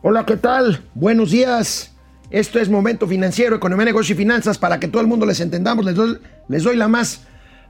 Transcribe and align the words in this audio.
Hola, 0.00 0.24
¿qué 0.24 0.36
tal? 0.36 0.84
Buenos 0.94 1.32
días. 1.32 1.90
Esto 2.30 2.60
es 2.60 2.68
Momento 2.68 3.08
Financiero, 3.08 3.56
Economía, 3.56 3.86
Negocio 3.86 4.14
y 4.14 4.16
Finanzas. 4.16 4.56
Para 4.56 4.78
que 4.78 4.86
todo 4.86 5.02
el 5.02 5.08
mundo 5.08 5.26
les 5.26 5.40
entendamos, 5.40 5.84
les 5.84 5.96
doy, 5.96 6.76
la, 6.76 6.86
más, 6.86 7.22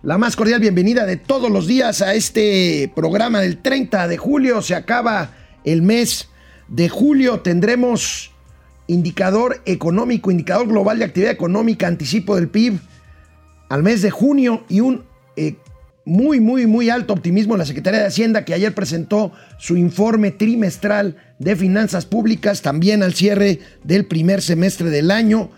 la 0.02 0.18
más 0.18 0.36
cordial 0.36 0.60
bienvenida 0.60 1.06
de 1.06 1.16
todos 1.16 1.50
los 1.50 1.66
días 1.66 2.02
a 2.02 2.12
este 2.12 2.92
programa 2.94 3.40
del 3.40 3.62
30 3.62 4.08
de 4.08 4.18
julio. 4.18 4.60
Se 4.60 4.74
acaba 4.74 5.30
el 5.64 5.80
mes 5.80 6.28
de 6.68 6.90
julio. 6.90 7.40
Tendremos 7.40 8.30
indicador 8.88 9.62
económico, 9.64 10.30
indicador 10.30 10.68
global 10.68 10.98
de 10.98 11.06
actividad 11.06 11.32
económica, 11.32 11.86
anticipo 11.86 12.36
del 12.36 12.50
PIB 12.50 12.78
al 13.70 13.82
mes 13.82 14.02
de 14.02 14.10
junio 14.10 14.64
y 14.68 14.80
un 14.80 15.04
eh, 15.36 15.56
muy, 16.08 16.40
muy, 16.40 16.66
muy 16.66 16.88
alto 16.88 17.12
optimismo 17.12 17.58
la 17.58 17.66
Secretaría 17.66 18.00
de 18.00 18.06
Hacienda 18.06 18.46
que 18.46 18.54
ayer 18.54 18.74
presentó 18.74 19.30
su 19.58 19.76
informe 19.76 20.30
trimestral 20.30 21.16
de 21.38 21.54
finanzas 21.54 22.06
públicas, 22.06 22.62
también 22.62 23.02
al 23.02 23.12
cierre 23.12 23.60
del 23.84 24.06
primer 24.06 24.40
semestre 24.40 24.88
del 24.88 25.10
año. 25.10 25.50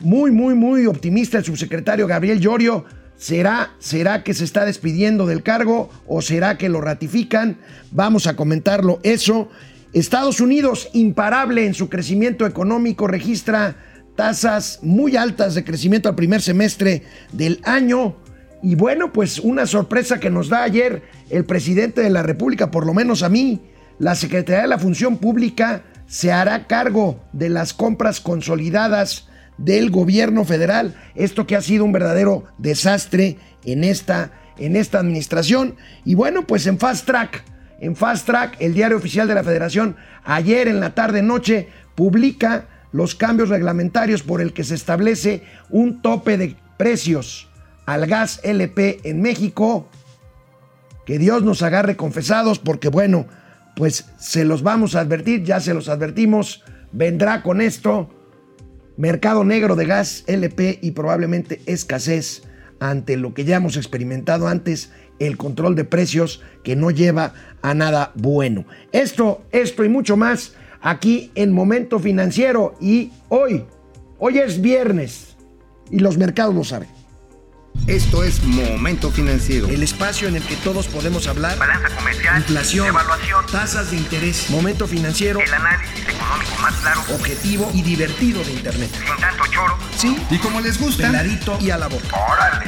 Muy, 0.00 0.30
muy, 0.30 0.54
muy 0.54 0.84
optimista 0.84 1.38
el 1.38 1.44
subsecretario 1.44 2.06
Gabriel 2.06 2.38
Llorio. 2.38 2.84
¿Será, 3.16 3.72
¿Será 3.78 4.22
que 4.22 4.34
se 4.34 4.44
está 4.44 4.66
despidiendo 4.66 5.26
del 5.26 5.42
cargo 5.42 5.88
o 6.06 6.20
será 6.20 6.58
que 6.58 6.68
lo 6.68 6.82
ratifican? 6.82 7.56
Vamos 7.90 8.26
a 8.26 8.36
comentarlo 8.36 9.00
eso. 9.04 9.48
Estados 9.94 10.42
Unidos, 10.42 10.90
imparable 10.92 11.64
en 11.64 11.72
su 11.72 11.88
crecimiento 11.88 12.46
económico, 12.46 13.06
registra 13.06 13.74
tasas 14.16 14.80
muy 14.82 15.16
altas 15.16 15.54
de 15.54 15.64
crecimiento 15.64 16.10
al 16.10 16.14
primer 16.14 16.42
semestre 16.42 17.04
del 17.32 17.62
año. 17.64 18.27
Y 18.62 18.74
bueno, 18.74 19.12
pues 19.12 19.38
una 19.38 19.66
sorpresa 19.66 20.18
que 20.18 20.30
nos 20.30 20.48
da 20.48 20.62
ayer 20.62 21.02
el 21.30 21.44
presidente 21.44 22.00
de 22.00 22.10
la 22.10 22.22
República, 22.22 22.70
por 22.70 22.86
lo 22.86 22.94
menos 22.94 23.22
a 23.22 23.28
mí, 23.28 23.60
la 23.98 24.14
Secretaría 24.14 24.62
de 24.62 24.68
la 24.68 24.78
Función 24.78 25.18
Pública 25.18 25.82
se 26.06 26.32
hará 26.32 26.66
cargo 26.66 27.20
de 27.32 27.48
las 27.48 27.72
compras 27.72 28.20
consolidadas 28.20 29.28
del 29.58 29.90
gobierno 29.90 30.44
federal. 30.44 30.96
Esto 31.14 31.46
que 31.46 31.56
ha 31.56 31.62
sido 31.62 31.84
un 31.84 31.92
verdadero 31.92 32.44
desastre 32.58 33.38
en 33.64 33.84
esta, 33.84 34.32
en 34.56 34.76
esta 34.76 34.98
administración. 34.98 35.76
Y 36.04 36.14
bueno, 36.14 36.46
pues 36.46 36.66
en 36.66 36.78
Fast 36.78 37.06
Track 37.06 37.44
en 37.80 37.94
Fast 37.94 38.26
Track, 38.26 38.56
el 38.60 38.74
diario 38.74 38.96
oficial 38.96 39.28
de 39.28 39.34
la 39.34 39.44
Federación, 39.44 39.96
ayer 40.24 40.68
en 40.68 40.80
la 40.80 40.94
tarde-noche 40.94 41.68
publica 41.94 42.66
los 42.92 43.14
cambios 43.14 43.50
reglamentarios 43.50 44.22
por 44.22 44.40
el 44.40 44.52
que 44.52 44.64
se 44.64 44.74
establece 44.74 45.42
un 45.70 46.02
tope 46.02 46.38
de 46.38 46.56
precios 46.76 47.47
al 47.88 48.06
gas 48.06 48.40
LP 48.42 49.00
en 49.04 49.22
México. 49.22 49.88
Que 51.06 51.18
Dios 51.18 51.42
nos 51.42 51.62
agarre 51.62 51.96
confesados 51.96 52.58
porque 52.58 52.88
bueno, 52.90 53.26
pues 53.76 54.04
se 54.18 54.44
los 54.44 54.62
vamos 54.62 54.94
a 54.94 55.00
advertir, 55.00 55.42
ya 55.42 55.58
se 55.58 55.72
los 55.72 55.88
advertimos, 55.88 56.62
vendrá 56.92 57.42
con 57.42 57.62
esto 57.62 58.10
mercado 58.98 59.42
negro 59.42 59.74
de 59.74 59.86
gas 59.86 60.24
LP 60.26 60.80
y 60.82 60.90
probablemente 60.90 61.62
escasez 61.64 62.42
ante 62.78 63.16
lo 63.16 63.32
que 63.32 63.46
ya 63.46 63.56
hemos 63.56 63.78
experimentado 63.78 64.48
antes 64.48 64.92
el 65.18 65.38
control 65.38 65.74
de 65.74 65.84
precios 65.84 66.42
que 66.62 66.76
no 66.76 66.90
lleva 66.90 67.32
a 67.62 67.72
nada 67.72 68.12
bueno. 68.16 68.66
Esto, 68.92 69.46
esto 69.50 69.82
y 69.82 69.88
mucho 69.88 70.18
más 70.18 70.52
aquí 70.82 71.30
en 71.36 71.52
Momento 71.52 71.98
Financiero 71.98 72.74
y 72.82 73.12
hoy, 73.30 73.64
hoy 74.18 74.40
es 74.40 74.60
viernes 74.60 75.36
y 75.90 76.00
los 76.00 76.18
mercados 76.18 76.54
lo 76.54 76.64
saben. 76.64 76.97
Esto 77.86 78.22
es 78.22 78.42
Momento 78.44 79.10
Financiero. 79.10 79.66
El 79.68 79.82
espacio 79.82 80.28
en 80.28 80.36
el 80.36 80.42
que 80.42 80.56
todos 80.56 80.88
podemos 80.88 81.26
hablar. 81.26 81.58
Balanza 81.58 81.88
comercial. 81.96 82.36
Inflación. 82.36 82.86
Evaluación. 82.86 83.46
Tasas 83.50 83.90
de 83.90 83.96
interés. 83.96 84.50
Momento 84.50 84.86
Financiero. 84.86 85.40
El 85.40 85.54
análisis 85.54 86.06
económico 86.06 86.52
más 86.60 86.74
claro. 86.76 87.00
Objetivo 87.14 87.70
y 87.72 87.82
divertido 87.82 88.44
de 88.44 88.52
Internet. 88.52 88.90
Sin 88.92 89.16
tanto 89.16 89.44
choro. 89.46 89.78
Sí. 89.96 90.18
Y 90.30 90.36
como 90.38 90.60
les 90.60 90.78
gusta. 90.78 91.06
Peladito 91.06 91.56
y 91.60 91.70
a 91.70 91.78
la 91.78 91.88
boca. 91.88 92.14
¡Órale! 92.14 92.66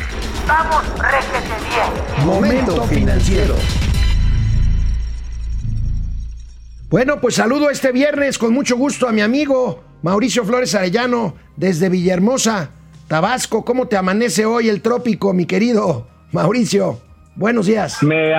¡Vamos, 0.49 0.85
réjete 0.99 1.55
bien! 1.69 2.27
Momento 2.27 2.85
Financiero. 2.85 3.57
Bueno, 6.89 7.21
pues 7.21 7.35
saludo 7.35 7.71
este 7.71 7.93
viernes 7.93 8.39
con 8.39 8.53
mucho 8.53 8.77
gusto 8.77 9.07
a 9.07 9.13
mi 9.13 9.21
amigo 9.21 9.85
Mauricio 10.03 10.45
Flores 10.45 10.75
Arellano 10.75 11.37
desde 11.57 11.89
Villahermosa. 11.89 12.71
Tabasco, 13.11 13.65
¿cómo 13.65 13.89
te 13.89 13.97
amanece 13.97 14.47
hoy 14.47 14.69
el 14.69 14.83
trópico, 14.83 15.33
mi 15.33 15.45
querido 15.45 16.07
Mauricio? 16.31 17.01
Buenos 17.35 17.67
días. 17.67 18.01
Me, 18.05 18.31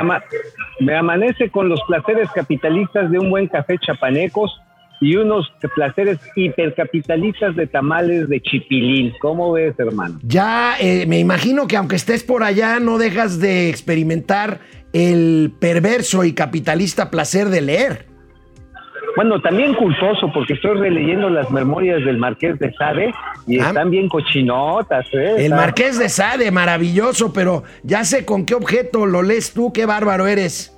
me 0.80 0.96
amanece 0.96 1.50
con 1.50 1.68
los 1.68 1.82
placeres 1.86 2.30
capitalistas 2.34 3.12
de 3.12 3.20
un 3.20 3.30
buen 3.30 3.50
café 3.50 3.78
chapanecos 3.86 4.50
y 5.02 5.18
unos 5.18 5.52
placeres 5.76 6.20
hipercapitalistas 6.38 7.54
de 7.58 7.68
tamales 7.68 8.30
de 8.30 8.42
chipilín. 8.42 9.12
¿Cómo 9.20 9.52
ves, 9.52 9.78
hermano? 9.78 10.20
Ya 10.24 10.78
eh, 10.80 11.06
me 11.06 11.20
imagino 11.20 11.68
que 11.68 11.76
aunque 11.76 11.98
estés 11.98 12.24
por 12.24 12.42
allá, 12.42 12.80
no 12.80 12.98
dejas 12.98 13.42
de 13.42 13.68
experimentar 13.70 14.62
el 14.94 15.52
perverso 15.60 16.24
y 16.24 16.32
capitalista 16.32 17.12
placer 17.12 17.50
de 17.50 17.60
leer. 17.60 18.11
Bueno, 19.16 19.42
también 19.42 19.74
culposo 19.74 20.32
porque 20.34 20.54
estoy 20.54 20.78
releyendo 20.80 21.30
las 21.30 21.50
memorias 21.52 22.04
del 22.06 22.18
Marqués 22.18 22.58
de 22.60 22.74
Sade 22.74 23.14
y 23.46 23.60
Ah. 23.60 23.68
están 23.68 23.90
bien 23.90 24.08
cochinotas. 24.08 25.06
¿eh? 25.14 25.36
El 25.46 25.52
Marqués 25.54 26.00
de 26.00 26.08
Sade, 26.10 26.50
maravilloso, 26.52 27.34
pero 27.34 27.64
ya 27.84 28.04
sé 28.06 28.26
con 28.26 28.46
qué 28.46 28.56
objeto 28.56 29.06
lo 29.06 29.22
lees 29.22 29.54
tú, 29.54 29.74
qué 29.74 29.86
bárbaro 29.86 30.28
eres. 30.28 30.76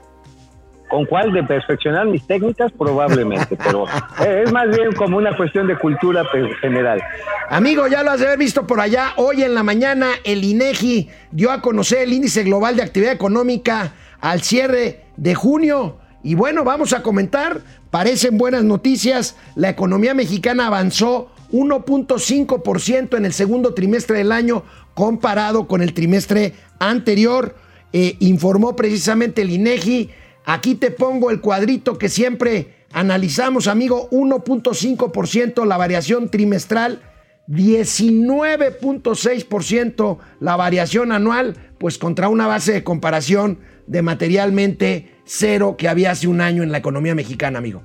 ¿Con 0.90 1.06
cuál 1.06 1.32
de 1.34 1.44
perfeccionar 1.44 2.06
mis 2.06 2.26
técnicas? 2.28 2.72
Probablemente, 2.72 3.58
pero 3.64 3.86
eh, 4.26 4.44
es 4.46 4.52
más 4.52 4.68
bien 4.76 4.92
como 4.94 5.18
una 5.18 5.36
cuestión 5.36 5.68
de 5.68 5.76
cultura 5.78 6.24
general. 6.62 7.02
Amigo, 7.50 7.88
ya 7.88 8.04
lo 8.04 8.12
has 8.12 8.20
de 8.20 8.28
haber 8.28 8.40
visto 8.40 8.66
por 8.68 8.80
allá. 8.80 9.14
Hoy 9.18 9.44
en 9.44 9.56
la 9.56 9.64
mañana 9.64 10.08
el 10.24 10.44
INEGI 10.44 11.10
dio 11.32 11.52
a 11.52 11.62
conocer 11.62 12.00
el 12.04 12.14
índice 12.14 12.44
global 12.44 12.76
de 12.76 12.84
actividad 12.84 13.12
económica 13.14 13.94
al 14.22 14.42
cierre 14.42 15.02
de 15.18 15.36
junio. 15.36 15.98
Y 16.24 16.36
bueno, 16.36 16.64
vamos 16.64 16.94
a 16.94 17.04
comentar. 17.04 17.62
Parecen 17.92 18.38
buenas 18.38 18.64
noticias. 18.64 19.36
La 19.56 19.70
economía 19.70 20.14
mexicana 20.14 20.68
avanzó 20.68 21.30
1.5% 21.52 23.18
en 23.18 23.26
el 23.26 23.34
segundo 23.34 23.74
trimestre 23.74 24.20
del 24.20 24.32
año 24.32 24.64
comparado 24.94 25.68
con 25.68 25.82
el 25.82 25.94
trimestre 25.94 26.54
anterior. 26.80 27.58
Eh, 27.92 28.16
informó 28.22 28.78
precisamente 28.78 29.42
el 29.42 29.52
INEGI. 29.52 30.12
Aquí 30.46 30.76
te 30.76 30.92
pongo 30.92 31.30
el 31.30 31.42
cuadrito 31.42 31.98
que 31.98 32.08
siempre 32.08 32.86
analizamos, 32.94 33.68
amigo. 33.68 34.10
1.5% 34.12 35.66
la 35.66 35.76
variación 35.76 36.30
trimestral. 36.30 37.02
19.6% 37.50 40.18
la 40.40 40.56
variación 40.56 41.12
anual, 41.12 41.58
pues 41.78 41.98
contra 41.98 42.30
una 42.30 42.48
base 42.48 42.72
de 42.72 42.86
comparación 42.86 43.60
de 43.86 44.02
materialmente 44.02 45.13
cero 45.24 45.76
que 45.78 45.88
había 45.88 46.12
hace 46.12 46.28
un 46.28 46.42
año 46.42 46.64
en 46.64 46.72
la 46.72 46.78
economía 46.78 47.16
mexicana, 47.16 47.60
amigo. 47.60 47.82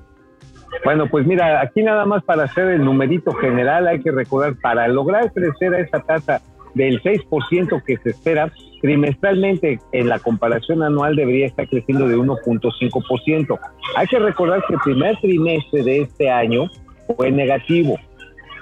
Bueno, 0.83 1.07
pues 1.09 1.25
mira, 1.25 1.61
aquí 1.61 1.83
nada 1.83 2.05
más 2.05 2.23
para 2.23 2.43
hacer 2.43 2.67
el 2.67 2.83
numerito 2.83 3.31
general 3.33 3.87
hay 3.87 4.01
que 4.01 4.11
recordar, 4.11 4.55
para 4.61 4.87
lograr 4.87 5.31
crecer 5.33 5.73
a 5.73 5.79
esa 5.79 5.99
tasa 5.99 6.41
del 6.75 7.01
6% 7.01 7.83
que 7.83 7.97
se 7.97 8.09
espera, 8.11 8.51
trimestralmente 8.81 9.79
en 9.91 10.07
la 10.07 10.19
comparación 10.19 10.83
anual 10.83 11.15
debería 11.15 11.47
estar 11.47 11.67
creciendo 11.67 12.07
de 12.07 12.15
1.5%. 12.15 13.59
Hay 13.97 14.07
que 14.07 14.19
recordar 14.19 14.63
que 14.67 14.75
el 14.75 14.79
primer 14.81 15.17
trimestre 15.17 15.83
de 15.83 16.01
este 16.01 16.29
año 16.29 16.69
fue 17.17 17.31
negativo 17.31 17.97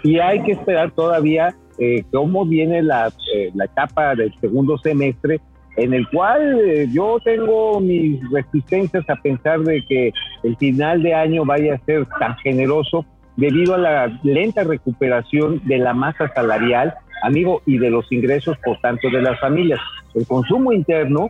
y 0.03 0.19
hay 0.19 0.41
que 0.43 0.53
esperar 0.53 0.91
todavía 0.91 1.53
eh, 1.77 2.03
cómo 2.11 2.45
viene 2.45 2.81
la, 2.81 3.11
eh, 3.35 3.51
la 3.53 3.66
etapa 3.66 4.16
del 4.16 4.33
segundo 4.39 4.77
semestre 4.77 5.41
en 5.77 5.93
el 5.93 6.07
cual 6.09 6.59
eh, 6.59 6.88
yo 6.91 7.19
tengo 7.23 7.79
mis 7.79 8.19
resistencias 8.31 9.07
a 9.09 9.15
pensar 9.15 9.61
de 9.61 9.85
que 9.85 10.11
el 10.43 10.57
final 10.57 11.03
de 11.03 11.13
año 11.13 11.45
vaya 11.45 11.75
a 11.75 11.85
ser 11.85 12.05
tan 12.19 12.35
generoso 12.37 13.05
debido 13.35 13.75
a 13.75 13.78
la 13.78 14.19
lenta 14.23 14.63
recuperación 14.63 15.61
de 15.66 15.78
la 15.78 15.93
masa 15.93 16.28
salarial, 16.34 16.96
amigo, 17.23 17.61
y 17.66 17.78
de 17.78 17.91
los 17.91 18.11
ingresos, 18.11 18.57
por 18.66 18.79
tanto, 18.79 19.09
de 19.09 19.22
las 19.22 19.40
familias. 19.40 19.79
El 20.16 20.25
consumo 20.25 20.73
interno 20.73 21.29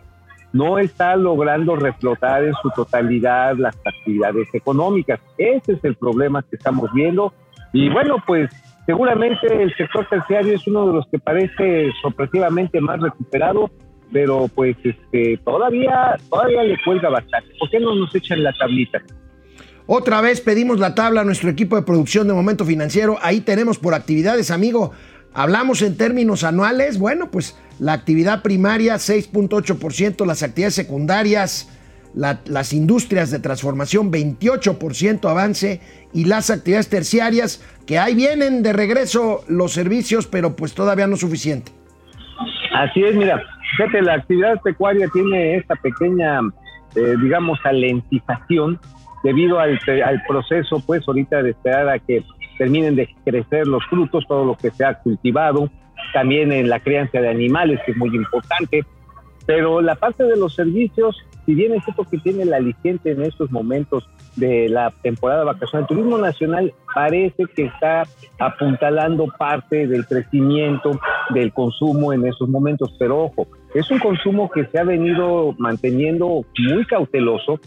no 0.54 0.78
está 0.78 1.14
logrando 1.16 1.76
reflotar 1.76 2.44
en 2.44 2.54
su 2.62 2.70
totalidad 2.70 3.54
las 3.56 3.76
actividades 3.84 4.48
económicas. 4.54 5.20
Ese 5.36 5.72
es 5.74 5.84
el 5.84 5.94
problema 5.96 6.42
que 6.42 6.56
estamos 6.56 6.90
viendo. 6.94 7.34
Y 7.74 7.90
bueno, 7.90 8.16
pues 8.26 8.50
seguramente 8.86 9.62
el 9.62 9.74
sector 9.76 10.06
terciario 10.08 10.54
es 10.54 10.66
uno 10.66 10.86
de 10.86 10.94
los 10.94 11.06
que 11.08 11.18
parece 11.18 11.90
sorpresivamente 12.00 12.80
más 12.80 12.98
recuperado, 13.00 13.70
pero 14.12 14.48
pues 14.54 14.76
este 14.84 15.38
todavía 15.44 16.16
todavía 16.30 16.62
le 16.64 16.76
cuelga 16.84 17.08
bastante. 17.08 17.50
¿Por 17.58 17.70
qué 17.70 17.80
no 17.80 17.94
nos 17.94 18.14
echan 18.14 18.42
la 18.42 18.52
tablita? 18.52 19.00
Otra 19.86 20.20
vez 20.20 20.40
pedimos 20.40 20.78
la 20.78 20.94
tabla 20.94 21.22
a 21.22 21.24
nuestro 21.24 21.48
equipo 21.48 21.76
de 21.76 21.82
producción 21.82 22.26
de 22.28 22.34
Momento 22.34 22.64
Financiero. 22.64 23.16
Ahí 23.22 23.40
tenemos 23.40 23.78
por 23.78 23.94
actividades, 23.94 24.50
amigo. 24.50 24.92
Hablamos 25.32 25.80
en 25.82 25.96
términos 25.96 26.44
anuales. 26.44 26.98
Bueno, 26.98 27.30
pues 27.30 27.56
la 27.78 27.94
actividad 27.94 28.42
primaria 28.42 28.96
6.8%, 28.96 30.26
las 30.26 30.42
actividades 30.42 30.74
secundarias 30.74 31.70
la- 32.14 32.40
las 32.46 32.72
industrias 32.72 33.30
de 33.30 33.38
transformación 33.38 34.10
28% 34.10 35.28
avance 35.28 35.80
y 36.14 36.24
las 36.24 36.48
actividades 36.50 36.88
terciarias 36.88 37.62
que 37.86 37.98
ahí 37.98 38.14
vienen 38.14 38.62
de 38.62 38.72
regreso 38.72 39.44
los 39.46 39.72
servicios, 39.72 40.26
pero 40.26 40.56
pues 40.56 40.72
todavía 40.72 41.06
no 41.06 41.16
suficiente. 41.16 41.70
Así 42.72 43.02
es, 43.02 43.14
mira, 43.14 43.42
fíjate, 43.76 44.02
la 44.02 44.14
actividad 44.14 44.60
pecuaria 44.62 45.08
tiene 45.12 45.56
esta 45.56 45.74
pequeña, 45.76 46.40
eh, 46.94 47.14
digamos, 47.22 47.58
alentización 47.64 48.78
debido 49.22 49.58
al, 49.58 49.78
proceso, 50.28 50.80
pues 50.86 51.06
ahorita 51.06 51.42
de 51.42 51.50
esperar 51.50 51.88
a 51.88 51.98
que 51.98 52.24
terminen 52.56 52.96
de 52.96 53.08
crecer 53.24 53.66
los 53.66 53.84
frutos, 53.86 54.24
todo 54.28 54.44
lo 54.44 54.56
que 54.56 54.70
se 54.70 54.84
ha 54.84 54.94
cultivado, 54.94 55.70
también 56.12 56.52
en 56.52 56.68
la 56.68 56.80
crianza 56.80 57.20
de 57.20 57.28
animales, 57.28 57.80
que 57.84 57.92
es 57.92 57.96
muy 57.96 58.14
importante, 58.14 58.84
pero 59.46 59.80
la 59.80 59.94
parte 59.94 60.24
de 60.24 60.36
los 60.36 60.54
servicios, 60.54 61.16
si 61.46 61.54
bien 61.54 61.74
es 61.74 61.84
cierto 61.84 62.04
que 62.04 62.18
tiene 62.18 62.42
el 62.42 62.52
aliciente 62.52 63.12
en 63.12 63.22
estos 63.22 63.50
momentos 63.50 64.08
de 64.38 64.68
la 64.68 64.92
temporada 65.02 65.44
vacacional, 65.44 65.82
el 65.82 65.88
turismo 65.88 66.18
nacional 66.18 66.72
parece 66.94 67.44
que 67.54 67.64
está 67.64 68.04
apuntalando 68.38 69.26
parte 69.38 69.86
del 69.86 70.06
crecimiento 70.06 70.98
del 71.30 71.52
consumo 71.52 72.12
en 72.12 72.26
esos 72.26 72.48
momentos, 72.48 72.94
pero 72.98 73.24
ojo, 73.24 73.46
es 73.74 73.90
un 73.90 73.98
consumo 73.98 74.50
que 74.50 74.66
se 74.66 74.78
ha 74.78 74.84
venido 74.84 75.54
manteniendo 75.58 76.44
muy 76.58 76.84
cauteloso 76.86 77.60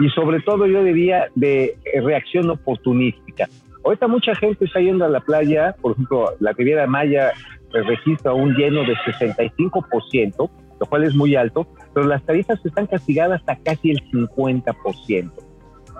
y 0.00 0.08
sobre 0.10 0.40
todo 0.40 0.66
yo 0.66 0.84
diría 0.84 1.28
de 1.34 1.76
reacción 2.02 2.50
oportunística. 2.50 3.48
Ahorita 3.84 4.06
mucha 4.06 4.34
gente 4.34 4.64
está 4.64 4.80
yendo 4.80 5.04
a 5.04 5.08
la 5.08 5.20
playa, 5.20 5.74
por 5.80 5.92
ejemplo, 5.92 6.34
la 6.40 6.52
Riviera 6.52 6.86
Maya 6.86 7.32
registra 7.72 8.32
un 8.32 8.54
lleno 8.54 8.82
de 8.82 8.94
65%, 8.96 10.50
lo 10.80 10.86
cual 10.86 11.04
es 11.04 11.14
muy 11.14 11.34
alto, 11.36 11.66
pero 11.94 12.06
las 12.06 12.22
tarifas 12.24 12.64
están 12.64 12.86
castigadas 12.86 13.40
hasta 13.40 13.56
casi 13.56 13.90
el 13.90 14.02
50%. 14.10 15.47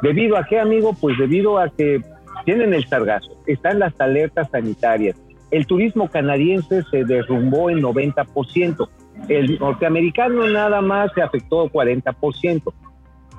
¿Debido 0.03 0.37
a 0.37 0.45
qué, 0.45 0.59
amigo? 0.59 0.95
Pues 1.01 1.19
debido 1.19 1.59
a 1.59 1.69
que 1.69 2.01
tienen 2.45 2.75
el 2.75 2.87
sargazo, 2.87 3.31
están 3.47 3.79
las 3.79 3.99
alertas 4.01 4.49
sanitarias. 4.51 5.17
El 5.51 5.67
turismo 5.67 6.09
canadiense 6.09 6.83
se 6.91 7.05
derrumbó 7.05 7.71
en 7.71 7.81
90%. 7.81 8.89
El 9.29 9.59
norteamericano 9.59 10.47
nada 10.47 10.81
más 10.81 11.11
se 11.15 11.23
afectó 11.23 11.69
40%. 11.69 12.73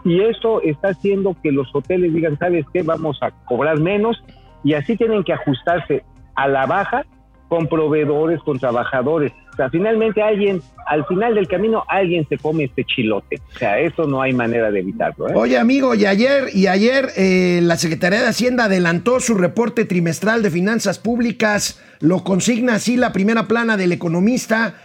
Y 0.06 0.22
eso 0.22 0.62
está 0.62 0.90
haciendo 0.90 1.36
que 1.42 1.52
los 1.52 1.74
hoteles 1.74 2.14
digan, 2.14 2.38
¿sabes 2.38 2.66
qué? 2.74 2.84
Vamos 2.84 3.20
a 3.22 3.32
cobrar 3.46 3.80
menos 3.80 4.24
y 4.64 4.74
así 4.74 4.96
tienen 4.96 5.24
que 5.24 5.34
ajustarse 5.34 6.04
a 6.36 6.48
la 6.48 6.66
baja 6.66 7.06
con 7.48 7.68
proveedores, 7.68 8.42
con 8.42 8.60
trabajadores. 8.60 9.34
Sea, 9.60 9.70
finalmente 9.70 10.22
alguien, 10.22 10.62
al 10.88 11.06
final 11.06 11.36
del 11.36 11.50
camino, 11.50 11.84
alguien 11.90 12.26
se 12.30 12.38
come 12.38 12.64
este 12.64 12.86
chilote. 12.86 13.42
O 13.54 13.58
sea, 13.58 13.78
eso 13.78 14.08
no 14.08 14.22
hay 14.22 14.32
manera 14.32 14.72
de 14.72 14.80
evitarlo. 14.80 15.28
¿eh? 15.28 15.34
Oye, 15.36 15.58
amigo, 15.58 15.96
y 15.96 16.06
ayer, 16.06 16.46
y 16.54 16.68
ayer 16.68 17.10
eh, 17.18 17.60
la 17.62 17.76
Secretaría 17.76 18.22
de 18.22 18.28
Hacienda 18.28 18.64
adelantó 18.64 19.20
su 19.20 19.34
reporte 19.36 19.84
trimestral 19.84 20.44
de 20.44 20.50
finanzas 20.50 20.98
públicas. 20.98 21.84
Lo 22.00 22.24
consigna 22.24 22.76
así 22.76 22.96
la 22.96 23.12
primera 23.12 23.50
plana 23.50 23.76
del 23.76 23.92
economista. 23.92 24.76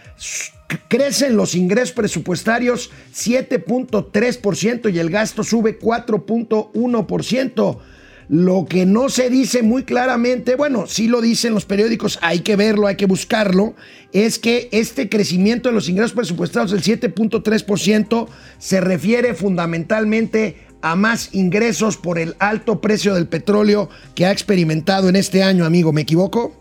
Crecen 0.89 1.37
los 1.37 1.55
ingresos 1.55 1.93
presupuestarios 1.93 2.91
7.3% 3.13 4.93
y 4.93 4.99
el 4.99 5.09
gasto 5.09 5.45
sube 5.45 5.79
4.1%. 5.79 7.77
Lo 8.27 8.65
que 8.67 8.85
no 8.85 9.09
se 9.09 9.29
dice 9.29 9.61
muy 9.61 9.83
claramente, 9.83 10.55
bueno, 10.55 10.87
sí 10.87 11.07
lo 11.07 11.21
dicen 11.21 11.53
los 11.53 11.65
periódicos, 11.65 12.17
hay 12.21 12.39
que 12.39 12.55
verlo, 12.55 12.87
hay 12.87 12.95
que 12.95 13.05
buscarlo, 13.05 13.75
es 14.13 14.39
que 14.39 14.67
este 14.71 15.09
crecimiento 15.09 15.69
de 15.69 15.75
los 15.75 15.89
ingresos 15.89 16.13
presupuestarios 16.13 16.71
del 16.71 16.81
7.3% 16.81 18.27
se 18.57 18.81
refiere 18.81 19.35
fundamentalmente 19.35 20.65
a 20.81 20.95
más 20.95 21.33
ingresos 21.33 21.97
por 21.97 22.19
el 22.19 22.35
alto 22.39 22.81
precio 22.81 23.13
del 23.13 23.27
petróleo 23.27 23.89
que 24.13 24.25
ha 24.25 24.31
experimentado 24.31 25.09
en 25.09 25.15
este 25.15 25.43
año, 25.43 25.65
amigo. 25.65 25.91
¿Me 25.91 26.01
equivoco? 26.01 26.53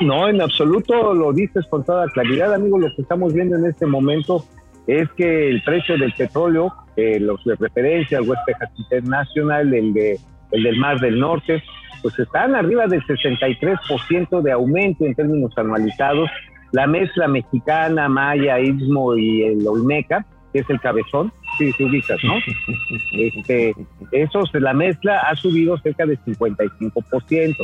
No, 0.00 0.28
en 0.28 0.40
absoluto 0.40 1.14
lo 1.14 1.32
dices 1.32 1.64
con 1.70 1.84
toda 1.84 2.06
claridad, 2.08 2.54
amigo. 2.54 2.78
Lo 2.78 2.94
que 2.94 3.02
estamos 3.02 3.32
viendo 3.32 3.56
en 3.56 3.66
este 3.66 3.86
momento 3.86 4.44
es 4.86 5.08
que 5.16 5.50
el 5.50 5.62
precio 5.62 5.98
del 5.98 6.12
petróleo, 6.14 6.72
eh, 6.96 7.20
los 7.20 7.44
de 7.44 7.54
referencia, 7.56 8.18
el 8.18 8.28
West 8.28 8.42
Texas 8.46 8.70
International, 8.76 9.74
el, 9.74 9.92
de, 9.92 10.18
el 10.52 10.62
del 10.62 10.76
Mar 10.76 11.00
del 11.00 11.18
Norte, 11.18 11.62
pues 12.02 12.18
están 12.18 12.54
arriba 12.54 12.86
del 12.86 13.02
63% 13.02 14.42
de 14.42 14.52
aumento 14.52 15.04
en 15.04 15.14
términos 15.14 15.52
anualizados. 15.56 16.30
La 16.72 16.86
mezcla 16.86 17.28
mexicana, 17.28 18.08
Maya, 18.08 18.60
Istmo 18.60 19.16
y 19.16 19.42
el 19.42 19.66
Olmeca, 19.66 20.24
que 20.52 20.60
es 20.60 20.70
el 20.70 20.80
cabezón, 20.80 21.32
sí, 21.56 21.72
se 21.72 21.84
ubicas, 21.84 22.22
¿no? 22.24 22.34
Este, 23.12 23.74
eso, 24.12 24.42
la 24.54 24.72
mezcla 24.72 25.18
ha 25.20 25.34
subido 25.36 25.76
cerca 25.78 26.06
del 26.06 26.18
55%. 26.20 27.56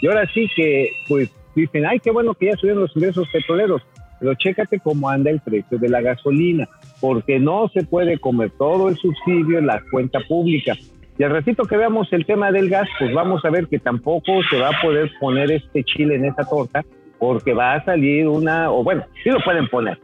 Y 0.00 0.06
ahora 0.06 0.28
sí 0.32 0.48
que, 0.54 0.90
pues, 1.08 1.30
dicen, 1.54 1.86
ay, 1.86 2.00
qué 2.00 2.10
bueno 2.10 2.34
que 2.34 2.46
ya 2.46 2.56
subieron 2.56 2.82
los 2.82 2.96
ingresos 2.96 3.28
petroleros, 3.32 3.82
pero 4.20 4.34
chécate 4.34 4.80
cómo 4.80 5.08
anda 5.08 5.30
el 5.30 5.40
precio 5.40 5.78
de 5.78 5.88
la 5.88 6.00
gasolina, 6.00 6.68
porque 7.00 7.38
no 7.38 7.68
se 7.68 7.84
puede 7.84 8.18
comer 8.18 8.50
todo 8.58 8.88
el 8.88 8.96
subsidio 8.96 9.58
en 9.58 9.66
la 9.66 9.82
cuenta 9.90 10.20
pública. 10.20 10.76
Y 11.18 11.22
al 11.22 11.30
ratito 11.30 11.64
que 11.64 11.76
veamos 11.76 12.12
el 12.12 12.26
tema 12.26 12.50
del 12.50 12.68
gas, 12.68 12.88
pues 12.98 13.12
vamos 13.14 13.44
a 13.44 13.50
ver 13.50 13.68
que 13.68 13.78
tampoco 13.78 14.42
se 14.50 14.58
va 14.58 14.68
a 14.70 14.82
poder 14.82 15.10
poner 15.20 15.50
este 15.52 15.84
chile 15.84 16.16
en 16.16 16.24
esa 16.24 16.44
torta, 16.44 16.84
porque 17.18 17.54
va 17.54 17.74
a 17.74 17.84
salir 17.84 18.26
una, 18.26 18.70
o 18.70 18.82
bueno, 18.82 19.04
sí 19.22 19.30
lo 19.30 19.38
pueden 19.44 19.68
poner. 19.68 19.98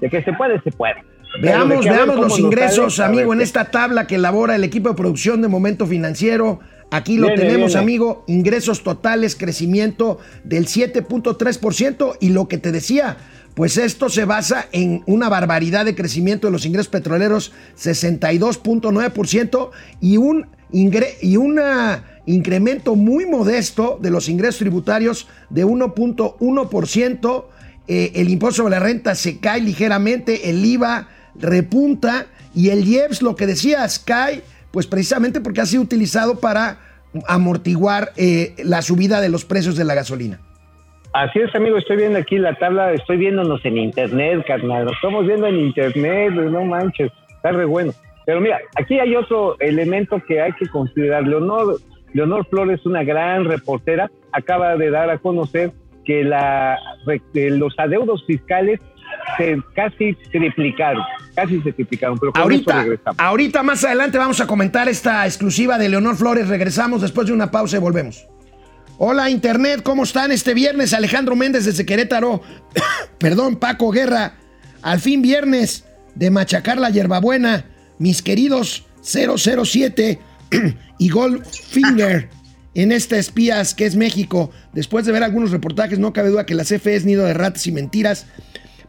De 0.00 0.08
que 0.08 0.22
se 0.22 0.32
puede, 0.32 0.60
se 0.62 0.70
puede. 0.70 0.96
Veamos, 1.40 1.84
veamos 1.84 2.16
los 2.16 2.38
ingresos, 2.38 2.96
sale, 2.96 3.16
amigo, 3.16 3.32
en 3.32 3.40
esta 3.40 3.70
tabla 3.70 4.06
que 4.06 4.16
elabora 4.16 4.54
el 4.54 4.64
equipo 4.64 4.90
de 4.90 4.94
producción 4.94 5.40
de 5.42 5.48
Momento 5.48 5.86
Financiero. 5.86 6.60
Aquí 6.90 7.16
lo 7.16 7.28
Viene, 7.28 7.42
tenemos, 7.42 7.68
viene. 7.68 7.80
amigo, 7.80 8.24
ingresos 8.28 8.82
totales, 8.82 9.34
crecimiento 9.34 10.18
del 10.44 10.66
7.3% 10.66 12.18
y 12.20 12.30
lo 12.30 12.48
que 12.48 12.58
te 12.58 12.70
decía, 12.70 13.16
pues 13.54 13.76
esto 13.76 14.08
se 14.08 14.24
basa 14.24 14.66
en 14.72 15.02
una 15.06 15.28
barbaridad 15.28 15.84
de 15.84 15.94
crecimiento 15.94 16.46
de 16.46 16.52
los 16.52 16.64
ingresos 16.64 16.88
petroleros, 16.88 17.52
62.9% 17.76 19.70
y 20.00 20.16
un 20.16 20.46
ingre- 20.72 21.14
y 21.20 21.36
una 21.36 22.04
incremento 22.24 22.94
muy 22.94 23.26
modesto 23.26 23.98
de 24.00 24.10
los 24.10 24.28
ingresos 24.28 24.58
tributarios 24.60 25.26
de 25.50 25.64
1.1%. 25.66 27.44
Eh, 27.88 28.12
el 28.14 28.28
impuesto 28.30 28.62
sobre 28.62 28.70
la 28.72 28.80
renta 28.80 29.14
se 29.14 29.38
cae 29.38 29.60
ligeramente, 29.60 30.48
el 30.50 30.64
IVA 30.64 31.08
repunta 31.34 32.26
y 32.54 32.68
el 32.68 32.86
IEPS, 32.86 33.22
lo 33.22 33.34
que 33.34 33.46
decías, 33.46 33.98
cae, 33.98 34.42
pues 34.70 34.86
precisamente 34.86 35.40
porque 35.40 35.60
ha 35.62 35.66
sido 35.66 35.82
utilizado 35.82 36.38
para 36.38 36.78
amortiguar 37.26 38.12
eh, 38.16 38.54
la 38.64 38.82
subida 38.82 39.20
de 39.20 39.28
los 39.28 39.44
precios 39.44 39.76
de 39.76 39.84
la 39.84 39.94
gasolina. 39.94 40.40
Así 41.12 41.40
es, 41.40 41.54
amigo, 41.54 41.76
estoy 41.76 41.98
viendo 41.98 42.18
aquí 42.18 42.38
la 42.38 42.54
tabla, 42.54 42.92
estoy 42.92 43.18
viéndonos 43.18 43.62
en 43.64 43.76
internet, 43.76 44.44
carnal, 44.46 44.86
nos 44.86 44.94
estamos 44.94 45.26
viendo 45.26 45.46
en 45.46 45.56
internet, 45.56 46.32
no 46.32 46.64
manches, 46.64 47.12
está 47.28 47.52
re 47.52 47.66
bueno. 47.66 47.92
Pero 48.24 48.40
mira, 48.40 48.58
aquí 48.76 48.98
hay 48.98 49.14
otro 49.14 49.56
elemento 49.60 50.22
que 50.26 50.40
hay 50.40 50.52
que 50.52 50.66
considerar. 50.68 51.24
Leonor, 51.26 51.76
Leonor 52.14 52.46
Flores, 52.46 52.86
una 52.86 53.04
gran 53.04 53.44
reportera, 53.44 54.10
acaba 54.32 54.76
de 54.76 54.90
dar 54.90 55.10
a 55.10 55.18
conocer 55.18 55.72
que 56.04 56.24
la, 56.24 56.78
los 57.34 57.78
adeudos 57.78 58.24
fiscales 58.26 58.80
se 59.36 59.58
casi 59.74 60.14
triplicaron, 60.30 61.02
casi 61.34 61.60
se 61.60 61.72
triplicaron, 61.72 62.18
pero 62.18 62.32
con 62.32 62.40
eso 62.40 62.44
Ahorita, 62.70 62.82
regresamos. 62.82 63.20
ahorita 63.20 63.62
más 63.62 63.84
adelante 63.84 64.18
vamos 64.18 64.40
a 64.40 64.46
comentar 64.46 64.88
esta 64.88 65.26
exclusiva 65.26 65.76
de 65.78 65.90
Leonor 65.90 66.16
Flores. 66.16 66.48
Regresamos 66.48 67.02
después 67.02 67.26
de 67.26 67.34
una 67.34 67.50
pausa 67.50 67.76
y 67.76 67.80
volvemos. 67.80 68.26
Hola 69.04 69.30
Internet, 69.30 69.82
¿cómo 69.82 70.04
están 70.04 70.30
este 70.30 70.54
viernes? 70.54 70.92
Alejandro 70.92 71.34
Méndez 71.34 71.64
desde 71.64 71.84
Querétaro. 71.84 72.40
Perdón, 73.18 73.56
Paco 73.56 73.90
Guerra. 73.90 74.34
Al 74.80 75.00
fin 75.00 75.22
viernes 75.22 75.82
de 76.14 76.30
machacar 76.30 76.78
la 76.78 76.88
hierbabuena. 76.88 77.64
Mis 77.98 78.22
queridos 78.22 78.86
007 79.02 80.20
y 80.98 81.08
Goldfinger 81.08 82.30
en 82.74 82.92
esta 82.92 83.18
espías 83.18 83.74
que 83.74 83.86
es 83.86 83.96
México. 83.96 84.52
Después 84.72 85.04
de 85.04 85.10
ver 85.10 85.24
algunos 85.24 85.50
reportajes, 85.50 85.98
no 85.98 86.12
cabe 86.12 86.28
duda 86.28 86.46
que 86.46 86.54
la 86.54 86.62
CFE 86.62 86.94
es 86.94 87.04
nido 87.04 87.24
de 87.24 87.34
ratas 87.34 87.66
y 87.66 87.72
mentiras. 87.72 88.26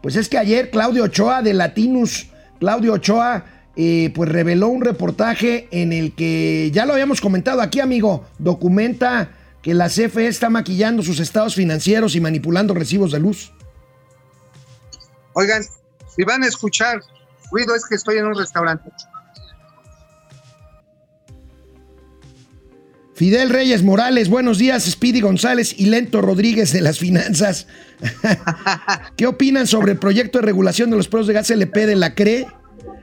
Pues 0.03 0.15
es 0.15 0.29
que 0.29 0.37
ayer 0.37 0.69
Claudio 0.69 1.05
Ochoa 1.05 1.41
de 1.41 1.55
Latinus, 1.55 2.27
Claudio 2.59 2.93
Ochoa, 2.93 3.45
eh, 3.75 4.11
pues 4.13 4.29
reveló 4.29 4.67
un 4.67 4.83
reportaje 4.83 5.67
en 5.71 5.91
el 5.91 6.13
que 6.13 6.69
ya 6.71 6.85
lo 6.85 6.93
habíamos 6.93 7.19
comentado 7.19 7.61
aquí, 7.61 7.79
amigo, 7.79 8.27
documenta 8.37 9.31
que 9.63 9.73
la 9.73 9.87
CFE 9.87 10.27
está 10.27 10.49
maquillando 10.49 11.01
sus 11.01 11.19
estados 11.19 11.55
financieros 11.55 12.15
y 12.15 12.21
manipulando 12.21 12.73
recibos 12.73 13.11
de 13.11 13.19
luz. 13.19 13.51
Oigan, 15.33 15.63
si 16.15 16.23
van 16.23 16.43
a 16.43 16.47
escuchar 16.47 17.01
ruido 17.49 17.73
es 17.73 17.85
que 17.85 17.95
estoy 17.95 18.17
en 18.17 18.25
un 18.25 18.35
restaurante. 18.35 18.91
Fidel 23.15 23.51
Reyes 23.51 23.83
Morales, 23.83 24.27
buenos 24.27 24.57
días, 24.57 24.83
Speedy 24.83 25.21
González 25.21 25.75
y 25.77 25.85
Lento 25.85 26.21
Rodríguez 26.21 26.73
de 26.73 26.81
las 26.81 26.99
Finanzas. 26.99 27.67
¿Qué 29.17 29.27
opinan 29.27 29.65
sobre 29.65 29.93
el 29.93 29.99
proyecto 29.99 30.39
de 30.39 30.45
regulación 30.45 30.89
de 30.89 30.97
los 30.97 31.07
precios 31.07 31.27
de 31.27 31.33
gas 31.33 31.49
LP 31.51 31.85
de 31.85 31.95
la 31.95 32.15
CRE? 32.15 32.47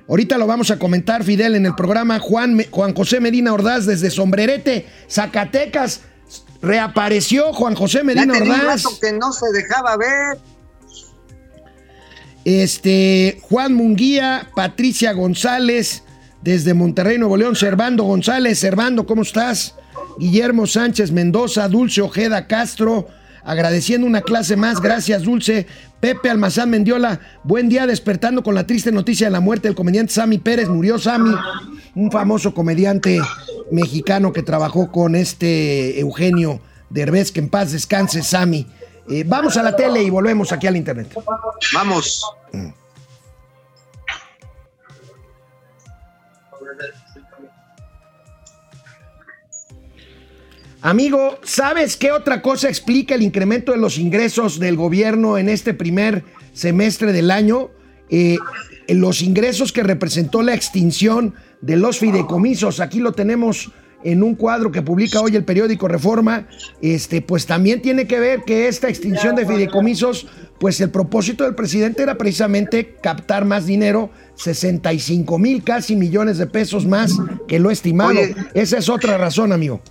Ahorita 0.08 0.36
lo 0.36 0.48
vamos 0.48 0.72
a 0.72 0.78
comentar, 0.78 1.22
Fidel, 1.22 1.54
en 1.54 1.64
el 1.64 1.74
programa. 1.76 2.18
Juan, 2.18 2.60
José 2.70 3.20
Medina 3.20 3.54
Ordaz 3.54 3.86
desde 3.86 4.10
Sombrerete, 4.10 4.86
Zacatecas. 5.08 6.02
Reapareció 6.62 7.52
Juan 7.52 7.74
José 7.74 8.04
Medina 8.04 8.32
Ordaz. 8.32 8.84
que 9.00 9.12
no 9.12 9.32
se 9.32 9.50
dejaba 9.52 9.96
ver. 9.96 10.38
Este, 12.44 13.38
Juan 13.42 13.74
Munguía, 13.74 14.48
Patricia 14.54 15.12
González, 15.12 16.02
desde 16.42 16.74
Monterrey, 16.74 17.18
Nuevo 17.18 17.36
León, 17.36 17.54
Servando 17.54 18.04
González, 18.04 18.58
Servando, 18.58 19.06
¿cómo 19.06 19.22
estás? 19.22 19.74
Guillermo 20.18 20.66
Sánchez 20.66 21.12
Mendoza, 21.12 21.68
Dulce 21.68 22.00
Ojeda 22.00 22.46
Castro, 22.46 23.08
agradeciendo 23.44 24.06
una 24.06 24.22
clase 24.22 24.56
más, 24.56 24.80
gracias 24.80 25.22
Dulce. 25.22 25.66
Pepe 26.00 26.30
Almazán 26.30 26.70
Mendiola, 26.70 27.20
buen 27.44 27.68
día 27.68 27.86
despertando 27.86 28.42
con 28.42 28.54
la 28.54 28.66
triste 28.66 28.90
noticia 28.90 29.26
de 29.26 29.32
la 29.32 29.40
muerte 29.40 29.68
del 29.68 29.74
comediante 29.74 30.14
Sammy 30.14 30.38
Pérez, 30.38 30.68
murió 30.68 30.98
Sammy, 30.98 31.34
un 31.94 32.10
famoso 32.10 32.54
comediante 32.54 33.20
mexicano 33.70 34.32
que 34.32 34.42
trabajó 34.42 34.90
con 34.90 35.14
este 35.14 35.98
Eugenio 36.00 36.60
Derbez, 36.88 37.32
que 37.32 37.40
en 37.40 37.48
paz 37.48 37.72
descanse 37.72 38.22
Sammy. 38.22 38.66
Eh, 39.08 39.24
vamos 39.26 39.56
a 39.56 39.62
la 39.62 39.74
tele 39.74 40.02
y 40.02 40.10
volvemos 40.10 40.52
aquí 40.52 40.66
al 40.66 40.76
internet. 40.76 41.12
Vamos. 41.72 42.24
Amigo, 50.82 51.38
¿sabes 51.42 51.96
qué 51.96 52.10
otra 52.10 52.40
cosa 52.40 52.68
explica 52.68 53.14
el 53.14 53.22
incremento 53.22 53.72
de 53.72 53.78
los 53.78 53.98
ingresos 53.98 54.58
del 54.58 54.76
gobierno 54.76 55.36
en 55.36 55.50
este 55.50 55.74
primer 55.74 56.24
semestre 56.54 57.12
del 57.12 57.30
año? 57.30 57.70
Eh, 58.08 58.38
los 58.88 59.20
ingresos 59.20 59.72
que 59.72 59.82
representó 59.82 60.42
la 60.42 60.54
extinción 60.54 61.34
de 61.60 61.76
los 61.76 61.98
fideicomisos. 61.98 62.80
Aquí 62.80 63.00
lo 63.00 63.12
tenemos 63.12 63.70
en 64.02 64.22
un 64.22 64.34
cuadro 64.34 64.70
que 64.70 64.82
publica 64.82 65.20
hoy 65.20 65.36
el 65.36 65.44
periódico 65.44 65.88
Reforma. 65.88 66.46
Este, 66.80 67.22
pues 67.22 67.46
también 67.46 67.82
tiene 67.82 68.06
que 68.06 68.18
ver 68.18 68.42
que 68.44 68.68
esta 68.68 68.88
extinción 68.88 69.36
de 69.36 69.46
fideicomisos, 69.46 70.26
pues 70.58 70.80
el 70.80 70.90
propósito 70.90 71.44
del 71.44 71.54
presidente 71.54 72.02
era 72.02 72.16
precisamente 72.16 72.96
captar 73.02 73.44
más 73.44 73.66
dinero, 73.66 74.10
65 74.36 75.38
mil 75.38 75.62
casi 75.62 75.96
millones 75.96 76.38
de 76.38 76.46
pesos 76.46 76.86
más 76.86 77.18
que 77.46 77.58
lo 77.58 77.70
estimado. 77.70 78.10
Oye. 78.10 78.34
Esa 78.54 78.78
es 78.78 78.88
otra 78.88 79.18
razón, 79.18 79.52
amigo. 79.52 79.82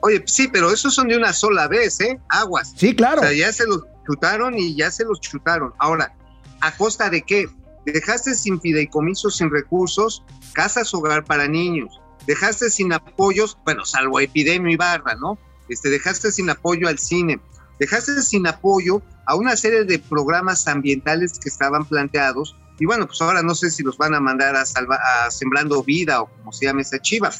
Oye, 0.00 0.22
sí, 0.26 0.48
pero 0.52 0.72
esos 0.72 0.94
son 0.94 1.08
de 1.08 1.16
una 1.16 1.32
sola 1.32 1.68
vez, 1.68 2.00
¿eh? 2.00 2.20
Aguas. 2.28 2.72
Sí, 2.76 2.94
claro. 2.94 3.20
O 3.20 3.24
sea, 3.24 3.32
ya 3.32 3.52
se 3.52 3.66
los 3.66 3.82
chutaron 4.04 4.58
y 4.58 4.74
ya 4.74 4.90
se 4.90 5.04
los 5.04 5.20
chutaron. 5.20 5.72
Ahora, 5.78 6.12
¿a 6.60 6.76
costa 6.76 7.08
de 7.08 7.22
qué? 7.22 7.46
Dejaste 7.84 8.34
sin 8.34 8.60
fideicomisos, 8.60 9.36
sin 9.36 9.50
recursos, 9.50 10.24
casas 10.54 10.92
hogar 10.94 11.24
para 11.24 11.48
niños. 11.48 12.00
Dejaste 12.26 12.70
sin 12.70 12.92
apoyos, 12.92 13.58
bueno, 13.64 13.84
salvo 13.84 14.20
epidemia 14.20 14.72
y 14.72 14.76
barra, 14.76 15.14
¿no? 15.16 15.38
Este, 15.68 15.90
dejaste 15.90 16.30
sin 16.30 16.48
apoyo 16.50 16.88
al 16.88 16.98
cine. 16.98 17.40
Dejaste 17.80 18.22
sin 18.22 18.46
apoyo 18.46 19.02
a 19.26 19.34
una 19.34 19.56
serie 19.56 19.84
de 19.84 19.98
programas 19.98 20.68
ambientales 20.68 21.38
que 21.38 21.48
estaban 21.48 21.84
planteados. 21.84 22.56
Y 22.78 22.86
bueno, 22.86 23.06
pues 23.06 23.20
ahora 23.20 23.42
no 23.42 23.54
sé 23.54 23.70
si 23.70 23.82
los 23.82 23.96
van 23.98 24.14
a 24.14 24.20
mandar 24.20 24.54
a, 24.54 24.64
salva- 24.64 25.00
a 25.24 25.30
Sembrando 25.30 25.82
Vida 25.82 26.22
o 26.22 26.26
como 26.28 26.52
se 26.52 26.66
llama 26.66 26.82
esa 26.82 27.00
chiva. 27.00 27.30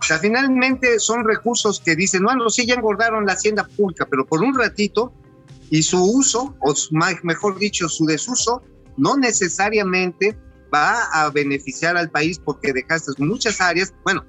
O 0.00 0.04
sea, 0.04 0.18
finalmente 0.18 1.00
son 1.00 1.24
recursos 1.24 1.80
que 1.84 1.96
dicen, 1.96 2.22
bueno, 2.22 2.48
sí, 2.50 2.64
ya 2.66 2.74
engordaron 2.74 3.26
la 3.26 3.32
hacienda 3.32 3.64
pública, 3.76 4.06
pero 4.08 4.24
por 4.24 4.42
un 4.42 4.56
ratito, 4.56 5.12
y 5.70 5.82
su 5.82 6.02
uso, 6.02 6.54
o 6.60 6.74
su- 6.76 6.94
mejor 7.24 7.58
dicho, 7.58 7.88
su 7.88 8.06
desuso, 8.06 8.62
no 8.98 9.16
necesariamente 9.16 10.36
va 10.72 11.04
a 11.12 11.30
beneficiar 11.30 11.96
al 11.96 12.10
país 12.10 12.40
porque 12.44 12.72
dejaste 12.72 13.12
muchas 13.18 13.60
áreas. 13.60 13.94
Bueno, 14.04 14.24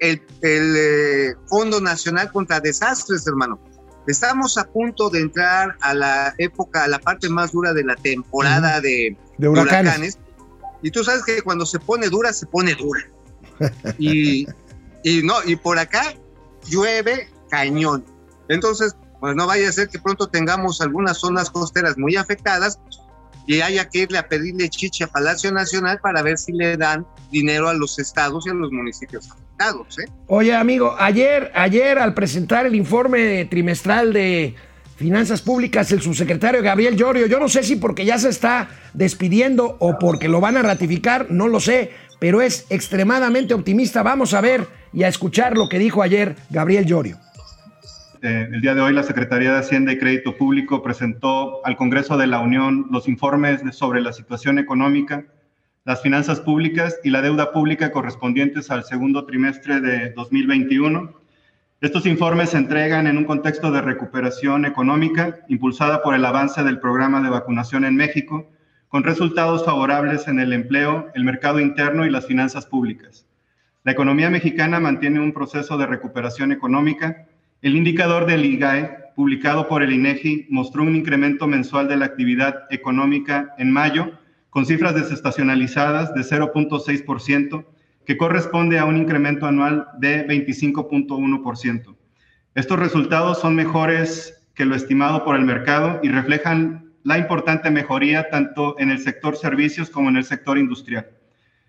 el, 0.00 0.20
el, 0.42 0.74
eh, 0.76 1.34
Fondo 1.46 1.80
Nacional 1.80 2.30
contra 2.30 2.60
Desastres, 2.60 3.26
hermano. 3.26 3.58
Estamos 4.06 4.56
a 4.56 4.64
punto 4.64 5.10
de 5.10 5.20
entrar 5.20 5.76
a 5.80 5.92
la 5.92 6.34
época, 6.38 6.84
a 6.84 6.88
la 6.88 6.98
parte 6.98 7.28
más 7.28 7.52
dura 7.52 7.74
de 7.74 7.84
la 7.84 7.94
temporada 7.94 8.80
de, 8.80 9.16
De 9.36 9.48
huracanes. 9.48 10.18
Y 10.80 10.90
tú 10.90 11.04
sabes 11.04 11.24
que 11.24 11.42
cuando 11.42 11.66
se 11.66 11.78
pone 11.78 12.08
dura, 12.08 12.32
se 12.32 12.46
pone 12.46 12.74
dura. 12.74 13.02
Y, 13.98 14.46
y 15.02 15.22
no, 15.24 15.34
y 15.44 15.56
por 15.56 15.78
acá 15.78 16.14
llueve 16.64 17.28
cañón. 17.50 18.04
Entonces, 18.48 18.94
pues 19.20 19.34
no 19.34 19.46
vaya 19.46 19.68
a 19.68 19.72
ser 19.72 19.88
que 19.88 19.98
pronto 19.98 20.28
tengamos 20.28 20.80
algunas 20.80 21.18
zonas 21.18 21.50
costeras 21.50 21.98
muy 21.98 22.16
afectadas 22.16 22.78
y 23.48 23.62
haya 23.62 23.88
que 23.88 24.00
irle 24.00 24.18
a 24.18 24.28
pedirle 24.28 24.68
chiche 24.68 25.04
a 25.04 25.06
Palacio 25.06 25.50
Nacional 25.50 25.98
para 26.00 26.20
ver 26.20 26.36
si 26.36 26.52
le 26.52 26.76
dan 26.76 27.06
dinero 27.32 27.68
a 27.68 27.74
los 27.74 27.98
estados 27.98 28.46
y 28.46 28.50
a 28.50 28.54
los 28.54 28.70
municipios 28.70 29.26
afectados. 29.30 29.98
¿eh? 29.98 30.04
Oye, 30.26 30.54
amigo, 30.54 30.94
ayer, 30.98 31.50
ayer 31.54 31.98
al 31.98 32.12
presentar 32.12 32.66
el 32.66 32.74
informe 32.74 33.46
trimestral 33.46 34.12
de 34.12 34.54
Finanzas 34.96 35.40
Públicas, 35.40 35.90
el 35.92 36.02
subsecretario 36.02 36.62
Gabriel 36.62 36.94
Llorio, 36.94 37.26
yo 37.26 37.40
no 37.40 37.48
sé 37.48 37.62
si 37.62 37.76
porque 37.76 38.04
ya 38.04 38.18
se 38.18 38.28
está 38.28 38.68
despidiendo 38.92 39.78
o 39.80 39.98
porque 39.98 40.28
lo 40.28 40.42
van 40.42 40.58
a 40.58 40.62
ratificar, 40.62 41.28
no 41.30 41.48
lo 41.48 41.58
sé, 41.58 41.92
pero 42.18 42.42
es 42.42 42.66
extremadamente 42.68 43.54
optimista. 43.54 44.02
Vamos 44.02 44.34
a 44.34 44.42
ver 44.42 44.68
y 44.92 45.04
a 45.04 45.08
escuchar 45.08 45.56
lo 45.56 45.70
que 45.70 45.78
dijo 45.78 46.02
ayer 46.02 46.36
Gabriel 46.50 46.84
Llorio. 46.84 47.18
Eh, 48.20 48.48
el 48.52 48.60
día 48.60 48.74
de 48.74 48.80
hoy 48.80 48.92
la 48.92 49.04
Secretaría 49.04 49.52
de 49.52 49.58
Hacienda 49.58 49.92
y 49.92 49.98
Crédito 49.98 50.36
Público 50.36 50.82
presentó 50.82 51.64
al 51.64 51.76
Congreso 51.76 52.16
de 52.16 52.26
la 52.26 52.40
Unión 52.40 52.88
los 52.90 53.06
informes 53.06 53.62
sobre 53.70 54.00
la 54.00 54.12
situación 54.12 54.58
económica, 54.58 55.24
las 55.84 56.02
finanzas 56.02 56.40
públicas 56.40 56.98
y 57.04 57.10
la 57.10 57.22
deuda 57.22 57.52
pública 57.52 57.92
correspondientes 57.92 58.72
al 58.72 58.82
segundo 58.82 59.24
trimestre 59.24 59.80
de 59.80 60.10
2021. 60.10 61.14
Estos 61.80 62.06
informes 62.06 62.50
se 62.50 62.56
entregan 62.56 63.06
en 63.06 63.18
un 63.18 63.24
contexto 63.24 63.70
de 63.70 63.82
recuperación 63.82 64.64
económica 64.64 65.38
impulsada 65.48 66.02
por 66.02 66.16
el 66.16 66.24
avance 66.24 66.64
del 66.64 66.80
programa 66.80 67.22
de 67.22 67.30
vacunación 67.30 67.84
en 67.84 67.94
México, 67.94 68.50
con 68.88 69.04
resultados 69.04 69.64
favorables 69.64 70.26
en 70.26 70.40
el 70.40 70.52
empleo, 70.52 71.08
el 71.14 71.22
mercado 71.22 71.60
interno 71.60 72.04
y 72.04 72.10
las 72.10 72.26
finanzas 72.26 72.66
públicas. 72.66 73.26
La 73.84 73.92
economía 73.92 74.28
mexicana 74.28 74.80
mantiene 74.80 75.20
un 75.20 75.32
proceso 75.32 75.78
de 75.78 75.86
recuperación 75.86 76.50
económica. 76.50 77.28
El 77.60 77.74
indicador 77.74 78.26
del 78.26 78.44
IGAE, 78.44 79.12
publicado 79.16 79.66
por 79.66 79.82
el 79.82 79.92
INEGI, 79.92 80.46
mostró 80.48 80.84
un 80.84 80.94
incremento 80.94 81.48
mensual 81.48 81.88
de 81.88 81.96
la 81.96 82.04
actividad 82.04 82.54
económica 82.70 83.52
en 83.58 83.72
mayo, 83.72 84.12
con 84.48 84.64
cifras 84.64 84.94
desestacionalizadas 84.94 86.14
de 86.14 86.20
0.6%, 86.20 87.66
que 88.06 88.16
corresponde 88.16 88.78
a 88.78 88.84
un 88.84 88.96
incremento 88.96 89.46
anual 89.46 89.88
de 89.98 90.24
25.1%. 90.28 91.96
Estos 92.54 92.78
resultados 92.78 93.40
son 93.40 93.56
mejores 93.56 94.40
que 94.54 94.64
lo 94.64 94.76
estimado 94.76 95.24
por 95.24 95.34
el 95.34 95.44
mercado 95.44 95.98
y 96.04 96.10
reflejan 96.10 96.92
la 97.02 97.18
importante 97.18 97.72
mejoría 97.72 98.30
tanto 98.30 98.76
en 98.78 98.90
el 98.90 99.00
sector 99.00 99.36
servicios 99.36 99.90
como 99.90 100.10
en 100.10 100.16
el 100.16 100.24
sector 100.24 100.58
industrial. 100.58 101.08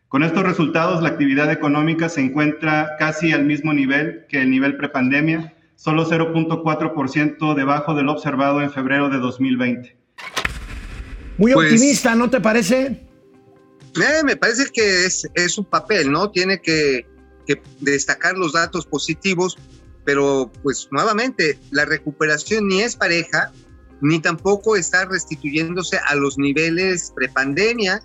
Con 0.07 0.21
estos 0.21 0.43
resultados, 0.43 1.01
la 1.01 1.09
actividad 1.09 1.51
económica 1.51 2.09
se 2.09 2.21
encuentra 2.21 2.95
casi 2.99 3.33
al 3.33 3.45
mismo 3.45 3.73
nivel 3.73 4.25
que 4.29 4.41
el 4.41 4.51
nivel 4.51 4.77
prepandemia, 4.77 5.55
solo 5.79 6.05
0.4% 6.05 7.55
debajo 7.55 7.93
del 7.93 8.09
observado 8.09 8.61
en 8.61 8.69
febrero 8.69 9.09
de 9.09 9.17
2020. 9.17 9.97
Muy 11.37 11.53
Pues- 11.53 11.71
optimista, 11.71 12.15
¿no 12.15 12.29
te 12.29 12.41
parece? 12.41 13.07
Eh, 13.95 14.23
me 14.25 14.35
parece 14.35 14.65
que 14.73 15.05
es, 15.05 15.25
es 15.35 15.57
un 15.57 15.63
papel, 15.63 16.11
¿no? 16.11 16.31
Tiene 16.31 16.61
que, 16.61 17.07
que 17.47 17.61
destacar 17.79 18.37
los 18.37 18.51
datos 18.51 18.85
positivos, 18.85 19.57
pero 20.03 20.51
pues 20.61 20.89
nuevamente, 20.91 21.57
la 21.71 21.85
recuperación 21.85 22.67
ni 22.67 22.81
es 22.81 22.97
pareja, 22.97 23.53
ni 24.01 24.19
tampoco 24.19 24.75
está 24.75 25.05
restituyéndose 25.05 25.97
a 26.07 26.15
los 26.15 26.37
niveles 26.37 27.13
prepandemia, 27.15 28.01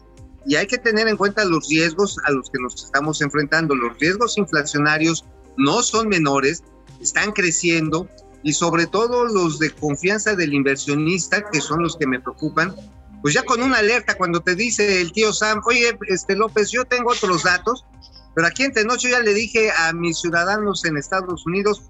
y 0.47 0.55
hay 0.55 0.69
que 0.69 0.79
tener 0.79 1.09
en 1.09 1.17
cuenta 1.17 1.45
los 1.45 1.69
riesgos 1.69 2.19
a 2.25 2.31
los 2.31 2.51
que 2.51 2.61
nos 2.63 2.85
estamos 2.85 3.21
enfrentando. 3.21 3.75
Los 3.75 3.99
riesgos 3.99 4.39
inflacionarios 4.39 5.25
no 5.57 5.83
son 5.83 6.09
menores, 6.09 6.63
están 7.05 7.33
creciendo, 7.33 8.09
y 8.43 8.53
sobre 8.53 8.87
todo 8.87 9.25
los 9.25 9.59
de 9.59 9.71
confianza 9.71 10.35
del 10.35 10.53
inversionista, 10.53 11.49
que 11.51 11.61
son 11.61 11.83
los 11.83 11.97
que 11.97 12.07
me 12.07 12.21
preocupan, 12.21 12.75
pues 13.23 13.33
ya 13.33 13.43
con 13.43 13.63
una 13.63 13.79
alerta 13.79 14.17
cuando 14.17 14.41
te 14.41 14.55
dice 14.55 15.01
el 15.01 15.13
tío 15.13 15.33
Sam, 15.33 15.63
oye, 15.65 15.97
este 16.09 16.37
López, 16.37 16.71
yo 16.71 16.85
tengo 16.85 17.11
otros 17.11 17.45
datos, 17.45 17.87
pero 18.35 18.47
aquí 18.47 18.65
entre 18.65 18.85
noche 18.85 19.11
ya 19.11 19.21
le 19.21 19.33
dije 19.33 19.71
a 19.71 19.93
mis 19.95 20.21
ciudadanos 20.21 20.85
en 20.85 20.99
Estados 20.99 21.47
Unidos 21.47 21.85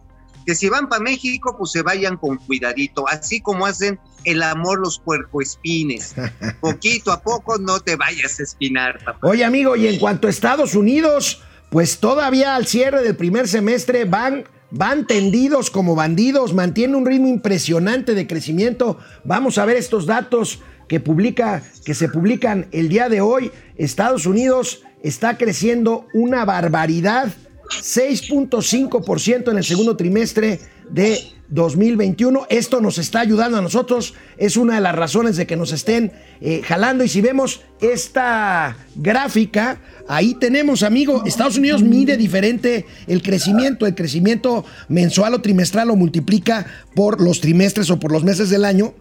que 0.45 0.55
si 0.55 0.69
van 0.69 0.89
para 0.89 1.03
México, 1.03 1.57
pues 1.59 1.73
se 1.73 1.83
vayan 1.83 2.17
con 2.17 2.37
cuidadito, 2.37 3.09
así 3.09 3.41
como 3.41 3.67
hacen 3.67 3.99
el 4.25 4.43
amor 4.43 4.79
los 4.79 4.99
puercoespines. 4.99 6.15
Poquito 6.61 7.13
a 7.13 7.21
poco 7.21 7.59
no 7.59 7.81
te 7.81 7.97
vayas 7.97 8.39
a 8.39 8.43
espinar, 8.43 9.03
papá. 9.05 9.27
Oye, 9.27 9.45
amigo, 9.45 9.75
y 9.75 9.89
en 9.89 9.99
cuanto 9.99 10.27
a 10.27 10.31
Estados 10.31 10.75
Unidos, 10.75 11.43
pues 11.71 11.99
todavía 11.99 12.55
al 12.55 12.67
cierre 12.67 13.03
del 13.03 13.17
primer 13.17 13.49
semestre 13.49 14.05
van, 14.05 14.45
van 14.77 15.07
tendidos 15.07 15.71
como 15.71 15.95
bandidos, 15.95 16.53
mantiene 16.53 16.97
un 16.97 17.07
ritmo 17.07 17.29
impresionante 17.29 18.15
de 18.15 18.27
crecimiento. 18.27 18.99
Vamos 19.23 19.57
a 19.57 19.65
ver 19.65 19.77
estos 19.77 20.05
datos 20.05 20.61
que 20.89 20.99
publica, 20.99 21.63
que 21.85 21.95
se 21.95 22.09
publican 22.09 22.67
el 22.73 22.89
día 22.89 23.09
de 23.09 23.21
hoy, 23.21 23.53
Estados 23.77 24.27
Unidos 24.27 24.83
está 25.03 25.39
creciendo 25.39 26.07
una 26.13 26.45
barbaridad, 26.45 27.33
6.5% 27.71 29.51
en 29.51 29.57
el 29.57 29.65
segundo 29.65 29.97
trimestre 29.97 30.61
de 30.91 31.21
2021. 31.55 32.47
Esto 32.51 32.81
nos 32.81 32.99
está 32.99 33.21
ayudando 33.21 33.59
a 33.59 33.63
nosotros, 33.63 34.15
es 34.37 34.57
una 34.57 34.75
de 34.75 34.81
las 34.81 34.95
razones 34.95 35.37
de 35.37 35.47
que 35.47 35.57
nos 35.57 35.73
estén 35.73 36.13
eh, 36.41 36.63
jalando. 36.65 37.05
Y 37.05 37.09
si 37.09 37.21
vemos 37.21 37.63
esta 37.81 38.77
gráfica, 38.97 39.81
ahí 40.09 40.35
tenemos, 40.35 40.83
amigo, 40.83 41.23
Estados 41.25 41.57
Unidos 41.57 41.83
mide 41.83 42.17
diferente 42.17 42.87
el 43.07 43.23
crecimiento. 43.23 43.87
El 43.87 43.95
crecimiento 43.95 44.65
mensual 44.89 45.35
o 45.35 45.41
trimestral 45.41 45.89
lo 45.89 45.97
multiplica 45.97 46.67
por 46.95 47.21
los 47.21 47.41
trimestres 47.41 47.91
o 47.91 48.01
por 48.01 48.13
los 48.13 48.25
meses 48.25 48.51
del 48.51 48.65
año. 48.65 48.95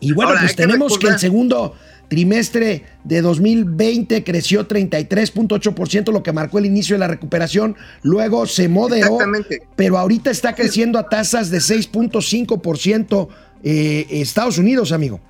Y 0.00 0.12
bueno, 0.12 0.30
Ahora, 0.30 0.40
pues 0.42 0.54
que 0.54 0.62
tenemos 0.62 0.98
que 0.98 1.06
el 1.06 1.18
segundo 1.18 1.74
trimestre 2.08 2.84
de 3.04 3.22
2020 3.22 4.24
creció 4.24 4.66
33.8%, 4.66 6.12
lo 6.12 6.22
que 6.22 6.32
marcó 6.32 6.58
el 6.58 6.66
inicio 6.66 6.96
de 6.96 7.00
la 7.00 7.08
recuperación. 7.08 7.76
Luego 8.02 8.46
se 8.46 8.68
moderó, 8.68 9.14
Exactamente. 9.14 9.66
pero 9.76 9.98
ahorita 9.98 10.30
está 10.30 10.54
creciendo 10.54 10.98
a 10.98 11.08
tasas 11.08 11.50
de 11.50 11.58
6.5% 11.58 13.28
eh, 13.62 14.06
Estados 14.10 14.58
Unidos, 14.58 14.92
amigo. 14.92 15.20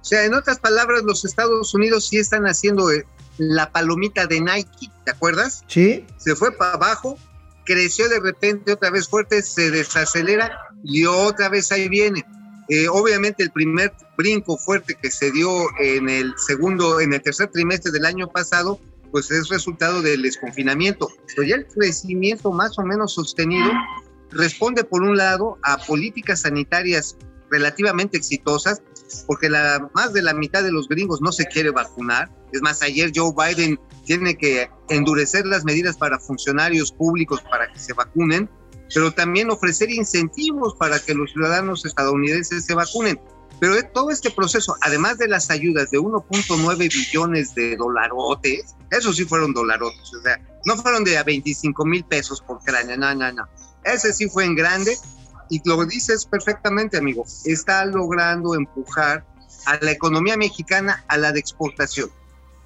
O 0.00 0.04
sea, 0.08 0.24
en 0.24 0.34
otras 0.34 0.58
palabras, 0.58 1.02
los 1.02 1.24
Estados 1.24 1.74
Unidos 1.74 2.08
sí 2.08 2.18
están 2.18 2.44
haciendo 2.46 2.90
eh, 2.92 3.04
la 3.38 3.70
palomita 3.70 4.26
de 4.26 4.40
Nike, 4.40 4.90
¿te 5.04 5.10
acuerdas? 5.10 5.64
¿Sí? 5.66 6.04
Se 6.16 6.36
fue 6.36 6.52
para 6.52 6.72
abajo, 6.72 7.18
creció 7.64 8.08
de 8.08 8.20
repente 8.20 8.72
otra 8.72 8.90
vez 8.90 9.08
fuerte, 9.08 9.42
se 9.42 9.70
desacelera 9.70 10.58
y 10.84 11.04
otra 11.06 11.48
vez 11.48 11.72
ahí 11.72 11.88
viene. 11.88 12.24
Eh, 12.68 12.88
obviamente 12.88 13.42
el 13.42 13.50
primer 13.50 13.92
brinco 14.16 14.56
fuerte 14.56 14.96
que 15.00 15.10
se 15.10 15.30
dio 15.30 15.66
en 15.78 16.08
el 16.08 16.34
segundo, 16.36 17.00
en 17.00 17.12
el 17.12 17.22
tercer 17.22 17.48
trimestre 17.48 17.92
del 17.92 18.04
año 18.04 18.28
pasado, 18.28 18.80
pues 19.12 19.30
es 19.30 19.48
resultado 19.48 20.02
del 20.02 20.22
desconfinamiento. 20.22 21.08
Pero 21.28 21.42
ya 21.44 21.56
el 21.56 21.66
crecimiento 21.66 22.50
más 22.50 22.78
o 22.78 22.82
menos 22.82 23.14
sostenido 23.14 23.70
responde 24.30 24.84
por 24.84 25.02
un 25.02 25.16
lado 25.16 25.58
a 25.62 25.78
políticas 25.78 26.40
sanitarias 26.40 27.16
relativamente 27.50 28.16
exitosas, 28.16 28.82
porque 29.26 29.48
más 29.94 30.12
de 30.12 30.22
la 30.22 30.34
mitad 30.34 30.64
de 30.64 30.72
los 30.72 30.88
gringos 30.88 31.20
no 31.20 31.30
se 31.32 31.46
quiere 31.46 31.70
vacunar. 31.70 32.30
Es 32.52 32.60
más, 32.60 32.82
ayer 32.82 33.12
Joe 33.14 33.32
Biden 33.32 33.78
tiene 34.04 34.36
que 34.36 34.68
endurecer 34.88 35.46
las 35.46 35.64
medidas 35.64 35.96
para 35.96 36.18
funcionarios 36.18 36.92
públicos 36.92 37.40
para 37.42 37.72
que 37.72 37.78
se 37.78 37.92
vacunen, 37.92 38.48
pero 38.94 39.12
también 39.12 39.50
ofrecer 39.50 39.90
incentivos 39.90 40.74
para 40.74 40.98
que 40.98 41.14
los 41.14 41.32
ciudadanos 41.32 41.84
estadounidenses 41.84 42.64
se 42.64 42.74
vacunen. 42.74 43.20
Pero 43.58 43.74
de 43.74 43.84
todo 43.84 44.10
este 44.10 44.30
proceso, 44.30 44.76
además 44.82 45.18
de 45.18 45.28
las 45.28 45.50
ayudas 45.50 45.90
de 45.90 45.98
1.9 45.98 46.78
billones 46.78 47.54
de 47.54 47.76
dolarotes, 47.76 48.74
esos 48.90 49.16
sí 49.16 49.24
fueron 49.24 49.54
dolarotes, 49.54 50.12
o 50.14 50.22
sea, 50.22 50.38
no 50.66 50.76
fueron 50.76 51.04
de 51.04 51.16
a 51.16 51.22
25 51.22 51.84
mil 51.84 52.04
pesos 52.04 52.40
por 52.42 52.62
cráneo, 52.62 52.96
no, 52.98 53.14
no, 53.14 53.32
no. 53.32 53.48
Ese 53.84 54.12
sí 54.12 54.28
fue 54.28 54.44
en 54.44 54.54
grande 54.54 54.96
y 55.48 55.60
lo 55.64 55.84
dices 55.86 56.26
perfectamente, 56.26 56.98
amigo. 56.98 57.24
Está 57.44 57.84
logrando 57.84 58.54
empujar 58.54 59.24
a 59.66 59.78
la 59.80 59.90
economía 59.90 60.36
mexicana 60.36 61.04
a 61.08 61.16
la 61.16 61.32
de 61.32 61.40
exportación, 61.40 62.10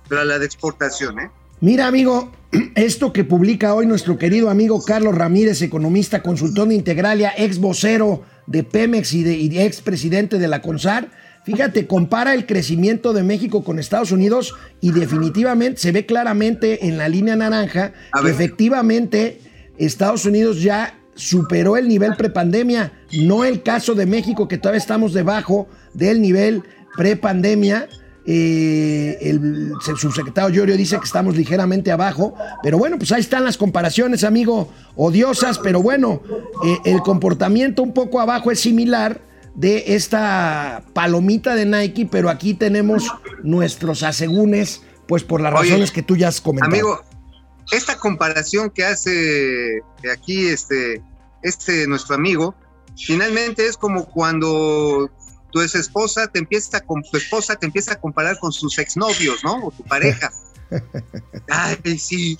pero 0.08 0.22
a 0.22 0.24
la 0.24 0.38
de 0.38 0.46
exportación, 0.46 1.20
¿eh? 1.20 1.30
Mira, 1.60 1.86
amigo, 1.86 2.32
esto 2.74 3.12
que 3.12 3.24
publica 3.24 3.74
hoy 3.74 3.86
nuestro 3.86 4.16
querido 4.16 4.48
amigo 4.48 4.82
Carlos 4.82 5.14
Ramírez, 5.14 5.60
economista, 5.60 6.22
consultor 6.22 6.68
de 6.68 6.74
Integralia, 6.74 7.34
ex 7.36 7.58
vocero 7.58 8.22
de 8.46 8.64
Pemex 8.64 9.12
y, 9.12 9.22
de, 9.22 9.36
y 9.36 9.58
ex 9.58 9.82
presidente 9.82 10.38
de 10.38 10.48
la 10.48 10.62
CONSAR, 10.62 11.10
fíjate, 11.44 11.86
compara 11.86 12.32
el 12.32 12.46
crecimiento 12.46 13.12
de 13.12 13.24
México 13.24 13.62
con 13.62 13.78
Estados 13.78 14.10
Unidos 14.10 14.54
y 14.80 14.92
definitivamente 14.92 15.80
se 15.80 15.92
ve 15.92 16.06
claramente 16.06 16.86
en 16.86 16.96
la 16.96 17.10
línea 17.10 17.36
naranja 17.36 17.92
que 18.22 18.30
efectivamente 18.30 19.40
Estados 19.76 20.24
Unidos 20.24 20.62
ya 20.62 20.98
superó 21.14 21.76
el 21.76 21.88
nivel 21.88 22.16
prepandemia, 22.16 22.92
no 23.12 23.44
el 23.44 23.62
caso 23.62 23.94
de 23.94 24.06
México 24.06 24.48
que 24.48 24.56
todavía 24.56 24.78
estamos 24.78 25.12
debajo 25.12 25.68
del 25.92 26.22
nivel 26.22 26.62
prepandemia. 26.96 27.86
Eh, 28.32 29.18
el 29.22 29.72
subsecretario 29.82 30.50
Llorio 30.50 30.76
dice 30.76 30.96
que 30.98 31.04
estamos 31.04 31.36
ligeramente 31.36 31.90
abajo, 31.90 32.36
pero 32.62 32.78
bueno, 32.78 32.96
pues 32.96 33.10
ahí 33.10 33.20
están 33.20 33.44
las 33.44 33.56
comparaciones, 33.56 34.22
amigo, 34.22 34.72
odiosas, 34.94 35.58
pero 35.58 35.82
bueno, 35.82 36.22
eh, 36.64 36.78
el 36.84 37.00
comportamiento 37.00 37.82
un 37.82 37.92
poco 37.92 38.20
abajo 38.20 38.52
es 38.52 38.60
similar 38.60 39.20
de 39.56 39.96
esta 39.96 40.84
palomita 40.92 41.56
de 41.56 41.66
Nike, 41.66 42.06
pero 42.08 42.30
aquí 42.30 42.54
tenemos 42.54 43.12
nuestros 43.42 44.04
asegúnes, 44.04 44.82
pues 45.08 45.24
por 45.24 45.40
las 45.40 45.52
Oye, 45.52 45.70
razones 45.70 45.90
que 45.90 46.04
tú 46.04 46.16
ya 46.16 46.28
has 46.28 46.40
comentado. 46.40 46.70
Amigo, 46.72 47.00
esta 47.72 47.96
comparación 47.96 48.70
que 48.70 48.84
hace 48.84 49.80
aquí 50.12 50.46
este, 50.46 51.02
este 51.42 51.88
nuestro 51.88 52.14
amigo, 52.14 52.54
finalmente 52.96 53.66
es 53.66 53.76
como 53.76 54.04
cuando 54.04 55.10
tu 55.50 55.60
ex 55.60 55.74
esposa 55.74 56.26
te 56.28 56.38
empieza 56.38 56.80
tu 56.80 57.16
esposa 57.16 57.56
te 57.56 57.66
empieza 57.66 57.94
a 57.94 58.00
comparar 58.00 58.38
con 58.38 58.52
sus 58.52 58.78
exnovios, 58.78 59.42
¿no? 59.44 59.66
O 59.66 59.70
tu 59.70 59.82
pareja. 59.84 60.30
Ay, 61.48 61.98
sí. 61.98 62.38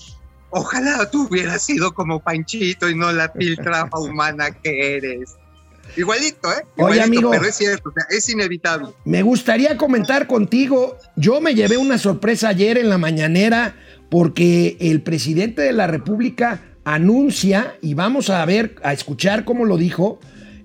Ojalá 0.51 1.09
tú 1.11 1.29
hubieras 1.29 1.63
sido 1.63 1.95
como 1.95 2.21
Panchito 2.21 2.89
y 2.89 2.95
no 2.95 3.13
la 3.13 3.33
piltrafa 3.33 3.99
humana 3.99 4.51
que 4.51 4.97
eres. 4.97 5.37
Igualito, 5.97 6.51
¿eh? 6.53 6.65
Oye, 6.77 6.97
Igualito, 6.97 7.05
amigo. 7.05 7.31
Pero 7.31 7.45
es 7.45 7.55
cierto, 7.57 7.89
o 7.89 7.93
sea, 7.93 8.05
es 8.11 8.29
inevitable. 8.29 8.89
Me 9.05 9.23
gustaría 9.23 9.77
comentar 9.77 10.27
contigo, 10.27 10.97
yo 11.17 11.41
me 11.41 11.55
llevé 11.55 11.77
una 11.77 11.99
sorpresa 11.99 12.49
ayer 12.49 12.79
en 12.79 12.89
la 12.89 12.99
mañanera 12.99 13.77
porque 14.09 14.77
el 14.81 15.03
presidente 15.03 15.63
de 15.63 15.73
la 15.73 15.87
República 15.87 16.63
anuncia, 16.85 17.77
y 17.81 17.95
vamos 17.95 18.31
a 18.31 18.45
ver, 18.45 18.77
a 18.83 18.93
escuchar 18.93 19.45
cómo 19.45 19.65
lo 19.65 19.77
dijo, 19.77 20.21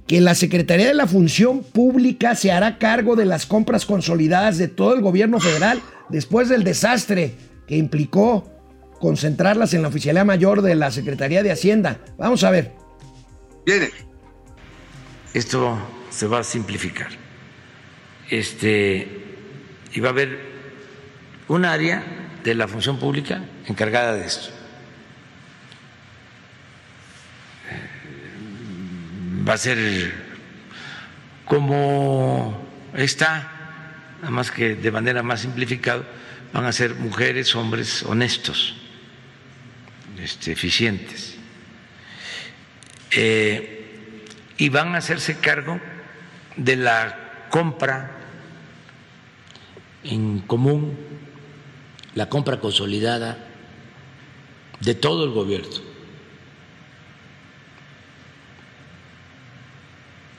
que 0.07 0.21
la 0.21 0.35
Secretaría 0.35 0.87
de 0.87 0.93
la 0.93 1.07
Función 1.07 1.63
Pública 1.63 2.35
se 2.35 2.51
hará 2.51 2.77
cargo 2.77 3.15
de 3.15 3.25
las 3.25 3.45
compras 3.45 3.85
consolidadas 3.85 4.57
de 4.57 4.67
todo 4.67 4.93
el 4.93 5.01
gobierno 5.01 5.39
federal 5.39 5.81
después 6.09 6.47
del 6.49 6.63
desastre 6.63 7.35
que 7.67 7.77
implicó 7.77 8.51
concentrarlas 8.99 9.73
en 9.73 9.81
la 9.81 9.87
Oficialía 9.87 10.23
Mayor 10.23 10.61
de 10.61 10.75
la 10.75 10.91
Secretaría 10.91 11.43
de 11.43 11.51
Hacienda. 11.51 11.99
Vamos 12.17 12.43
a 12.43 12.51
ver. 12.51 12.73
Viene. 13.65 13.89
esto 15.33 15.77
se 16.11 16.27
va 16.27 16.39
a 16.39 16.43
simplificar. 16.43 17.09
Este, 18.29 19.07
y 19.93 19.99
va 19.99 20.09
a 20.09 20.11
haber 20.11 20.39
un 21.47 21.65
área 21.65 22.03
de 22.43 22.53
la 22.53 22.67
función 22.67 22.99
pública 22.99 23.43
encargada 23.67 24.13
de 24.13 24.25
esto. 24.25 24.54
Va 29.47 29.53
a 29.53 29.57
ser 29.57 30.13
como 31.45 32.65
está, 32.95 33.51
nada 34.21 34.31
más 34.31 34.49
que 34.49 34.75
de 34.75 34.91
manera 34.91 35.21
más 35.21 35.41
simplificada, 35.41 36.03
van 36.51 36.65
a 36.65 36.71
ser 36.71 36.95
mujeres, 36.95 37.55
hombres 37.55 38.03
honestos, 38.03 38.75
este, 40.19 40.51
eficientes. 40.51 41.37
Eh, 43.11 43.71
y 44.57 44.69
van 44.69 44.95
a 44.95 44.97
hacerse 44.97 45.37
cargo 45.37 45.79
de 46.55 46.75
la 46.77 47.47
compra 47.49 48.11
en 50.03 50.39
común, 50.39 50.97
la 52.15 52.29
compra 52.29 52.59
consolidada 52.59 53.37
de 54.79 54.95
todo 54.95 55.25
el 55.25 55.31
gobierno. 55.31 55.84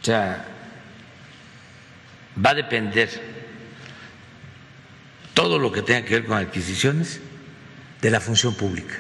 Sea, 0.07 0.45
va 2.39 2.51
a 2.51 2.55
depender 2.55 3.11
todo 5.35 5.59
lo 5.59 5.73
que 5.73 5.83
tenga 5.83 6.05
que 6.05 6.15
ver 6.15 6.27
con 6.27 6.39
adquisiciones 6.39 7.21
de 8.01 8.11
la 8.11 8.21
función 8.21 8.55
pública, 8.55 8.95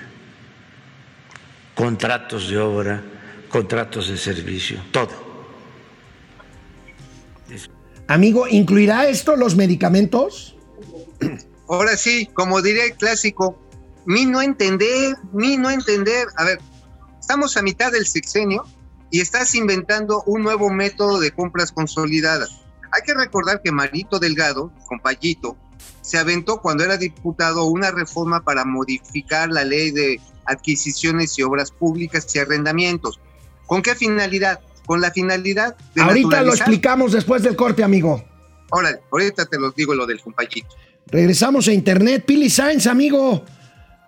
contratos 1.77 2.49
de 2.49 2.59
obra, 2.59 3.03
contratos 3.49 4.09
de 4.09 4.19
servicio, 4.19 4.83
todo. 4.90 5.25
Amigo, 8.09 8.49
¿incluirá 8.49 9.07
esto 9.09 9.37
los 9.37 9.55
medicamentos? 9.55 10.57
Ahora 11.69 11.97
sí, 11.97 12.27
como 12.35 12.62
diría 12.62 12.85
el 12.85 12.95
clásico, 12.95 13.57
mi 14.07 14.27
no 14.27 14.42
entender, 14.42 15.14
mi 15.33 15.57
no 15.57 15.71
entender. 15.71 16.27
A 16.37 16.45
ver, 16.45 16.59
estamos 17.21 17.57
a 17.57 17.62
mitad 17.62 17.92
del 17.92 18.07
sexenio 18.07 18.64
y 19.11 19.21
estás 19.21 19.55
inventando 19.55 20.23
un 20.27 20.42
nuevo 20.42 20.71
método 20.71 21.21
de 21.21 21.31
compras 21.31 21.73
consolidadas. 21.73 22.61
Hay 22.92 23.03
que 23.05 23.14
recordar 23.14 23.61
que 23.62 23.73
Marito 23.73 24.19
Delgado, 24.19 24.73
compayito, 24.87 25.57
se 26.01 26.19
aventó 26.19 26.61
cuando 26.61 26.85
era 26.85 26.97
diputado 26.97 27.64
una 27.64 27.90
reforma 27.90 28.42
para 28.42 28.64
modificar 28.64 29.51
la 29.51 29.64
ley 29.64 29.90
de 29.90 30.21
adquisiciones 30.45 31.38
y 31.38 31.42
obras 31.42 31.71
públicas 31.71 32.35
y 32.35 32.38
arrendamientos. 32.38 33.21
¿Con 33.66 33.83
qué 33.83 33.95
finalidad? 33.95 34.61
Con 34.87 35.01
la 35.01 35.11
finalidad 35.11 35.77
de 35.95 36.03
Ahorita 36.03 36.42
lo 36.42 36.55
explicamos 36.55 37.12
después 37.12 37.42
del 37.42 37.57
corte, 37.57 37.83
amigo. 37.83 38.25
Órale, 38.71 39.01
ahorita 39.11 39.47
te 39.47 39.59
lo 39.59 39.73
digo 39.73 39.95
lo 39.95 40.07
del 40.07 40.21
compayito. 40.21 40.69
Regresamos 41.09 41.69
a 41.69 41.73
internet. 41.73 42.25
Pili 42.25 42.51
Sainz, 42.51 42.87
amigo. 42.87 43.45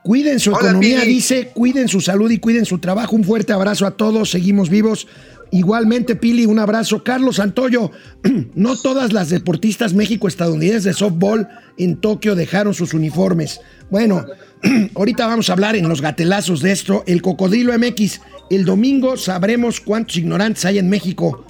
Cuiden 0.02 0.40
su 0.40 0.50
Hola, 0.50 0.60
economía, 0.60 1.02
dice, 1.02 1.50
cuiden 1.54 1.88
su 1.88 2.00
salud 2.00 2.30
y 2.30 2.38
cuiden 2.38 2.64
su 2.64 2.78
trabajo. 2.78 3.16
Un 3.16 3.24
fuerte 3.24 3.52
abrazo 3.52 3.86
a 3.86 3.92
todos, 3.92 4.30
seguimos 4.30 4.70
vivos. 4.70 5.06
Igualmente, 5.50 6.14
Pili, 6.14 6.46
un 6.46 6.58
abrazo. 6.58 7.02
Carlos 7.02 7.36
Santoyo, 7.36 7.90
no 8.54 8.76
todas 8.76 9.12
las 9.12 9.30
deportistas 9.30 9.94
México-estadounidenses 9.94 10.84
de 10.84 10.94
softball 10.94 11.48
en 11.78 11.96
Tokio 12.00 12.34
dejaron 12.34 12.74
sus 12.74 12.94
uniformes. 12.94 13.60
Bueno, 13.90 14.24
ahorita 14.94 15.26
vamos 15.26 15.50
a 15.50 15.54
hablar 15.54 15.76
en 15.76 15.88
los 15.88 16.00
gatelazos 16.00 16.60
de 16.60 16.72
esto. 16.72 17.02
El 17.06 17.22
Cocodrilo 17.22 17.76
MX, 17.78 18.20
el 18.50 18.64
domingo 18.64 19.16
sabremos 19.16 19.80
cuántos 19.80 20.16
ignorantes 20.16 20.64
hay 20.64 20.78
en 20.78 20.88
México. 20.88 21.44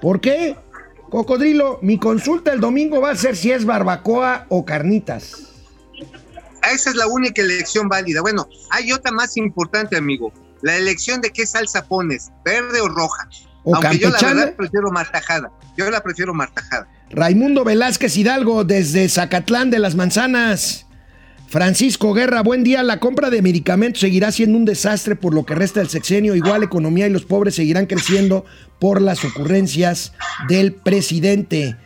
¿Por 0.00 0.20
qué? 0.20 0.56
Cocodrilo, 1.10 1.78
mi 1.82 1.98
consulta 1.98 2.52
el 2.52 2.60
domingo 2.60 3.00
va 3.00 3.10
a 3.10 3.16
ser 3.16 3.36
si 3.36 3.50
es 3.50 3.64
barbacoa 3.64 4.46
o 4.48 4.64
carnitas. 4.64 5.49
Esa 6.72 6.90
es 6.90 6.96
la 6.96 7.06
única 7.06 7.42
elección 7.42 7.88
válida. 7.88 8.20
Bueno, 8.20 8.48
hay 8.70 8.92
otra 8.92 9.12
más 9.12 9.36
importante, 9.36 9.96
amigo. 9.96 10.32
La 10.62 10.76
elección 10.76 11.20
de 11.20 11.30
qué 11.30 11.46
salsa 11.46 11.86
pones, 11.86 12.30
verde 12.44 12.80
o 12.80 12.88
roja. 12.88 13.28
O 13.64 13.74
Aunque 13.74 13.98
yo 13.98 14.10
la 14.10 14.20
verdad 14.20 14.54
prefiero 14.56 14.90
martajada. 14.90 15.50
Yo 15.76 15.90
la 15.90 16.02
prefiero 16.02 16.34
martajada. 16.34 16.88
Raimundo 17.10 17.64
Velázquez 17.64 18.16
Hidalgo 18.16 18.64
desde 18.64 19.08
Zacatlán 19.08 19.70
de 19.70 19.78
las 19.78 19.94
Manzanas. 19.94 20.86
Francisco 21.48 22.14
Guerra, 22.14 22.42
buen 22.42 22.62
día. 22.62 22.84
La 22.84 23.00
compra 23.00 23.28
de 23.28 23.42
medicamentos 23.42 24.00
seguirá 24.00 24.30
siendo 24.30 24.56
un 24.56 24.64
desastre 24.64 25.16
por 25.16 25.34
lo 25.34 25.44
que 25.44 25.56
resta 25.56 25.80
del 25.80 25.88
sexenio. 25.88 26.36
Igual 26.36 26.62
economía 26.62 27.08
y 27.08 27.10
los 27.10 27.24
pobres 27.24 27.56
seguirán 27.56 27.86
creciendo 27.86 28.44
por 28.78 29.02
las 29.02 29.24
ocurrencias 29.24 30.12
del 30.48 30.72
presidente. 30.72 31.76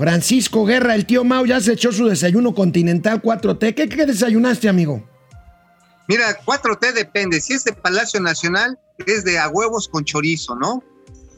Francisco 0.00 0.64
Guerra, 0.64 0.94
el 0.94 1.04
tío 1.04 1.24
Mau 1.24 1.44
ya 1.44 1.60
se 1.60 1.74
echó 1.74 1.92
su 1.92 2.06
desayuno 2.06 2.54
continental 2.54 3.20
4T. 3.20 3.74
¿Qué, 3.74 3.86
qué 3.86 4.06
desayunaste, 4.06 4.66
amigo? 4.66 5.06
Mira, 6.08 6.40
4T 6.44 6.94
depende. 6.94 7.38
Si 7.38 7.52
es 7.52 7.64
de 7.64 7.74
Palacio 7.74 8.18
Nacional, 8.18 8.78
es 9.06 9.24
de 9.24 9.38
a 9.38 9.48
huevos 9.48 9.88
con 9.88 10.02
chorizo, 10.04 10.56
¿no? 10.56 10.82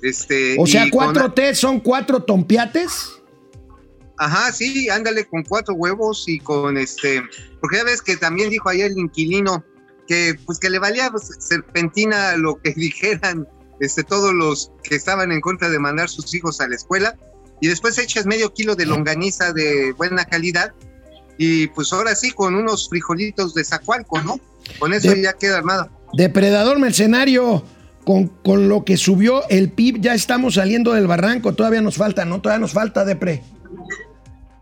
Este, 0.01 0.57
O 0.61 0.67
sea, 0.69 0.87
y 0.87 0.91
con- 0.91 1.13
4T 1.13 1.55
son 1.55 1.81
cuatro 1.81 2.23
tompiates. 2.23 3.11
Ajá, 4.17 4.53
sí, 4.53 4.89
ándale 4.89 5.25
con 5.27 5.43
cuatro 5.43 5.75
huevos 5.75 6.29
y 6.29 6.39
con 6.39 6.79
este, 6.79 7.21
porque 7.61 7.79
ya 7.79 7.85
ves 7.85 8.01
que 8.01 8.17
también 8.17 8.51
dijo 8.51 8.69
ayer 8.69 8.93
el 8.93 8.99
inquilino 8.99 9.65
que 10.07 10.37
pues 10.47 10.61
que 10.61 10.71
le 10.71 10.79
valía 10.79 11.11
pues, 11.11 11.31
serpentina 11.41 12.37
lo 12.37 12.61
que 12.63 12.73
dijeran 12.77 13.49
este 13.81 14.05
todos 14.05 14.33
los 14.33 14.71
que 14.85 14.95
estaban 14.95 15.33
en 15.33 15.41
contra 15.41 15.69
de 15.71 15.81
mandar 15.81 16.09
sus 16.09 16.33
hijos 16.35 16.61
a 16.61 16.69
la 16.69 16.77
escuela 16.77 17.17
y 17.63 17.69
después 17.69 17.97
echas 17.97 18.27
medio 18.27 18.53
kilo 18.53 18.75
de 18.75 18.85
longaniza 18.85 19.53
de 19.53 19.93
buena 19.97 20.25
calidad 20.27 20.73
y 21.39 21.69
pues 21.69 21.93
ahora 21.93 22.15
sí 22.15 22.33
con 22.33 22.55
unos 22.57 22.89
frijolitos 22.91 23.55
de 23.55 23.65
zacualco, 23.65 24.21
¿no? 24.21 24.39
Con 24.79 24.93
eso 24.93 25.11
De- 25.11 25.23
ya 25.23 25.33
queda 25.33 25.59
armado. 25.59 25.89
Depredador 26.13 26.79
mercenario, 26.79 27.65
con, 28.05 28.27
con 28.27 28.69
lo 28.69 28.85
que 28.85 28.97
subió 28.97 29.49
el 29.49 29.71
PIB, 29.71 30.01
ya 30.01 30.13
estamos 30.15 30.55
saliendo 30.55 30.93
del 30.93 31.07
barranco. 31.07 31.55
Todavía 31.55 31.81
nos 31.81 31.97
falta, 31.97 32.25
¿no? 32.25 32.41
Todavía 32.43 32.61
nos 32.61 32.73
falta, 32.73 33.05
Depre. 33.05 33.43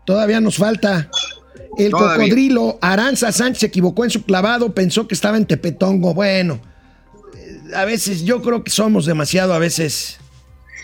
Todavía 0.05 0.39
nos 0.39 0.57
falta. 0.57 1.09
El 1.77 1.91
Todavía. 1.91 2.17
cocodrilo 2.25 2.77
Aranza 2.81 3.31
Sánchez 3.31 3.59
se 3.61 3.65
equivocó 3.65 4.03
en 4.03 4.11
su 4.11 4.23
clavado, 4.23 4.73
pensó 4.73 5.07
que 5.07 5.15
estaba 5.15 5.37
en 5.37 5.45
Tepetongo. 5.45 6.13
Bueno, 6.13 6.59
a 7.75 7.85
veces 7.85 8.23
yo 8.23 8.41
creo 8.41 8.63
que 8.63 8.71
somos 8.71 9.05
demasiado 9.05 9.53
a 9.53 9.59
veces 9.59 10.17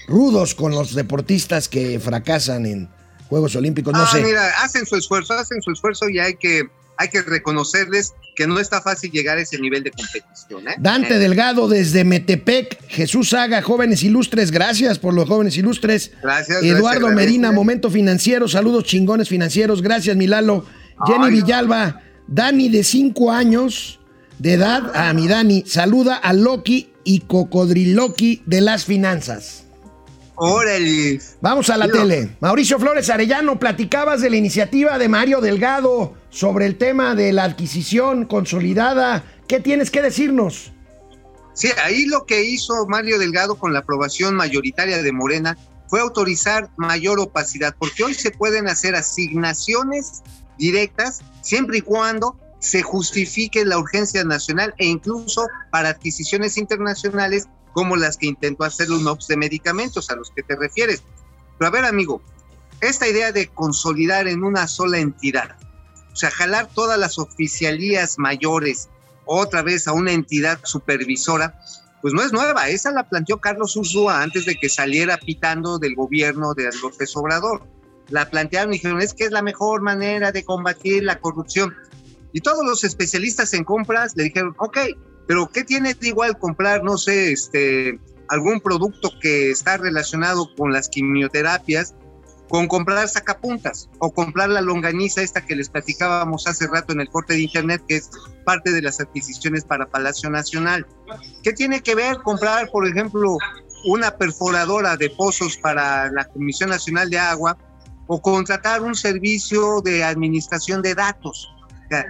rudos 0.07 0.55
con 0.55 0.71
los 0.71 0.95
deportistas 0.95 1.67
que 1.67 1.99
fracasan 1.99 2.65
en 2.65 2.89
Juegos 3.29 3.55
Olímpicos. 3.55 3.93
No 3.93 4.03
ah, 4.03 4.09
sé. 4.11 4.21
mira, 4.21 4.49
hacen 4.63 4.85
su 4.85 4.95
esfuerzo, 4.95 5.33
hacen 5.33 5.61
su 5.61 5.71
esfuerzo 5.71 6.09
y 6.09 6.19
hay 6.19 6.35
que 6.35 6.69
hay 6.97 7.09
que 7.09 7.21
reconocerles 7.21 8.13
que 8.35 8.47
no 8.47 8.59
está 8.59 8.81
fácil 8.81 9.11
llegar 9.11 9.37
a 9.37 9.41
ese 9.41 9.59
nivel 9.59 9.83
de 9.83 9.91
competición, 9.91 10.67
¿eh? 10.67 10.75
Dante 10.79 11.15
Eh. 11.15 11.19
Delgado 11.19 11.67
desde 11.67 12.03
Metepec, 12.03 12.87
Jesús 12.87 13.29
Saga, 13.29 13.61
jóvenes 13.61 14.03
ilustres, 14.03 14.51
gracias 14.51 14.97
por 14.97 15.13
los 15.13 15.27
jóvenes 15.27 15.57
ilustres. 15.57 16.11
Gracias, 16.21 16.63
Eduardo 16.63 17.07
gracias, 17.07 17.15
Medina. 17.15 17.51
Momento 17.51 17.89
Financiero, 17.89 18.47
saludos 18.47 18.83
chingones 18.83 19.29
financieros, 19.29 19.81
gracias 19.81 20.15
Milalo. 20.15 20.65
Jenny 21.05 21.25
Ay. 21.25 21.31
Villalba, 21.31 22.01
Dani 22.27 22.69
de 22.69 22.83
5 22.83 23.31
años 23.31 23.99
de 24.39 24.53
edad, 24.53 24.95
a 24.95 25.13
mi 25.13 25.27
Dani, 25.27 25.63
saluda 25.67 26.15
a 26.15 26.33
Loki 26.33 26.91
y 27.03 27.21
Cocodriloki 27.21 28.41
de 28.45 28.61
las 28.61 28.85
finanzas. 28.85 29.66
Órale. 30.39 31.19
Vamos 31.41 31.69
a 31.71 31.77
la 31.77 31.87
tele. 31.87 32.37
Mauricio 32.39 32.77
Flores 32.77 33.09
Arellano, 33.09 33.57
platicabas 33.57 34.21
de 34.21 34.29
la 34.29 34.35
iniciativa 34.35 34.99
de 34.99 35.09
Mario 35.09 35.41
Delgado 35.41 36.13
sobre 36.29 36.67
el 36.67 36.77
tema 36.77 37.15
de 37.15 37.33
la 37.33 37.43
adquisición 37.43 38.25
consolidada. 38.25 39.23
¿Qué 39.47 39.59
tienes 39.59 39.89
que 39.89 40.03
decirnos? 40.03 40.71
Sí, 41.53 41.69
ahí 41.83 42.05
lo 42.05 42.27
que 42.27 42.43
hizo 42.43 42.85
Mario 42.85 43.17
Delgado 43.17 43.55
con 43.55 43.73
la 43.73 43.79
aprobación 43.79 44.35
mayoritaria 44.35 45.01
de 45.01 45.11
Morena 45.11 45.57
fue 45.87 46.01
autorizar 46.01 46.69
mayor 46.77 47.19
opacidad, 47.19 47.75
porque 47.79 48.03
hoy 48.03 48.13
se 48.13 48.29
pueden 48.29 48.67
hacer 48.67 48.93
asignaciones 48.93 50.21
directas 50.59 51.21
siempre 51.41 51.79
y 51.79 51.81
cuando 51.81 52.37
se 52.59 52.83
justifique 52.83 53.65
la 53.65 53.79
urgencia 53.79 54.23
nacional 54.23 54.75
e 54.77 54.85
incluso 54.85 55.47
para 55.71 55.89
adquisiciones 55.89 56.57
internacionales 56.57 57.47
como 57.77 57.95
las 57.95 58.17
que 58.17 58.25
intentó 58.25 58.63
hacer 58.63 58.89
UNOPS 58.89 59.27
de 59.27 59.37
medicamentos 59.37 60.09
a 60.09 60.15
los 60.15 60.31
que 60.31 60.41
te 60.41 60.55
refieres. 60.55 61.03
Pero 61.59 61.67
a 61.67 61.71
ver, 61.71 61.85
amigo, 61.85 62.23
esta 62.81 63.07
idea 63.07 63.31
de 63.31 63.49
consolidar 63.49 64.27
en 64.27 64.43
una 64.43 64.67
sola 64.67 64.97
entidad, 64.97 65.55
o 66.11 66.15
sea, 66.15 66.31
jalar 66.31 66.71
todas 66.73 66.97
las 66.97 67.19
oficialías 67.19 68.17
mayores 68.17 68.89
otra 69.25 69.61
vez 69.61 69.87
a 69.87 69.93
una 69.93 70.11
entidad 70.11 70.59
supervisora, 70.63 71.61
pues 72.01 72.15
no 72.15 72.23
es 72.23 72.33
nueva, 72.33 72.67
esa 72.67 72.89
la 72.89 73.07
planteó 73.07 73.37
Carlos 73.37 73.75
Ursúa 73.75 74.23
antes 74.23 74.47
de 74.47 74.55
que 74.55 74.69
saliera 74.69 75.17
pitando 75.17 75.77
del 75.77 75.93
gobierno 75.93 76.55
de 76.55 76.71
López 76.81 77.15
Obrador. 77.15 77.61
La 78.09 78.27
plantearon 78.27 78.73
y 78.73 78.77
dijeron, 78.77 79.03
es 79.03 79.13
que 79.13 79.25
es 79.25 79.31
la 79.31 79.43
mejor 79.43 79.83
manera 79.83 80.31
de 80.31 80.43
combatir 80.43 81.03
la 81.03 81.19
corrupción. 81.19 81.75
Y 82.33 82.41
todos 82.41 82.65
los 82.65 82.83
especialistas 82.83 83.53
en 83.53 83.63
compras 83.63 84.15
le 84.15 84.23
dijeron, 84.23 84.55
ok, 84.57 84.79
pero 85.27 85.49
¿qué 85.49 85.63
tiene 85.63 85.93
de 85.93 86.07
igual 86.07 86.37
comprar, 86.39 86.83
no 86.83 86.97
sé, 86.97 87.31
este, 87.31 87.99
algún 88.29 88.61
producto 88.61 89.11
que 89.21 89.51
está 89.51 89.77
relacionado 89.77 90.49
con 90.55 90.71
las 90.71 90.89
quimioterapias, 90.89 91.93
con 92.49 92.67
comprar 92.67 93.07
sacapuntas 93.09 93.89
o 93.99 94.13
comprar 94.13 94.49
la 94.49 94.61
longaniza 94.61 95.21
esta 95.21 95.45
que 95.45 95.55
les 95.55 95.69
platicábamos 95.69 96.47
hace 96.47 96.67
rato 96.67 96.93
en 96.93 97.01
el 97.01 97.09
corte 97.09 97.33
de 97.33 97.41
internet, 97.41 97.83
que 97.87 97.97
es 97.97 98.09
parte 98.45 98.71
de 98.71 98.81
las 98.81 99.01
adquisiciones 99.01 99.65
para 99.65 99.85
Palacio 99.85 100.29
Nacional. 100.29 100.87
¿Qué 101.43 101.51
tiene 101.51 101.81
que 101.81 101.95
ver 101.95 102.17
comprar, 102.19 102.69
por 102.71 102.87
ejemplo, 102.87 103.37
una 103.85 104.11
perforadora 104.11 104.95
de 104.95 105.09
pozos 105.09 105.57
para 105.57 106.09
la 106.11 106.25
Comisión 106.25 106.69
Nacional 106.69 107.09
de 107.09 107.19
Agua 107.19 107.57
o 108.07 108.21
contratar 108.21 108.81
un 108.81 108.95
servicio 108.95 109.81
de 109.81 110.05
administración 110.05 110.81
de 110.81 110.95
datos? 110.95 111.49
O 111.85 111.89
sea, 111.89 112.05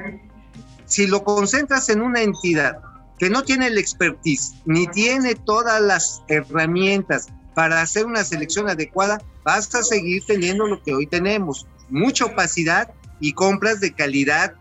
si 0.86 1.08
lo 1.08 1.24
concentras 1.24 1.90
en 1.90 2.02
una 2.02 2.22
entidad 2.22 2.80
que 3.18 3.30
no 3.30 3.44
tiene 3.44 3.68
el 3.68 3.78
expertise 3.78 4.54
ni 4.66 4.88
tiene 4.88 5.36
todas 5.36 5.82
las 5.82 6.22
herramientas 6.28 7.28
para 7.56 7.82
hacer 7.82 8.06
una 8.06 8.24
selección 8.24 8.70
adecuada, 8.70 9.20
vas 9.44 9.74
a 9.74 9.82
seguir 9.82 10.24
teniendo 10.28 10.68
lo 10.68 10.82
que 10.84 10.94
hoy 10.94 11.08
tenemos, 11.08 11.66
mucha 11.90 12.26
opacidad 12.26 12.92
y 13.20 13.34
compras 13.34 13.80
de 13.80 13.94
calidad 13.94 14.54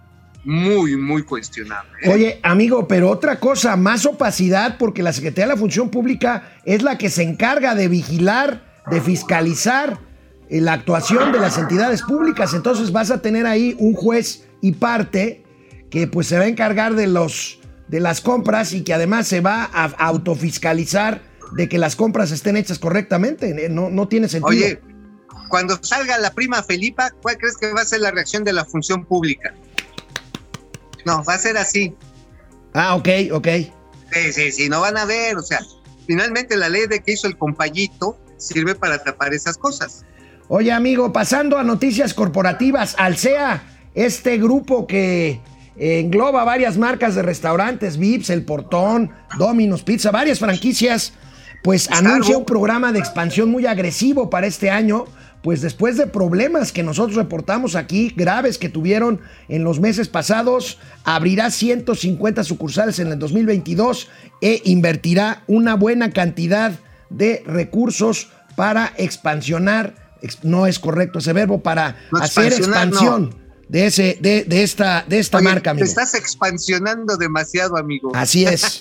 muy, 0.44 0.96
muy 0.96 1.22
cuestionable. 1.24 1.90
¿eh? 2.02 2.10
Oye, 2.10 2.40
amigo, 2.42 2.86
pero 2.86 3.10
otra 3.10 3.38
cosa, 3.38 3.76
más 3.76 4.06
opacidad, 4.06 4.78
porque 4.78 5.02
la 5.02 5.12
Secretaría 5.12 5.46
de 5.46 5.54
la 5.54 5.58
Función 5.58 5.90
Pública 5.90 6.54
es 6.64 6.82
la 6.82 6.96
que 6.96 7.10
se 7.10 7.24
encarga 7.24 7.74
de 7.74 7.88
vigilar, 7.88 8.64
de 8.90 9.00
fiscalizar 9.00 9.98
eh, 10.48 10.60
la 10.60 10.74
actuación 10.74 11.32
de 11.32 11.40
las 11.40 11.58
entidades 11.58 12.00
públicas. 12.02 12.54
Entonces 12.54 12.92
vas 12.92 13.10
a 13.10 13.20
tener 13.20 13.44
ahí 13.44 13.76
un 13.78 13.92
juez 13.92 14.46
y 14.62 14.72
parte 14.72 15.44
que 15.90 16.06
pues 16.06 16.28
se 16.28 16.38
va 16.38 16.44
a 16.44 16.48
encargar 16.48 16.94
de 16.94 17.08
los 17.08 17.58
de 17.88 18.00
las 18.00 18.20
compras 18.20 18.72
y 18.72 18.82
que 18.82 18.94
además 18.94 19.26
se 19.28 19.40
va 19.40 19.64
a 19.72 19.84
autofiscalizar 19.84 21.22
de 21.52 21.68
que 21.68 21.78
las 21.78 21.96
compras 21.96 22.30
estén 22.30 22.56
hechas 22.56 22.78
correctamente. 22.78 23.50
Eh, 23.50 23.68
No, 23.68 23.90
no 23.90 24.08
tiene 24.08 24.28
sentido. 24.28 24.48
Oye, 24.48 24.80
cuando 25.48 25.78
salga 25.82 26.18
la 26.18 26.32
prima 26.32 26.62
Felipa, 26.62 27.10
¿cuál 27.22 27.38
crees 27.38 27.56
que 27.56 27.72
va 27.72 27.82
a 27.82 27.84
ser 27.84 28.00
la 28.00 28.10
reacción 28.10 28.44
de 28.44 28.52
la 28.52 28.64
función 28.64 29.04
pública? 29.04 29.54
No, 31.04 31.22
va 31.24 31.34
a 31.34 31.38
ser 31.38 31.56
así. 31.56 31.94
Ah, 32.74 32.96
ok, 32.96 33.08
ok. 33.32 33.48
Sí, 34.12 34.32
sí, 34.32 34.52
sí, 34.52 34.68
no 34.68 34.80
van 34.80 34.96
a 34.96 35.04
ver, 35.04 35.36
o 35.36 35.42
sea, 35.42 35.60
finalmente 36.06 36.56
la 36.56 36.68
ley 36.68 36.86
de 36.86 37.00
que 37.00 37.12
hizo 37.12 37.26
el 37.26 37.36
compayito 37.36 38.18
sirve 38.38 38.74
para 38.74 39.02
tapar 39.02 39.34
esas 39.34 39.56
cosas. 39.56 40.04
Oye, 40.48 40.70
amigo, 40.72 41.12
pasando 41.12 41.58
a 41.58 41.64
noticias 41.64 42.14
corporativas, 42.14 42.94
Alsea, 42.98 43.62
este 43.94 44.38
grupo 44.38 44.86
que 44.86 45.40
engloba 45.78 46.44
varias 46.44 46.76
marcas 46.78 47.14
de 47.14 47.22
restaurantes, 47.22 47.98
Vips, 47.98 48.30
El 48.30 48.44
Portón, 48.44 49.10
Domino's 49.38 49.82
Pizza, 49.82 50.10
varias 50.10 50.38
franquicias, 50.38 51.12
pues 51.62 51.90
anuncia 51.90 52.36
un 52.38 52.44
programa 52.44 52.92
de 52.92 52.98
expansión 52.98 53.50
muy 53.50 53.66
agresivo 53.66 54.30
para 54.30 54.46
este 54.46 54.70
año 54.70 55.04
pues 55.42 55.60
después 55.60 55.96
de 55.96 56.08
problemas 56.08 56.72
que 56.72 56.82
nosotros 56.82 57.14
reportamos 57.14 57.76
aquí, 57.76 58.12
graves 58.16 58.58
que 58.58 58.68
tuvieron 58.68 59.20
en 59.48 59.62
los 59.62 59.78
meses 59.78 60.08
pasados, 60.08 60.78
abrirá 61.04 61.52
150 61.52 62.42
sucursales 62.42 62.98
en 62.98 63.12
el 63.12 63.18
2022 63.20 64.08
e 64.40 64.60
invertirá 64.64 65.44
una 65.46 65.76
buena 65.76 66.10
cantidad 66.10 66.72
de 67.10 67.44
recursos 67.46 68.30
para 68.56 68.92
expansionar, 68.96 69.94
ex- 70.20 70.42
no 70.42 70.66
es 70.66 70.80
correcto 70.80 71.20
ese 71.20 71.32
verbo, 71.32 71.62
para 71.62 71.94
No, 72.10 72.18
hacer 72.18 72.52
expansión 72.52 73.32
de, 73.68 73.86
ese, 73.86 74.18
de, 74.20 74.44
de 74.44 74.62
esta, 74.62 75.04
de 75.08 75.18
esta 75.18 75.38
Oye, 75.38 75.44
marca, 75.44 75.62
te 75.64 75.70
amigo. 75.70 75.86
estás 75.86 76.14
expansionando 76.14 77.16
demasiado, 77.16 77.76
amigo. 77.76 78.12
Así 78.14 78.44
es. 78.44 78.78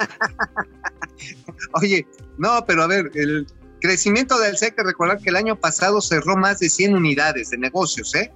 Oye, 1.73 2.05
no, 2.37 2.65
pero 2.65 2.83
a 2.83 2.87
ver, 2.87 3.11
el 3.15 3.47
crecimiento 3.81 4.37
del 4.39 4.57
SEC, 4.57 4.77
recordar 4.77 5.19
que 5.19 5.29
el 5.29 5.35
año 5.35 5.55
pasado 5.55 6.01
cerró 6.01 6.35
más 6.35 6.59
de 6.59 6.69
100 6.69 6.95
unidades 6.95 7.49
de 7.49 7.57
negocios, 7.57 8.13
¿eh? 8.15 8.31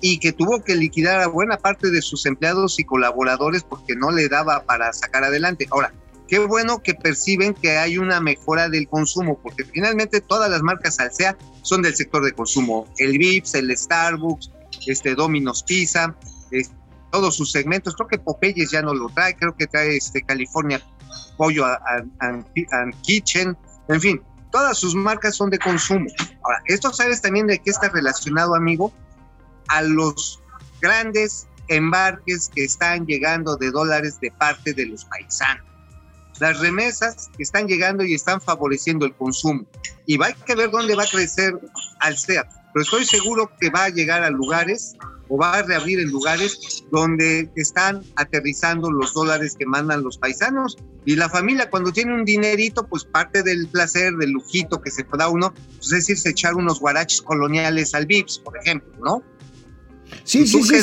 Y 0.00 0.18
que 0.18 0.32
tuvo 0.32 0.62
que 0.62 0.74
liquidar 0.74 1.20
a 1.20 1.28
buena 1.28 1.56
parte 1.56 1.90
de 1.90 2.02
sus 2.02 2.26
empleados 2.26 2.78
y 2.78 2.84
colaboradores 2.84 3.62
porque 3.62 3.94
no 3.96 4.10
le 4.10 4.28
daba 4.28 4.64
para 4.64 4.92
sacar 4.92 5.24
adelante. 5.24 5.66
Ahora, 5.70 5.94
qué 6.28 6.38
bueno 6.38 6.82
que 6.82 6.94
perciben 6.94 7.54
que 7.54 7.78
hay 7.78 7.96
una 7.96 8.20
mejora 8.20 8.68
del 8.68 8.88
consumo, 8.88 9.38
porque 9.42 9.64
finalmente 9.64 10.20
todas 10.20 10.50
las 10.50 10.62
marcas 10.62 10.98
Alsea 11.00 11.36
son 11.62 11.80
del 11.82 11.94
sector 11.94 12.24
de 12.24 12.32
consumo. 12.32 12.86
El 12.98 13.16
Vips, 13.18 13.54
el 13.54 13.74
Starbucks, 13.76 14.50
este 14.86 15.14
Domino's 15.14 15.62
Pizza, 15.62 16.14
todos 17.10 17.36
sus 17.36 17.52
segmentos. 17.52 17.94
Creo 17.94 18.08
que 18.08 18.18
Popeyes 18.18 18.70
ya 18.70 18.82
no 18.82 18.92
lo 18.94 19.08
trae, 19.10 19.36
creo 19.36 19.54
que 19.56 19.66
trae 19.66 19.96
este 19.96 20.22
California 20.22 20.80
Pollo 21.36 21.64
a- 21.64 21.74
a- 21.74 22.04
and, 22.20 22.44
and 22.72 22.94
Kitchen, 23.02 23.56
en 23.88 24.00
fin, 24.00 24.22
todas 24.50 24.78
sus 24.78 24.94
marcas 24.94 25.36
son 25.36 25.50
de 25.50 25.58
consumo. 25.58 26.06
Ahora, 26.42 26.60
esto 26.66 26.92
sabes 26.92 27.20
también 27.22 27.46
de 27.46 27.58
qué 27.58 27.70
está 27.70 27.88
relacionado, 27.88 28.54
amigo, 28.54 28.92
a 29.68 29.82
los 29.82 30.40
grandes 30.80 31.46
embarques 31.68 32.50
que 32.54 32.64
están 32.64 33.06
llegando 33.06 33.56
de 33.56 33.70
dólares 33.70 34.18
de 34.20 34.30
parte 34.30 34.72
de 34.74 34.86
los 34.86 35.04
paisanos. 35.06 35.64
Las 36.40 36.58
remesas 36.58 37.30
están 37.38 37.68
llegando 37.68 38.02
y 38.04 38.14
están 38.14 38.40
favoreciendo 38.40 39.06
el 39.06 39.14
consumo. 39.14 39.64
Y 40.06 40.16
va 40.16 40.26
a 40.26 40.32
que 40.32 40.54
ver 40.56 40.70
dónde 40.70 40.94
va 40.96 41.04
a 41.04 41.06
crecer 41.06 41.54
Alsea. 42.00 42.46
Pero 42.74 42.82
estoy 42.82 43.04
seguro 43.04 43.50
que 43.60 43.70
va 43.70 43.84
a 43.84 43.88
llegar 43.88 44.24
a 44.24 44.30
lugares 44.30 44.96
o 45.28 45.38
va 45.38 45.54
a 45.54 45.62
reabrir 45.62 46.00
en 46.00 46.10
lugares 46.10 46.84
donde 46.90 47.48
están 47.54 48.02
aterrizando 48.16 48.90
los 48.90 49.14
dólares 49.14 49.54
que 49.56 49.64
mandan 49.64 50.02
los 50.02 50.18
paisanos. 50.18 50.76
Y 51.04 51.14
la 51.14 51.30
familia 51.30 51.70
cuando 51.70 51.92
tiene 51.92 52.12
un 52.12 52.24
dinerito, 52.24 52.84
pues 52.86 53.04
parte 53.04 53.44
del 53.44 53.68
placer, 53.68 54.14
del 54.14 54.30
lujito 54.30 54.82
que 54.82 54.90
se 54.90 55.06
da 55.16 55.28
uno, 55.28 55.54
pues 55.76 55.92
es 55.92 56.10
irse 56.10 56.28
a 56.28 56.32
echar 56.32 56.54
unos 56.56 56.80
guaraches 56.80 57.22
coloniales 57.22 57.94
al 57.94 58.06
Vips, 58.06 58.40
por 58.40 58.58
ejemplo, 58.58 58.92
¿no? 59.02 59.22
Sí, 60.24 60.40
¿Tú 60.40 60.64
sí, 60.64 60.82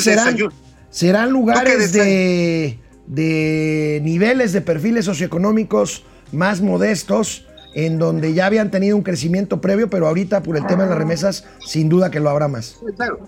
serán, 0.90 1.30
lugares 1.30 1.92
¿Tú 1.92 1.98
qué 1.98 1.98
de, 1.98 2.80
de 3.06 4.00
niveles 4.02 4.52
de 4.52 4.62
perfiles 4.62 5.04
socioeconómicos 5.04 6.04
más 6.32 6.62
modestos, 6.62 7.46
en 7.74 7.98
donde 7.98 8.34
ya 8.34 8.46
habían 8.46 8.70
tenido 8.70 8.96
un 8.96 9.02
crecimiento 9.02 9.60
previo, 9.60 9.88
pero 9.88 10.08
ahorita 10.08 10.42
por 10.42 10.56
el 10.56 10.66
tema 10.66 10.84
de 10.84 10.90
las 10.90 10.98
remesas, 10.98 11.44
sin 11.66 11.88
duda 11.88 12.10
que 12.10 12.20
lo 12.20 12.30
habrá 12.30 12.48
más. 12.48 12.76
Sí, 12.80 12.92
Claro. 12.96 13.20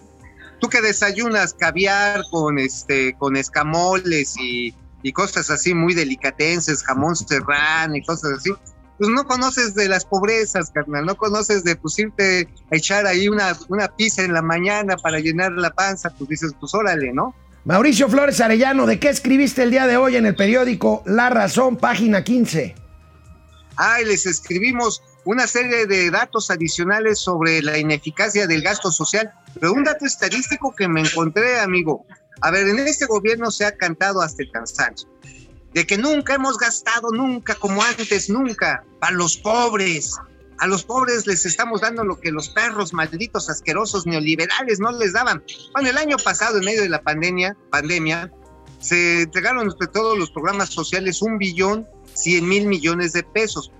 Tú 0.61 0.69
que 0.69 0.81
desayunas 0.81 1.53
caviar 1.53 2.23
con 2.31 2.59
este 2.59 3.15
con 3.19 3.37
escamoles 3.37 4.35
y, 4.39 4.75
y 5.03 5.13
cosas 5.13 5.51
así 5.51 5.75
muy 5.75 5.93
delicatenses, 5.95 6.83
jamón 6.83 7.17
serrano 7.17 7.97
y 7.97 8.03
cosas 8.03 8.39
así, 8.39 8.51
pues 8.99 9.11
no 9.11 9.27
conoces 9.27 9.75
de 9.75 9.89
las 9.89 10.05
pobrezas, 10.05 10.71
carnal, 10.71 11.05
no 11.05 11.17
conoces 11.17 11.65
de 11.65 11.77
pues 11.77 11.99
irte 11.99 12.49
a 12.71 12.77
echar 12.77 13.07
ahí 13.07 13.29
una, 13.29 13.57
una 13.69 13.89
pizza 13.89 14.23
en 14.23 14.33
la 14.33 14.43
mañana 14.43 14.97
para 14.97 15.19
llenar 15.19 15.53
la 15.53 15.71
panza, 15.71 16.11
pues 16.11 16.31
dices, 16.31 16.53
pues 16.59 16.75
órale, 16.75 17.13
¿no? 17.13 17.35
Mauricio 17.65 18.09
Flores 18.09 18.41
Arellano, 18.41 18.87
¿de 18.87 18.99
qué 18.99 19.09
escribiste 19.09 19.63
el 19.63 19.71
día 19.71 19.87
de 19.87 19.97
hoy 19.97 20.17
en 20.17 20.27
el 20.27 20.37
periódico 20.37 21.03
La 21.07 21.31
Razón, 21.31 21.77
página 21.77 22.23
15? 22.23 22.84
Ay, 23.77 24.05
les 24.05 24.27
escribimos 24.27 25.03
una 25.25 25.47
serie 25.47 25.87
de 25.87 26.11
datos 26.11 26.51
adicionales 26.51 27.19
sobre 27.19 27.63
la 27.63 27.79
ineficacia 27.79 28.47
del 28.47 28.63
gasto 28.63 28.93
social, 28.93 29.33
pero 29.55 29.73
un 29.73 29.85
dato 29.85 30.05
estadístico 30.05 30.75
que 30.75 30.89
me 30.89 31.01
encontré, 31.01 31.61
amigo. 31.61 32.07
A 32.41 32.51
ver, 32.51 32.69
en 32.69 32.79
este 32.81 33.07
gobierno 33.07 33.51
se 33.51 33.65
ha 33.65 33.77
cantado 33.77 34.21
hasta 34.21 34.43
el 34.43 34.51
cansancio, 34.51 35.09
de 35.73 35.87
que 35.87 35.97
nunca 35.97 36.35
hemos 36.35 36.59
gastado, 36.59 37.11
nunca 37.11 37.55
como 37.55 37.83
antes, 37.83 38.29
nunca, 38.29 38.85
para 39.01 39.15
los 39.15 39.37
pobres. 39.37 40.17
A 40.59 40.67
los 40.67 40.85
pobres 40.85 41.27
les 41.27 41.47
estamos 41.47 41.81
dando 41.81 42.05
lo 42.05 42.21
que 42.21 42.31
los 42.31 42.49
perros 42.51 42.93
malditos, 42.93 43.51
asquerosos, 43.51 44.07
neoliberales 44.07 44.79
no 44.79 44.93
les 44.93 45.15
daban. 45.15 45.43
Bueno, 45.73 45.89
el 45.89 45.99
año 45.99 46.17
pasado, 46.17 46.59
en 46.59 46.65
medio 46.65 46.83
de 46.83 46.89
la 46.89 47.03
pandemia, 47.03 47.57
pandemia 47.71 48.31
se 48.79 49.23
entregaron 49.23 49.71
entre 49.71 49.89
todos 49.89 50.17
los 50.19 50.31
programas 50.31 50.69
sociales 50.69 51.23
un 51.23 51.39
billón 51.39 51.89
100 52.15 52.49
mil 52.49 52.67
millones 52.67 53.13
de 53.13 53.23
pesos. 53.23 53.71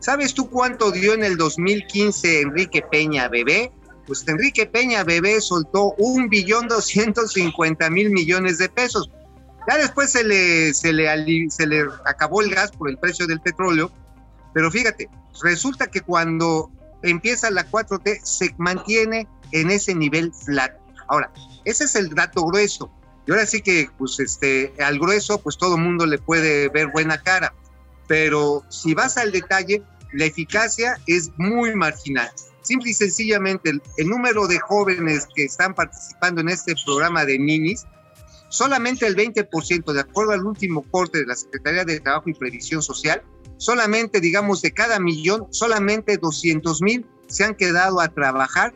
¿Sabes 0.00 0.34
tú 0.34 0.50
cuánto 0.50 0.90
dio 0.90 1.14
en 1.14 1.24
el 1.24 1.36
2015 1.36 2.42
Enrique 2.42 2.82
Peña 2.82 3.28
Bebé? 3.28 3.72
Pues 4.06 4.26
Enrique 4.28 4.66
Peña 4.66 5.02
Bebé 5.02 5.40
soltó 5.40 5.94
un 5.96 6.28
billón 6.28 6.68
250 6.68 7.88
mil 7.90 8.10
millones 8.10 8.58
de 8.58 8.68
pesos. 8.68 9.10
Ya 9.66 9.78
después 9.78 10.12
se 10.12 10.24
le, 10.24 10.74
se, 10.74 10.92
le, 10.92 11.08
se 11.48 11.66
le 11.66 11.84
acabó 12.04 12.42
el 12.42 12.54
gas 12.54 12.70
por 12.72 12.90
el 12.90 12.98
precio 12.98 13.26
del 13.26 13.40
petróleo, 13.40 13.90
pero 14.52 14.70
fíjate, 14.70 15.08
resulta 15.42 15.86
que 15.86 16.02
cuando 16.02 16.70
empieza 17.02 17.50
la 17.50 17.66
4T 17.70 18.20
se 18.22 18.54
mantiene 18.58 19.26
en 19.52 19.70
ese 19.70 19.94
nivel 19.94 20.32
flat. 20.32 20.72
Ahora, 21.08 21.30
ese 21.64 21.84
es 21.84 21.94
el 21.94 22.10
dato 22.10 22.44
grueso. 22.44 22.90
Y 23.26 23.30
ahora 23.30 23.46
sí 23.46 23.62
que, 23.62 23.88
pues, 23.96 24.20
este, 24.20 24.74
al 24.82 24.98
grueso, 24.98 25.38
pues 25.38 25.56
todo 25.56 25.78
mundo 25.78 26.04
le 26.04 26.18
puede 26.18 26.68
ver 26.68 26.88
buena 26.88 27.22
cara. 27.22 27.54
Pero 28.06 28.64
si 28.68 28.94
vas 28.94 29.16
al 29.16 29.32
detalle, 29.32 29.82
la 30.12 30.26
eficacia 30.26 31.00
es 31.06 31.30
muy 31.36 31.74
marginal. 31.74 32.30
Simple 32.62 32.90
y 32.90 32.94
sencillamente, 32.94 33.70
el, 33.70 33.82
el 33.98 34.08
número 34.08 34.46
de 34.46 34.58
jóvenes 34.58 35.28
que 35.34 35.44
están 35.44 35.74
participando 35.74 36.40
en 36.40 36.48
este 36.48 36.74
programa 36.84 37.24
de 37.24 37.38
ninis, 37.38 37.86
solamente 38.48 39.06
el 39.06 39.16
20%, 39.16 39.92
de 39.92 40.00
acuerdo 40.00 40.32
al 40.32 40.46
último 40.46 40.82
corte 40.90 41.18
de 41.18 41.26
la 41.26 41.34
Secretaría 41.34 41.84
de 41.84 42.00
Trabajo 42.00 42.30
y 42.30 42.34
Previsión 42.34 42.82
Social, 42.82 43.22
solamente, 43.58 44.20
digamos, 44.20 44.62
de 44.62 44.72
cada 44.72 44.98
millón, 45.00 45.46
solamente 45.50 46.16
200 46.16 46.80
mil 46.82 47.06
se 47.26 47.44
han 47.44 47.54
quedado 47.54 48.00
a 48.00 48.08
trabajar 48.08 48.74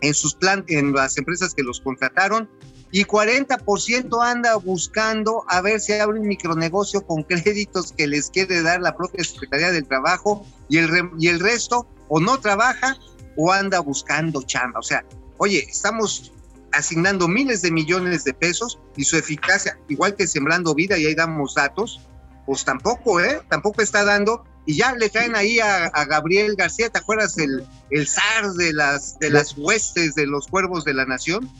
en 0.00 0.14
sus 0.14 0.34
plan, 0.34 0.64
en 0.68 0.92
las 0.92 1.16
empresas 1.18 1.54
que 1.54 1.62
los 1.62 1.80
contrataron 1.80 2.48
y 2.90 3.04
40% 3.04 4.22
anda 4.24 4.56
buscando 4.56 5.44
a 5.48 5.60
ver 5.60 5.80
si 5.80 5.92
abre 5.92 6.20
un 6.20 6.26
micronegocio 6.26 7.02
con 7.06 7.22
créditos 7.22 7.92
que 7.92 8.06
les 8.06 8.30
quiere 8.30 8.62
dar 8.62 8.80
la 8.80 8.96
propia 8.96 9.22
Secretaría 9.24 9.70
del 9.72 9.86
Trabajo 9.86 10.46
y 10.68 10.78
el, 10.78 10.88
re- 10.88 11.10
y 11.18 11.28
el 11.28 11.40
resto 11.40 11.86
o 12.08 12.20
no 12.20 12.38
trabaja 12.38 12.96
o 13.36 13.52
anda 13.52 13.80
buscando 13.80 14.42
chamba. 14.42 14.80
O 14.80 14.82
sea, 14.82 15.04
oye, 15.36 15.66
estamos 15.68 16.32
asignando 16.72 17.28
miles 17.28 17.62
de 17.62 17.70
millones 17.70 18.24
de 18.24 18.34
pesos 18.34 18.78
y 18.96 19.04
su 19.04 19.16
eficacia, 19.16 19.78
igual 19.88 20.14
que 20.16 20.26
sembrando 20.26 20.74
vida 20.74 20.98
y 20.98 21.06
ahí 21.06 21.14
damos 21.14 21.54
datos, 21.54 22.00
pues 22.46 22.64
tampoco, 22.64 23.20
¿eh? 23.20 23.40
Tampoco 23.48 23.82
está 23.82 24.04
dando. 24.04 24.44
Y 24.66 24.76
ya 24.76 24.92
le 24.94 25.08
traen 25.08 25.34
ahí 25.34 25.60
a, 25.60 25.86
a 25.86 26.04
Gabriel 26.04 26.54
García, 26.54 26.90
¿te 26.90 26.98
acuerdas? 26.98 27.38
El, 27.38 27.64
el 27.90 28.06
zar 28.06 28.52
de 28.52 28.72
las, 28.74 29.18
de 29.18 29.30
las 29.30 29.56
huestes 29.56 30.14
de 30.14 30.26
los 30.26 30.46
cuervos 30.46 30.84
de 30.84 30.92
la 30.94 31.06
nación. 31.06 31.50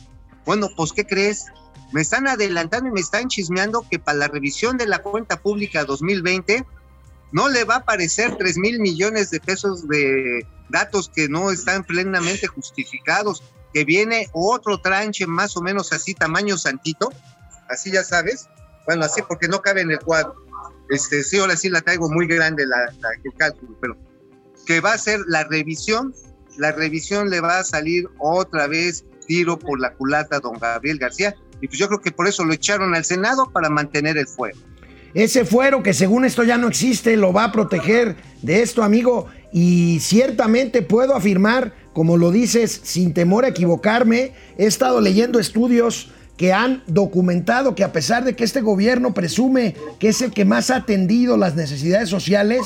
Bueno, 0.49 0.67
pues, 0.75 0.93
¿qué 0.93 1.05
crees? 1.05 1.45
Me 1.91 2.01
están 2.01 2.27
adelantando 2.27 2.89
y 2.89 2.91
me 2.91 3.01
están 3.01 3.27
chismeando 3.27 3.85
que 3.87 3.99
para 3.99 4.17
la 4.17 4.27
revisión 4.29 4.77
de 4.77 4.87
la 4.87 4.97
cuenta 4.97 5.39
pública 5.39 5.85
2020 5.85 6.65
no 7.31 7.49
le 7.49 7.65
va 7.65 7.75
a 7.75 7.77
aparecer 7.77 8.35
3 8.35 8.57
mil 8.57 8.79
millones 8.79 9.29
de 9.29 9.39
pesos 9.39 9.87
de 9.87 10.47
datos 10.69 11.11
que 11.13 11.29
no 11.29 11.51
están 11.51 11.83
plenamente 11.83 12.47
justificados, 12.47 13.43
que 13.75 13.85
viene 13.85 14.27
otro 14.33 14.81
tranche 14.81 15.27
más 15.27 15.55
o 15.55 15.61
menos 15.61 15.93
así, 15.93 16.15
tamaño 16.15 16.57
santito, 16.57 17.13
así 17.69 17.91
ya 17.91 18.03
sabes, 18.03 18.47
bueno, 18.87 19.05
así 19.05 19.21
porque 19.21 19.47
no 19.47 19.61
cabe 19.61 19.81
en 19.81 19.91
el 19.91 19.99
cuadro. 19.99 20.33
Este, 20.89 21.21
sí, 21.23 21.37
ahora 21.37 21.57
sí 21.57 21.69
la 21.69 21.81
traigo 21.81 22.09
muy 22.09 22.25
grande 22.25 22.65
la, 22.65 22.91
la- 22.99 23.09
el 23.23 23.33
cálculo, 23.37 23.77
pero 23.79 23.95
que 24.65 24.81
va 24.81 24.93
a 24.93 24.97
ser 24.97 25.19
la 25.27 25.43
revisión, 25.43 26.15
la 26.57 26.71
revisión 26.71 27.29
le 27.29 27.39
va 27.39 27.59
a 27.59 27.63
salir 27.63 28.09
otra 28.17 28.65
vez 28.65 29.05
tiro 29.29 29.59
por 29.59 29.79
la 29.79 29.93
culata 29.93 30.39
don 30.39 30.57
Gabriel 30.59 30.97
García, 30.97 31.35
y 31.61 31.67
pues 31.67 31.77
yo 31.77 31.87
creo 31.87 32.01
que 32.01 32.11
por 32.11 32.27
eso 32.27 32.43
lo 32.43 32.51
echaron 32.51 32.95
al 32.95 33.05
Senado 33.05 33.51
para 33.51 33.69
mantener 33.69 34.17
el 34.17 34.27
fuego. 34.27 34.57
Ese 35.13 35.45
fuero 35.45 35.83
que 35.83 35.93
según 35.93 36.25
esto 36.25 36.43
ya 36.43 36.57
no 36.57 36.67
existe 36.67 37.15
lo 37.15 37.31
va 37.31 37.45
a 37.45 37.51
proteger 37.51 38.15
de 38.41 38.61
esto, 38.61 38.83
amigo. 38.83 39.27
Y 39.51 39.99
ciertamente 40.01 40.81
puedo 40.81 41.15
afirmar, 41.15 41.73
como 41.93 42.17
lo 42.17 42.31
dices, 42.31 42.81
sin 42.83 43.13
temor 43.13 43.45
a 43.45 43.49
equivocarme, 43.49 44.33
he 44.57 44.65
estado 44.65 44.99
leyendo 44.99 45.39
estudios 45.39 46.11
que 46.37 46.53
han 46.53 46.83
documentado 46.87 47.75
que 47.75 47.83
a 47.83 47.91
pesar 47.91 48.23
de 48.23 48.35
que 48.35 48.43
este 48.43 48.61
gobierno 48.61 49.13
presume 49.13 49.75
que 49.99 50.09
es 50.09 50.21
el 50.21 50.31
que 50.31 50.45
más 50.45 50.69
ha 50.69 50.77
atendido 50.77 51.37
las 51.37 51.55
necesidades 51.55 52.09
sociales, 52.09 52.61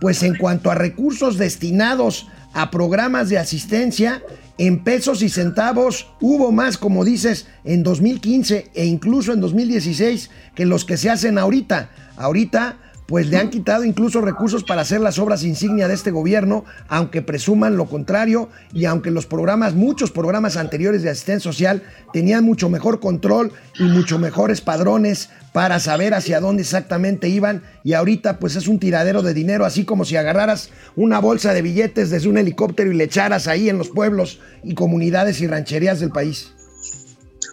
pues 0.00 0.22
en 0.22 0.36
cuanto 0.36 0.70
a 0.70 0.74
recursos 0.74 1.38
destinados 1.38 2.28
a 2.52 2.70
programas 2.70 3.28
de 3.28 3.38
asistencia 3.38 4.22
en 4.58 4.84
pesos 4.84 5.22
y 5.22 5.28
centavos. 5.28 6.08
Hubo 6.20 6.52
más, 6.52 6.78
como 6.78 7.04
dices, 7.04 7.46
en 7.64 7.82
2015 7.82 8.70
e 8.74 8.84
incluso 8.84 9.32
en 9.32 9.40
2016 9.40 10.30
que 10.54 10.66
los 10.66 10.84
que 10.84 10.96
se 10.96 11.10
hacen 11.10 11.38
ahorita. 11.38 11.90
Ahorita 12.16 12.78
pues 13.06 13.28
le 13.28 13.36
han 13.36 13.50
quitado 13.50 13.84
incluso 13.84 14.20
recursos 14.20 14.64
para 14.64 14.82
hacer 14.82 15.00
las 15.00 15.18
obras 15.18 15.44
insignia 15.44 15.88
de 15.88 15.94
este 15.94 16.10
gobierno, 16.10 16.64
aunque 16.88 17.22
presuman 17.22 17.76
lo 17.76 17.86
contrario 17.86 18.48
y 18.72 18.86
aunque 18.86 19.10
los 19.10 19.26
programas, 19.26 19.74
muchos 19.74 20.10
programas 20.10 20.56
anteriores 20.56 21.02
de 21.02 21.10
asistencia 21.10 21.50
social 21.50 21.82
tenían 22.12 22.44
mucho 22.44 22.68
mejor 22.68 23.00
control 23.00 23.52
y 23.78 23.84
mucho 23.84 24.18
mejores 24.18 24.60
padrones 24.60 25.28
para 25.52 25.78
saber 25.80 26.14
hacia 26.14 26.40
dónde 26.40 26.62
exactamente 26.62 27.28
iban 27.28 27.62
y 27.82 27.92
ahorita 27.92 28.38
pues 28.38 28.56
es 28.56 28.68
un 28.68 28.78
tiradero 28.78 29.22
de 29.22 29.34
dinero, 29.34 29.64
así 29.64 29.84
como 29.84 30.04
si 30.04 30.16
agarraras 30.16 30.70
una 30.96 31.18
bolsa 31.18 31.52
de 31.52 31.62
billetes 31.62 32.10
desde 32.10 32.28
un 32.28 32.38
helicóptero 32.38 32.90
y 32.90 32.96
le 32.96 33.04
echaras 33.04 33.46
ahí 33.46 33.68
en 33.68 33.78
los 33.78 33.90
pueblos 33.90 34.40
y 34.62 34.74
comunidades 34.74 35.40
y 35.40 35.46
rancherías 35.46 36.00
del 36.00 36.10
país. 36.10 36.52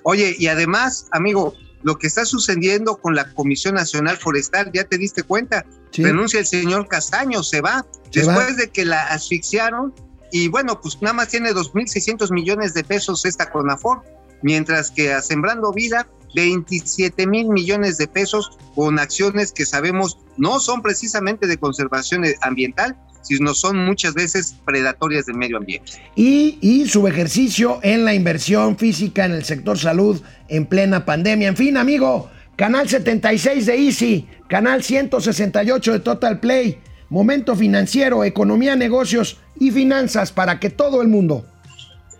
Oye, 0.03 0.35
y 0.37 0.47
además, 0.47 1.07
amigo, 1.11 1.53
lo 1.83 1.97
que 1.97 2.07
está 2.07 2.25
sucediendo 2.25 2.97
con 2.97 3.15
la 3.15 3.33
Comisión 3.33 3.75
Nacional 3.75 4.17
Forestal, 4.17 4.71
ya 4.73 4.83
te 4.83 4.97
diste 4.97 5.23
cuenta, 5.23 5.65
renuncia 5.93 6.39
el 6.39 6.45
señor 6.45 6.87
Castaño, 6.87 7.43
se 7.43 7.61
va, 7.61 7.85
después 8.11 8.57
de 8.57 8.69
que 8.69 8.85
la 8.85 9.01
asfixiaron 9.07 9.93
y 10.31 10.47
bueno, 10.47 10.79
pues 10.79 11.01
nada 11.01 11.13
más 11.13 11.27
tiene 11.27 11.51
2.600 11.51 12.31
millones 12.31 12.73
de 12.73 12.83
pesos 12.83 13.25
esta 13.25 13.51
CONAFOR, 13.51 14.01
mientras 14.41 14.89
que 14.89 15.13
a 15.13 15.21
Sembrando 15.21 15.73
Vida, 15.73 16.07
27 16.33 17.27
mil 17.27 17.49
millones 17.49 17.97
de 17.97 18.07
pesos 18.07 18.57
con 18.73 18.97
acciones 18.99 19.51
que 19.51 19.65
sabemos 19.65 20.17
no 20.37 20.61
son 20.61 20.81
precisamente 20.81 21.47
de 21.47 21.57
conservación 21.57 22.23
ambiental, 22.41 22.97
sino 23.21 23.53
son 23.53 23.85
muchas 23.85 24.13
veces 24.13 24.55
predatorias 24.65 25.25
del 25.25 25.37
medio 25.37 25.57
ambiente. 25.57 25.93
Y, 26.15 26.57
y, 26.61 26.87
su 26.87 27.07
ejercicio 27.07 27.79
en 27.83 28.05
la 28.05 28.13
inversión 28.13 28.77
física 28.77 29.25
en 29.25 29.31
el 29.33 29.43
sector 29.43 29.77
salud 29.77 30.21
en 30.47 30.65
plena 30.65 31.05
pandemia. 31.05 31.47
En 31.49 31.55
fin, 31.55 31.77
amigo, 31.77 32.29
canal 32.55 32.89
76 32.89 33.65
de 33.65 33.75
Easy, 33.75 34.27
canal 34.47 34.83
168 34.83 35.93
de 35.93 35.99
Total 35.99 36.39
Play, 36.39 36.79
momento 37.09 37.55
financiero, 37.55 38.23
economía, 38.23 38.75
negocios 38.75 39.37
y 39.59 39.71
finanzas 39.71 40.31
para 40.31 40.59
que 40.59 40.69
todo 40.69 41.01
el 41.01 41.07
mundo. 41.07 41.45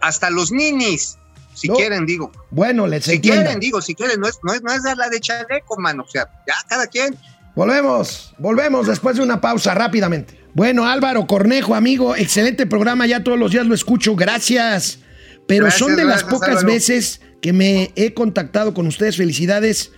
Hasta 0.02 0.30
los 0.30 0.52
ninis. 0.52 1.18
Si 1.54 1.68
quieren, 1.68 2.06
digo. 2.06 2.32
Bueno, 2.50 2.88
les 2.88 3.06
Si 3.06 3.20
quieren, 3.20 3.60
digo, 3.60 3.82
si 3.82 3.94
quieren, 3.94 4.20
no 4.20 4.28
es, 4.28 4.40
no 4.44 4.54
es, 4.54 4.64
no 4.64 4.74
es 4.74 4.84
dar 4.84 4.98
la 4.98 5.10
de 5.10 5.20
chaleco, 5.20 5.78
mano. 5.78 6.04
O 6.04 6.08
sea, 6.08 6.28
ya 6.48 6.56
cada 6.68 6.88
quien. 6.88 7.18
Volvemos, 7.56 8.34
volvemos 8.38 8.88
después 8.88 9.18
de 9.18 9.24
una 9.24 9.42
pausa 9.42 9.76
rápidamente. 9.76 10.41
Bueno, 10.54 10.86
Álvaro 10.86 11.28
Cornejo, 11.28 11.76
amigo, 11.76 12.16
excelente 12.16 12.66
programa, 12.66 13.06
ya 13.08 13.24
todos 13.24 13.40
los 13.40 13.52
días 13.52 13.66
lo 13.66 13.74
escucho, 13.74 14.16
gracias. 14.16 15.00
Pero 15.48 15.66
Gracias, 15.66 15.80
son 15.80 15.96
de 15.96 16.06
las 16.06 16.24
pocas 16.24 16.50
Álvaro. 16.50 16.68
veces 16.68 17.22
que 17.42 17.54
me 17.54 17.92
he 17.96 18.14
contactado 18.14 18.74
con 18.74 18.88
ustedes, 18.88 19.18
felicidades. 19.18 19.92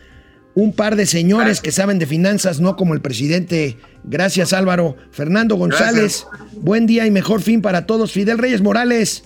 Un 0.55 0.71
par 0.71 0.95
de 0.95 1.07
señores 1.07 1.45
Gracias. 1.45 1.61
que 1.63 1.71
saben 1.71 1.97
de 1.97 2.05
finanzas, 2.05 2.59
no 2.59 2.75
como 2.75 2.93
el 2.93 3.01
presidente. 3.01 3.77
Gracias, 4.03 4.53
Álvaro. 4.53 4.95
Fernando 5.11 5.55
González, 5.55 6.27
buen 6.53 6.85
día 6.85 7.07
y 7.07 7.11
mejor 7.11 7.41
fin 7.41 7.61
para 7.63 7.87
todos. 7.87 8.11
Fidel 8.11 8.37
Reyes 8.37 8.61
Morales, 8.61 9.23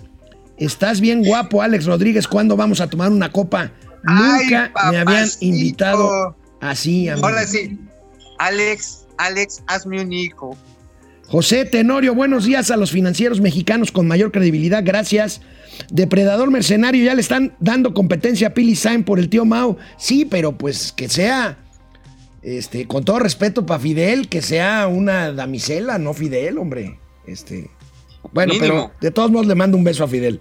estás 0.57 1.01
bien 1.01 1.23
guapo, 1.25 1.61
Alex 1.61 1.85
Rodríguez. 1.85 2.27
¿Cuándo 2.29 2.55
vamos 2.55 2.79
a 2.79 2.89
tomar 2.89 3.11
una 3.11 3.29
copa? 3.31 3.71
Ay, 4.05 4.45
Nunca 4.45 4.71
me 4.89 4.97
habían 4.99 5.27
invitado 5.41 6.35
así, 6.61 7.09
amigo. 7.09 7.27
Ahora 7.27 7.45
sí, 7.45 7.77
Alex, 8.39 9.05
Alex, 9.17 9.61
hazme 9.67 10.01
un 10.01 10.13
hijo. 10.13 10.57
José 11.27 11.65
Tenorio, 11.65 12.15
buenos 12.15 12.45
días 12.45 12.71
a 12.71 12.77
los 12.77 12.91
financieros 12.91 13.41
mexicanos 13.41 13.91
con 13.91 14.07
mayor 14.07 14.31
credibilidad, 14.31 14.81
gracias. 14.83 15.41
Depredador 15.91 16.49
mercenario, 16.51 17.03
ya 17.03 17.15
le 17.15 17.21
están 17.21 17.53
dando 17.59 17.93
competencia 17.93 18.47
a 18.47 18.53
Pili 18.53 18.75
Sain 18.75 19.03
por 19.03 19.19
el 19.19 19.27
tío 19.27 19.43
Mao. 19.43 19.77
Sí, 19.97 20.23
pero 20.23 20.57
pues 20.57 20.93
que 20.93 21.09
sea, 21.09 21.57
este, 22.41 22.87
con 22.87 23.03
todo 23.03 23.19
respeto 23.19 23.65
para 23.65 23.79
Fidel, 23.79 24.29
que 24.29 24.41
sea 24.41 24.87
una 24.87 25.33
damisela, 25.33 25.97
no 25.97 26.13
Fidel, 26.13 26.57
hombre. 26.57 26.97
Este, 27.25 27.69
bueno, 28.31 28.53
Mínimo. 28.53 28.91
pero 28.91 28.91
de 29.01 29.11
todos 29.11 29.29
modos 29.29 29.47
le 29.47 29.55
mando 29.55 29.75
un 29.75 29.83
beso 29.83 30.05
a 30.05 30.07
Fidel. 30.07 30.39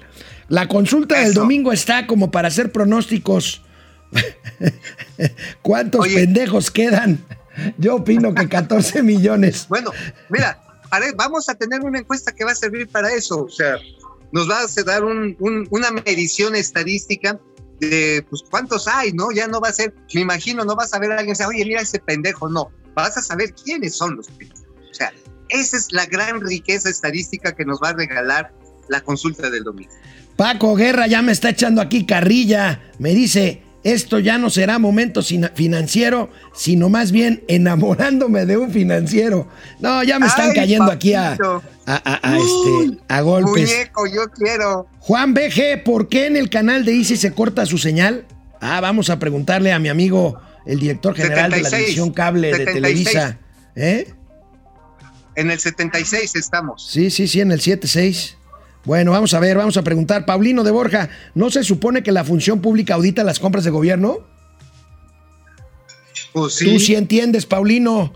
La 0.49 0.69
consulta 0.69 1.19
del 1.19 1.35
domingo 1.35 1.73
está 1.73 2.07
como 2.07 2.31
para 2.31 2.47
hacer 2.47 2.71
pronósticos. 2.71 3.65
¿Cuántos 5.63 6.03
Oye. 6.03 6.15
pendejos 6.15 6.71
quedan? 6.71 7.19
Yo 7.77 7.97
opino 7.97 8.35
que 8.35 8.49
14 8.49 9.03
millones. 9.03 9.67
Bueno, 9.69 9.91
mira, 10.29 10.61
vamos 11.17 11.49
a 11.49 11.55
tener 11.55 11.81
una 11.83 11.99
encuesta 12.01 12.33
que 12.33 12.45
va 12.45 12.53
a 12.53 12.55
servir 12.55 12.89
para 12.89 13.13
eso. 13.13 13.45
O 13.45 13.49
sea, 13.51 13.77
nos 14.33 14.49
va 14.51 14.61
a 14.61 14.83
dar 14.85 15.05
un- 15.05 15.37
un- 15.39 15.67
una 15.71 15.91
medición 15.91 16.55
estadística 16.57 17.39
de 17.81 18.25
pues 18.31 18.43
cuántos 18.51 18.89
hay, 18.89 19.13
¿no? 19.13 19.31
Ya 19.33 19.47
no 19.49 19.61
va 19.61 19.69
a 19.69 19.73
ser, 19.73 19.95
me 20.15 20.21
imagino, 20.23 20.65
no 20.65 20.75
vas 20.77 20.95
a 20.95 20.99
ver 20.99 21.13
a 21.13 21.15
alguien 21.19 21.29
y 21.29 21.39
decir, 21.39 21.47
oye, 21.47 21.65
mira 21.65 21.81
ese 21.83 21.99
pendejo, 21.99 22.49
no. 22.49 22.71
Vas 22.95 23.17
a 23.19 23.23
saber 23.23 23.53
quiénes 23.55 23.95
son 23.97 24.17
los 24.17 24.29
pendejos. 24.29 24.65
O 24.91 24.95
sea, 24.95 25.13
esa 25.51 25.77
es 25.77 25.93
la 25.93 26.07
gran 26.07 26.41
riqueza 26.41 26.89
estadística 26.89 27.55
que 27.55 27.65
nos 27.65 27.79
va 27.83 27.91
a 27.91 27.93
regalar 27.93 28.53
la 28.89 29.03
consulta 29.03 29.51
del 29.51 29.65
domingo. 29.65 29.93
Paco 30.37 30.75
Guerra 30.75 31.07
ya 31.07 31.23
me 31.23 31.33
está 31.33 31.51
echando 31.51 31.81
aquí 31.83 32.07
carrilla. 32.07 32.91
Me 32.99 33.15
dice, 33.15 33.63
esto 33.93 34.19
ya 34.19 34.37
no 34.39 34.51
será 34.51 34.79
momento 34.79 35.23
financiero, 35.23 36.31
sino 36.55 36.89
más 36.89 37.13
bien 37.13 37.45
enamorándome 37.49 38.45
de 38.47 38.57
un 38.57 38.71
financiero. 38.73 39.49
No, 39.81 40.03
ya 40.03 40.19
me 40.19 40.27
están 40.27 40.51
Ay, 40.51 40.57
cayendo 40.57 40.91
aquí 40.91 41.15
a, 41.15 41.37
a- 41.87 42.37
este, 42.37 42.99
a 43.09 43.21
golpes. 43.21 43.71
Muñeco, 43.71 44.07
yo 44.07 44.31
quiero. 44.35 44.87
Juan 45.01 45.35
BG, 45.35 45.85
¿por 45.85 46.09
qué 46.09 46.27
en 46.27 46.37
el 46.37 46.51
canal 46.51 46.85
de 46.85 46.95
Easy 46.97 47.17
se 47.17 47.33
corta 47.33 47.65
su 47.67 47.79
señal? 47.79 48.27
Ah, 48.61 48.81
vamos 48.81 49.11
a 49.11 49.19
preguntarle 49.19 49.73
a 49.73 49.79
mi 49.79 49.89
amigo, 49.89 50.41
el 50.65 50.81
director 50.81 51.15
general 51.15 51.51
de 51.51 51.59
la 51.63 51.71
76, 51.71 51.87
división 51.87 52.11
cable 52.13 52.49
de 52.49 52.57
76. 52.65 53.05
Televisa. 53.05 53.39
¿Eh? 53.77 54.13
En 55.35 55.51
el 55.51 55.59
76 55.61 56.35
estamos. 56.35 56.87
Sí, 56.91 57.11
sí, 57.11 57.29
sí, 57.29 57.41
en 57.41 57.53
el 57.53 57.61
7-6. 57.61 58.36
Bueno, 58.87 59.11
vamos 59.11 59.35
a 59.35 59.41
ver, 59.41 59.57
vamos 59.59 59.77
a 59.77 59.83
preguntar. 59.83 60.25
Paulino 60.25 60.65
de 60.65 60.71
Borja, 60.71 61.11
¿no 61.35 61.51
se 61.51 61.63
supone 61.65 62.03
que 62.03 62.13
la 62.13 62.25
función 62.25 62.61
pública 62.61 62.95
audita 62.95 63.23
las 63.25 63.39
compras 63.41 63.65
de 63.65 63.71
gobierno? 63.71 64.21
Pues 66.33 66.57
Tú 66.57 66.79
sí 66.79 66.95
entiendes, 66.95 67.47
Paulino. 67.47 68.13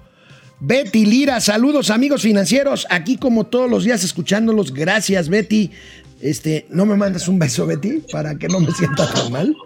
Betty 0.61 1.07
Lira, 1.07 1.41
saludos 1.41 1.91
amigos 1.91 2.23
financieros. 2.23 2.87
Aquí 2.91 3.17
como 3.17 3.47
todos 3.47 3.71
los 3.71 3.85
días 3.85 4.05
escuchándolos. 4.05 4.73
Gracias, 4.73 5.29
Betty. 5.29 5.71
Este, 6.21 6.67
¿no 6.71 6.85
me 6.87 6.97
mandas 6.97 7.29
un 7.29 7.39
beso, 7.39 7.67
Betty? 7.67 8.03
Para 8.13 8.37
que 8.37 8.47
no 8.49 8.61
me 8.61 8.71
sienta 8.73 9.11
tan 9.11 9.33
mal. 9.33 9.57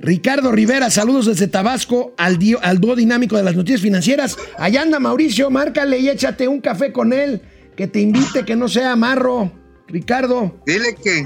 Ricardo 0.00 0.52
Rivera, 0.52 0.90
saludos 0.90 1.26
desde 1.26 1.48
Tabasco 1.48 2.14
al, 2.16 2.38
dio- 2.38 2.58
al 2.62 2.80
dúo 2.80 2.96
dinámico 2.96 3.36
de 3.36 3.42
las 3.42 3.56
noticias 3.56 3.80
financieras. 3.82 4.36
Allá 4.58 4.82
anda 4.82 4.98
Mauricio, 4.98 5.50
márcale 5.50 5.98
y 5.98 6.08
échate 6.08 6.48
un 6.48 6.60
café 6.60 6.92
con 6.92 7.12
él. 7.12 7.42
Que 7.76 7.86
te 7.86 8.00
invite, 8.00 8.44
que 8.46 8.56
no 8.56 8.68
sea 8.68 8.92
amarro. 8.92 9.52
Ricardo. 9.88 10.56
Dile 10.66 10.94
que, 11.02 11.24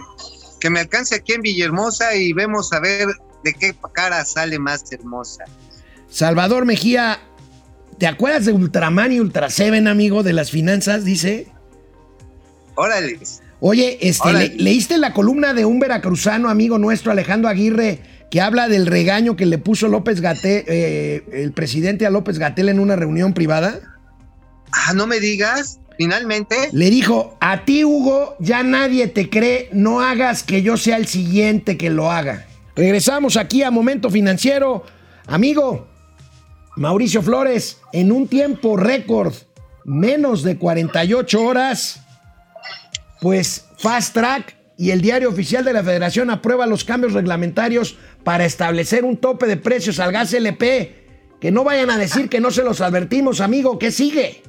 que 0.61 0.71
me 0.71 0.81
alcance 0.81 1.15
aquí 1.15 1.33
en 1.33 1.43
Villahermosa 1.43 2.15
y 2.15 2.33
vemos 2.33 2.73
a 2.73 2.81
ver 2.81 3.09
de 3.45 3.55
qué 3.55 3.75
cara 3.95 4.25
sale 4.25 4.59
más 4.59 4.91
hermosa. 4.93 5.45
Salvador 6.09 6.67
Mejía, 6.67 7.21
¿te 7.99 8.07
acuerdas 8.07 8.45
de 8.47 8.53
Ultraman 8.53 9.13
y 9.13 9.21
Ultra 9.21 9.49
Seven, 9.51 9.89
amigo, 9.89 10.23
de 10.23 10.33
las 10.33 10.51
finanzas? 10.51 11.05
Dice. 11.05 11.49
Órale. 12.75 13.19
Oye, 13.61 13.99
este, 14.01 14.29
Órale. 14.29 14.49
le- 14.49 14.57
¿leíste 14.63 14.99
la 14.99 15.13
columna 15.13 15.53
de 15.55 15.65
un 15.65 15.81
veracruzano, 15.81 16.49
amigo 16.49 16.79
nuestro, 16.79 17.13
Alejandro 17.13 17.49
Aguirre, 17.49 18.01
que 18.31 18.41
habla 18.41 18.69
del 18.69 18.87
regaño 18.87 19.37
que 19.37 19.45
le 19.47 19.59
puso 19.59 19.89
López 19.89 20.21
Gatel, 20.21 20.65
el 21.33 21.53
presidente 21.53 22.07
a 22.07 22.11
López 22.11 22.39
Gatel 22.39 22.69
en 22.69 22.79
una 22.81 22.97
reunión 22.97 23.35
privada? 23.35 23.81
Ah, 24.73 24.93
no 24.95 25.07
me 25.07 25.19
digas, 25.21 25.79
finalmente. 26.01 26.57
Le 26.73 26.89
dijo, 26.89 27.37
a 27.41 27.67
ti, 27.67 27.85
Hugo, 27.85 28.35
ya 28.39 28.63
nadie 28.63 29.07
te 29.07 29.29
cree, 29.29 29.69
no 29.73 30.01
hagas 30.01 30.43
que 30.43 30.63
yo 30.63 30.79
sea 30.79 30.97
el 30.97 31.07
siguiente 31.07 31.77
que 31.77 31.91
lo 31.91 32.11
haga. 32.11 32.47
Regresamos 32.75 33.37
aquí 33.37 33.63
a 33.63 33.71
Momento 33.71 34.09
Financiero. 34.09 34.83
Amigo, 35.27 35.89
Mauricio 36.77 37.21
Flores, 37.21 37.83
en 37.93 38.13
un 38.13 38.29
tiempo 38.29 38.79
récord, 38.79 39.35
menos 39.85 40.43
de 40.43 40.57
48 40.57 41.43
horas, 41.43 42.01
pues 43.21 43.67
Fast 43.77 44.15
Track 44.15 44.57
y 44.79 44.93
el 44.93 45.03
diario 45.03 45.29
oficial 45.29 45.67
de 45.67 45.75
la 45.75 45.85
Federación 45.85 46.31
aprueba 46.31 46.67
los 46.67 46.85
cambios 46.85 47.13
reglamentarios 47.13 47.99
para 48.25 48.47
establecer 48.47 49.05
un 49.05 49.19
tope 49.19 49.47
de 49.47 49.59
precios 49.59 50.01
al 50.01 50.13
gas 50.13 50.33
LP. 50.33 50.97
Que 51.43 51.51
no 51.51 51.63
vayan 51.63 51.91
a 51.91 51.99
decir 51.99 52.31
que 52.31 52.41
no 52.41 52.51
se 52.51 52.65
los 52.65 52.81
advertimos, 52.81 53.43
amigo. 53.43 53.79
¿Qué 53.79 53.91
sigue? 53.91 54.43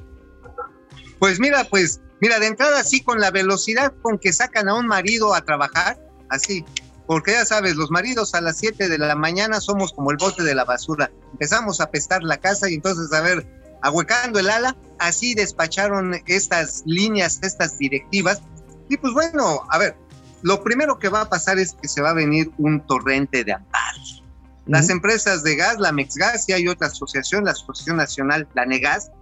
Pues 1.22 1.38
mira, 1.38 1.62
pues, 1.62 2.00
mira, 2.20 2.40
de 2.40 2.48
entrada 2.48 2.80
así 2.80 3.00
con 3.00 3.20
la 3.20 3.30
velocidad 3.30 3.92
con 4.02 4.18
que 4.18 4.32
sacan 4.32 4.68
a 4.68 4.74
un 4.74 4.88
marido 4.88 5.36
a 5.36 5.44
trabajar, 5.44 5.96
así. 6.28 6.64
Porque 7.06 7.30
ya 7.30 7.46
sabes, 7.46 7.76
los 7.76 7.92
maridos 7.92 8.34
a 8.34 8.40
las 8.40 8.58
7 8.58 8.88
de 8.88 8.98
la 8.98 9.14
mañana 9.14 9.60
somos 9.60 9.92
como 9.92 10.10
el 10.10 10.16
bote 10.16 10.42
de 10.42 10.52
la 10.56 10.64
basura. 10.64 11.12
Empezamos 11.30 11.80
a 11.80 11.92
pestar 11.92 12.24
la 12.24 12.38
casa 12.38 12.68
y 12.68 12.74
entonces, 12.74 13.12
a 13.12 13.20
ver, 13.20 13.46
ahuecando 13.82 14.40
el 14.40 14.50
ala, 14.50 14.76
así 14.98 15.34
despacharon 15.34 16.20
estas 16.26 16.82
líneas, 16.86 17.38
estas 17.42 17.78
directivas 17.78 18.42
Y 18.88 18.96
pues 18.96 19.12
bueno, 19.12 19.60
a 19.70 19.78
ver, 19.78 19.96
lo 20.42 20.64
primero 20.64 20.98
que 20.98 21.08
va 21.08 21.20
a 21.20 21.28
pasar 21.28 21.56
es 21.60 21.76
que 21.80 21.86
se 21.86 22.02
va 22.02 22.10
a 22.10 22.14
venir 22.14 22.50
un 22.58 22.84
torrente 22.84 23.44
de 23.44 23.52
amparos. 23.52 24.24
Las 24.66 24.90
empresas 24.90 25.44
de 25.44 25.54
gas, 25.54 25.78
la 25.78 25.92
Mexgas 25.92 26.48
y 26.48 26.52
hay 26.52 26.66
otra 26.66 26.88
asociación, 26.88 27.44
la 27.44 27.52
Asociación 27.52 27.96
Nacional, 27.96 28.48
la 28.54 28.66
Negas, 28.66 29.12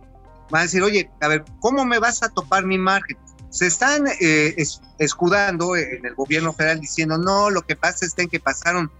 van 0.50 0.60
a 0.60 0.64
decir, 0.64 0.82
oye, 0.82 1.10
a 1.20 1.28
ver, 1.28 1.44
¿cómo 1.60 1.84
me 1.84 1.98
vas 1.98 2.22
a 2.22 2.28
topar 2.28 2.64
mi 2.64 2.78
margen? 2.78 3.16
Se 3.50 3.66
están 3.66 4.06
eh, 4.06 4.54
es- 4.56 4.80
escudando 4.98 5.74
en 5.76 6.04
el 6.06 6.14
gobierno 6.14 6.52
federal 6.52 6.80
diciendo, 6.80 7.18
no, 7.18 7.50
lo 7.50 7.62
que 7.62 7.76
pasa 7.76 8.06
es 8.06 8.14
que 8.14 8.38
pasaron 8.40 8.90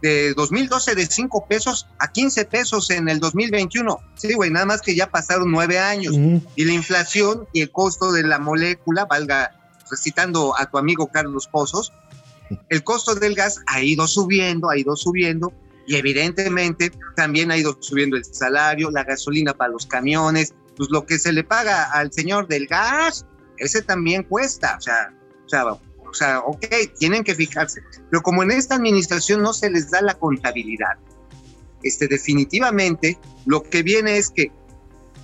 de 0.00 0.32
2012 0.32 0.94
de 0.94 1.04
5 1.04 1.44
pesos 1.46 1.86
a 1.98 2.10
15 2.10 2.46
pesos 2.46 2.88
en 2.90 3.08
el 3.10 3.20
2021. 3.20 3.98
Sí, 4.16 4.32
güey, 4.32 4.50
nada 4.50 4.64
más 4.64 4.80
que 4.80 4.94
ya 4.94 5.10
pasaron 5.10 5.50
nueve 5.50 5.78
años 5.78 6.14
Ujú. 6.16 6.42
y 6.56 6.64
la 6.64 6.72
inflación 6.72 7.46
y 7.52 7.60
el 7.60 7.70
costo 7.70 8.10
de 8.10 8.22
la 8.22 8.38
molécula, 8.38 9.04
valga 9.04 9.50
recitando 9.90 10.56
a 10.58 10.70
tu 10.70 10.78
amigo 10.78 11.08
Carlos 11.08 11.48
Pozos, 11.48 11.92
el 12.70 12.82
costo 12.82 13.14
del 13.14 13.34
gas 13.34 13.60
ha 13.66 13.82
ido 13.82 14.06
subiendo, 14.08 14.70
ha 14.70 14.78
ido 14.78 14.96
subiendo 14.96 15.52
y 15.86 15.96
evidentemente 15.96 16.92
también 17.16 17.50
ha 17.50 17.56
ido 17.56 17.76
subiendo 17.80 18.16
el 18.16 18.24
salario, 18.24 18.90
la 18.90 19.04
gasolina 19.04 19.52
para 19.52 19.72
los 19.72 19.84
camiones, 19.86 20.54
pues 20.80 20.88
lo 20.90 21.04
que 21.04 21.18
se 21.18 21.30
le 21.30 21.44
paga 21.44 21.90
al 21.92 22.10
señor 22.10 22.48
del 22.48 22.66
gas, 22.66 23.26
ese 23.58 23.82
también 23.82 24.22
cuesta, 24.22 24.76
o 24.78 24.80
sea, 24.80 25.14
o 25.44 25.48
sea, 25.50 25.64
o 25.66 26.14
sea, 26.14 26.38
ok, 26.38 26.64
tienen 26.98 27.22
que 27.22 27.34
fijarse, 27.34 27.82
pero 28.08 28.22
como 28.22 28.42
en 28.42 28.50
esta 28.50 28.76
administración 28.76 29.42
no 29.42 29.52
se 29.52 29.68
les 29.68 29.90
da 29.90 30.00
la 30.00 30.14
contabilidad, 30.14 30.96
este, 31.82 32.08
definitivamente 32.08 33.18
lo 33.44 33.62
que 33.62 33.82
viene 33.82 34.16
es 34.16 34.30
que 34.30 34.50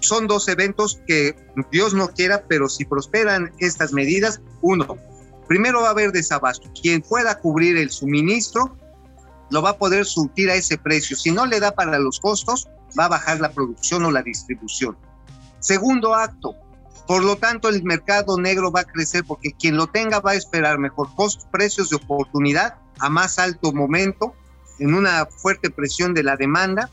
son 0.00 0.26
dos 0.26 0.46
eventos 0.48 1.00
que 1.07 1.34
Dios 1.72 1.94
no 1.94 2.09
quiera, 2.09 2.44
pero 2.46 2.68
si 2.68 2.84
prosperan 2.84 3.50
estas 3.59 3.94
medidas, 3.94 4.42
uno, 4.61 4.98
primero 5.48 5.80
va 5.80 5.88
a 5.88 5.92
haber 5.92 6.12
desabasto. 6.12 6.70
Quien 6.78 7.00
pueda 7.00 7.38
cubrir 7.38 7.78
el 7.78 7.88
suministro 7.88 8.76
lo 9.50 9.62
va 9.62 9.70
a 9.70 9.78
poder 9.78 10.04
surtir 10.04 10.50
a 10.50 10.54
ese 10.54 10.76
precio. 10.76 11.16
Si 11.16 11.30
no 11.30 11.46
le 11.46 11.61
da 11.61 11.70
para 11.74 11.98
los 11.98 12.20
costos, 12.20 12.68
va 12.98 13.07
a 13.07 13.09
bajar 13.09 13.40
la 13.40 13.50
producción 13.50 14.04
o 14.04 14.11
la 14.11 14.20
distribución. 14.20 14.98
Segundo 15.66 16.14
acto, 16.14 16.54
por 17.08 17.24
lo 17.24 17.34
tanto 17.34 17.68
el 17.68 17.82
mercado 17.82 18.38
negro 18.38 18.70
va 18.70 18.82
a 18.82 18.84
crecer 18.84 19.24
porque 19.26 19.50
quien 19.50 19.76
lo 19.76 19.88
tenga 19.88 20.20
va 20.20 20.30
a 20.30 20.34
esperar 20.36 20.78
mejor 20.78 21.12
costos, 21.16 21.48
precios 21.50 21.90
de 21.90 21.96
oportunidad 21.96 22.76
a 23.00 23.08
más 23.08 23.40
alto 23.40 23.72
momento, 23.72 24.32
en 24.78 24.94
una 24.94 25.26
fuerte 25.26 25.68
presión 25.70 26.14
de 26.14 26.22
la 26.22 26.36
demanda, 26.36 26.88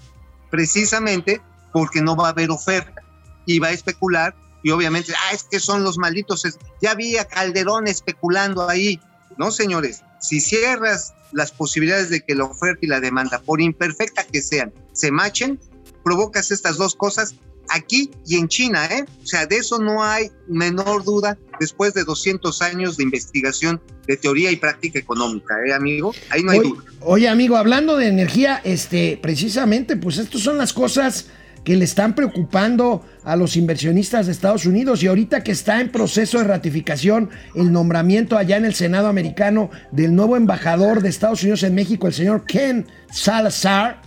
precisamente 0.50 1.40
porque 1.72 2.02
no 2.02 2.16
va 2.16 2.30
a 2.30 2.32
haber 2.32 2.50
oferta 2.50 3.04
y 3.46 3.60
va 3.60 3.68
a 3.68 3.74
especular 3.74 4.36
y 4.64 4.72
obviamente, 4.72 5.14
ah, 5.14 5.34
es 5.36 5.44
que 5.44 5.60
son 5.60 5.84
los 5.84 6.00
malditos, 6.00 6.44
ya 6.82 6.90
había 6.90 7.26
Calderón 7.26 7.86
especulando 7.86 8.68
ahí. 8.68 9.00
No, 9.38 9.52
señores, 9.52 10.02
si 10.20 10.40
cierras 10.40 11.14
las 11.32 11.52
posibilidades 11.52 12.10
de 12.10 12.22
que 12.22 12.34
la 12.34 12.46
oferta 12.46 12.80
y 12.82 12.88
la 12.88 13.02
demanda, 13.02 13.38
por 13.38 13.62
imperfecta 13.62 14.24
que 14.24 14.42
sean, 14.42 14.74
se 14.94 15.12
machen, 15.12 15.60
provocas 16.04 16.50
estas 16.50 16.78
dos 16.78 16.96
cosas 16.96 17.36
aquí 17.70 18.12
y 18.26 18.38
en 18.38 18.48
China, 18.48 18.86
¿eh? 18.86 19.06
O 19.24 19.26
sea, 19.26 19.46
de 19.46 19.58
eso 19.58 19.80
no 19.80 20.04
hay 20.04 20.30
menor 20.48 21.04
duda 21.04 21.38
después 21.60 21.94
de 21.94 22.04
200 22.04 22.62
años 22.62 22.98
de 22.98 23.04
investigación 23.04 23.82
de 24.08 24.18
teoría 24.18 24.52
y 24.52 24.58
práctica 24.58 25.00
económica, 25.00 25.56
¿eh, 25.66 25.74
amigo? 25.74 26.14
Ahí 26.30 26.44
no 26.44 26.52
hay 26.52 26.60
Oye, 26.60 26.70
duda. 26.70 26.84
oye, 27.02 27.30
amigo, 27.30 27.58
hablando 27.58 27.98
de 27.98 28.08
energía, 28.08 28.62
este, 28.64 29.18
precisamente, 29.22 29.96
pues 29.96 30.18
estas 30.18 30.42
son 30.42 30.58
las 30.58 30.74
cosas 30.74 31.28
que 31.64 31.78
le 31.78 31.86
están 31.86 32.14
preocupando 32.14 33.06
a 33.24 33.36
los 33.36 33.56
inversionistas 33.56 34.26
de 34.26 34.34
Estados 34.34 34.66
Unidos 34.66 35.02
y 35.02 35.08
ahorita 35.08 35.44
que 35.44 35.54
está 35.54 35.80
en 35.80 35.92
proceso 35.92 36.40
de 36.40 36.44
ratificación 36.44 37.30
el 37.56 37.72
nombramiento 37.72 38.38
allá 38.38 38.58
en 38.58 38.66
el 38.66 38.74
Senado 38.74 39.08
americano 39.08 39.70
del 39.92 40.14
nuevo 40.14 40.36
embajador 40.36 41.02
de 41.02 41.10
Estados 41.10 41.42
Unidos 41.44 41.64
en 41.64 41.74
México, 41.76 42.08
el 42.08 42.14
señor 42.14 42.46
Ken 42.46 42.88
Salazar, 43.12 44.02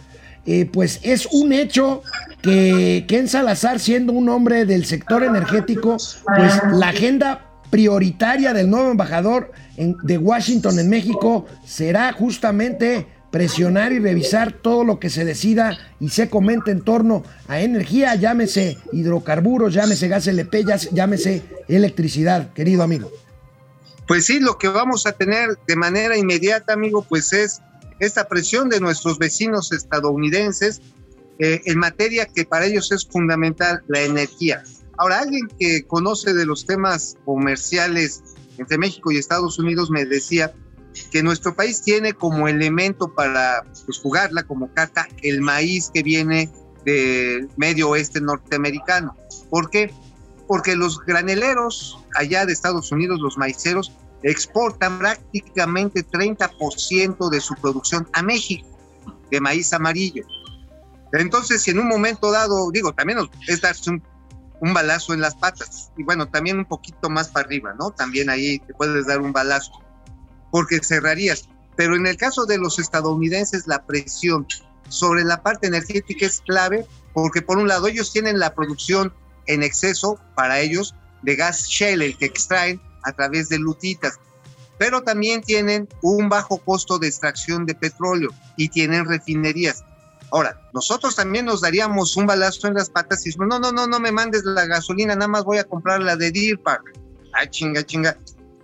eh, 0.46 0.68
pues 0.72 1.00
es 1.02 1.26
un 1.26 1.52
hecho 1.52 2.02
que 2.42 3.04
Ken 3.08 3.28
Salazar, 3.28 3.80
siendo 3.80 4.12
un 4.12 4.28
hombre 4.28 4.64
del 4.64 4.84
sector 4.84 5.24
energético, 5.24 5.96
pues 6.36 6.52
la 6.72 6.88
agenda 6.88 7.46
prioritaria 7.70 8.52
del 8.52 8.70
nuevo 8.70 8.90
embajador 8.90 9.52
de 9.76 10.18
Washington 10.18 10.78
en 10.78 10.88
México 10.88 11.46
será 11.64 12.12
justamente 12.12 13.06
presionar 13.30 13.92
y 13.92 13.98
revisar 13.98 14.52
todo 14.52 14.84
lo 14.84 14.98
que 14.98 15.10
se 15.10 15.24
decida 15.24 15.76
y 16.00 16.08
se 16.10 16.30
comente 16.30 16.70
en 16.70 16.82
torno 16.82 17.24
a 17.48 17.60
energía, 17.60 18.14
llámese 18.14 18.78
hidrocarburos, 18.92 19.74
llámese 19.74 20.08
gas 20.08 20.26
LP, 20.26 20.64
llámese 20.92 21.42
electricidad, 21.68 22.52
querido 22.52 22.82
amigo. 22.82 23.10
Pues 24.06 24.26
sí, 24.26 24.38
lo 24.38 24.56
que 24.56 24.68
vamos 24.68 25.06
a 25.06 25.12
tener 25.12 25.58
de 25.66 25.76
manera 25.76 26.16
inmediata, 26.16 26.72
amigo, 26.72 27.04
pues 27.06 27.32
es 27.32 27.60
esta 27.98 28.28
presión 28.28 28.68
de 28.68 28.80
nuestros 28.80 29.18
vecinos 29.18 29.72
estadounidenses 29.72 30.80
eh, 31.38 31.62
en 31.64 31.78
materia 31.78 32.26
que 32.26 32.44
para 32.44 32.66
ellos 32.66 32.92
es 32.92 33.06
fundamental, 33.06 33.82
la 33.88 34.02
energía. 34.02 34.62
Ahora, 34.98 35.20
alguien 35.20 35.48
que 35.58 35.84
conoce 35.86 36.32
de 36.32 36.46
los 36.46 36.64
temas 36.64 37.16
comerciales 37.24 38.22
entre 38.58 38.78
México 38.78 39.12
y 39.12 39.18
Estados 39.18 39.58
Unidos 39.58 39.90
me 39.90 40.06
decía 40.06 40.54
que 41.10 41.22
nuestro 41.22 41.54
país 41.54 41.82
tiene 41.82 42.14
como 42.14 42.48
elemento 42.48 43.12
para 43.14 43.64
pues, 43.84 43.98
jugarla 43.98 44.44
como 44.44 44.72
carta 44.72 45.06
el 45.22 45.42
maíz 45.42 45.90
que 45.92 46.02
viene 46.02 46.50
del 46.86 47.50
medio 47.56 47.90
oeste 47.90 48.20
norteamericano. 48.20 49.14
¿Por 49.50 49.68
qué? 49.68 49.92
Porque 50.46 50.74
los 50.76 50.98
graneleros 51.04 51.98
allá 52.14 52.46
de 52.46 52.54
Estados 52.54 52.92
Unidos, 52.92 53.20
los 53.20 53.36
maiceros, 53.36 53.92
exportan 54.22 54.98
prácticamente 54.98 56.06
30% 56.06 57.30
de 57.30 57.40
su 57.40 57.54
producción 57.54 58.08
a 58.12 58.22
México 58.22 58.66
de 59.30 59.40
maíz 59.40 59.72
amarillo. 59.72 60.24
Entonces, 61.12 61.62
si 61.62 61.70
en 61.70 61.78
un 61.78 61.88
momento 61.88 62.30
dado, 62.30 62.70
digo, 62.70 62.92
también 62.92 63.18
es 63.48 63.60
darse 63.60 63.90
un, 63.90 64.02
un 64.60 64.74
balazo 64.74 65.14
en 65.14 65.20
las 65.20 65.34
patas, 65.34 65.90
y 65.96 66.02
bueno, 66.02 66.26
también 66.28 66.58
un 66.58 66.64
poquito 66.64 67.08
más 67.08 67.28
para 67.28 67.46
arriba, 67.46 67.74
¿no? 67.78 67.90
También 67.90 68.30
ahí 68.30 68.58
te 68.60 68.74
puedes 68.74 69.06
dar 69.06 69.20
un 69.20 69.32
balazo, 69.32 69.72
porque 70.50 70.80
cerrarías. 70.82 71.48
Pero 71.76 71.94
en 71.94 72.06
el 72.06 72.16
caso 72.16 72.46
de 72.46 72.58
los 72.58 72.78
estadounidenses, 72.78 73.66
la 73.66 73.84
presión 73.84 74.46
sobre 74.88 75.24
la 75.24 75.42
parte 75.42 75.66
energética 75.66 76.26
es 76.26 76.40
clave, 76.40 76.86
porque 77.12 77.42
por 77.42 77.58
un 77.58 77.68
lado 77.68 77.86
ellos 77.86 78.12
tienen 78.12 78.38
la 78.38 78.54
producción 78.54 79.12
en 79.46 79.62
exceso 79.62 80.18
para 80.34 80.60
ellos 80.60 80.94
de 81.22 81.36
gas 81.36 81.66
shale, 81.68 82.06
el 82.06 82.18
que 82.18 82.26
extraen 82.26 82.80
a 83.06 83.12
través 83.12 83.48
de 83.48 83.58
lutitas, 83.58 84.18
pero 84.78 85.02
también 85.02 85.40
tienen 85.40 85.88
un 86.02 86.28
bajo 86.28 86.58
costo 86.58 86.98
de 86.98 87.08
extracción 87.08 87.64
de 87.64 87.74
petróleo 87.74 88.30
y 88.56 88.68
tienen 88.68 89.06
refinerías. 89.06 89.84
Ahora, 90.30 90.60
nosotros 90.74 91.14
también 91.14 91.46
nos 91.46 91.60
daríamos 91.60 92.16
un 92.16 92.26
balazo 92.26 92.66
en 92.66 92.74
las 92.74 92.90
patas 92.90 93.24
y 93.24 93.30
decimos, 93.30 93.48
no, 93.48 93.58
no, 93.58 93.72
no, 93.72 93.86
no 93.86 94.00
me 94.00 94.12
mandes 94.12 94.44
la 94.44 94.66
gasolina, 94.66 95.14
nada 95.14 95.28
más 95.28 95.44
voy 95.44 95.58
a 95.58 95.64
comprar 95.64 96.00
la 96.00 96.16
de 96.16 96.32
Deer 96.32 96.58
Park. 96.58 96.92
Ah, 97.32 97.48
chinga, 97.48 97.84
chinga. 97.84 98.18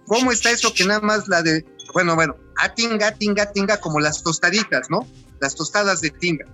¿Cómo 0.06 0.32
está 0.32 0.50
eso 0.50 0.74
que 0.74 0.84
nada 0.84 1.00
más 1.00 1.28
la 1.28 1.42
de, 1.42 1.64
bueno, 1.94 2.14
bueno, 2.16 2.36
a 2.58 2.74
tinga, 2.74 3.12
tinga, 3.12 3.52
tinga, 3.52 3.78
como 3.78 4.00
las 4.00 4.22
tostaditas, 4.22 4.90
¿no? 4.90 5.06
Las 5.40 5.54
tostadas 5.54 6.00
de 6.00 6.10
tinga, 6.10 6.46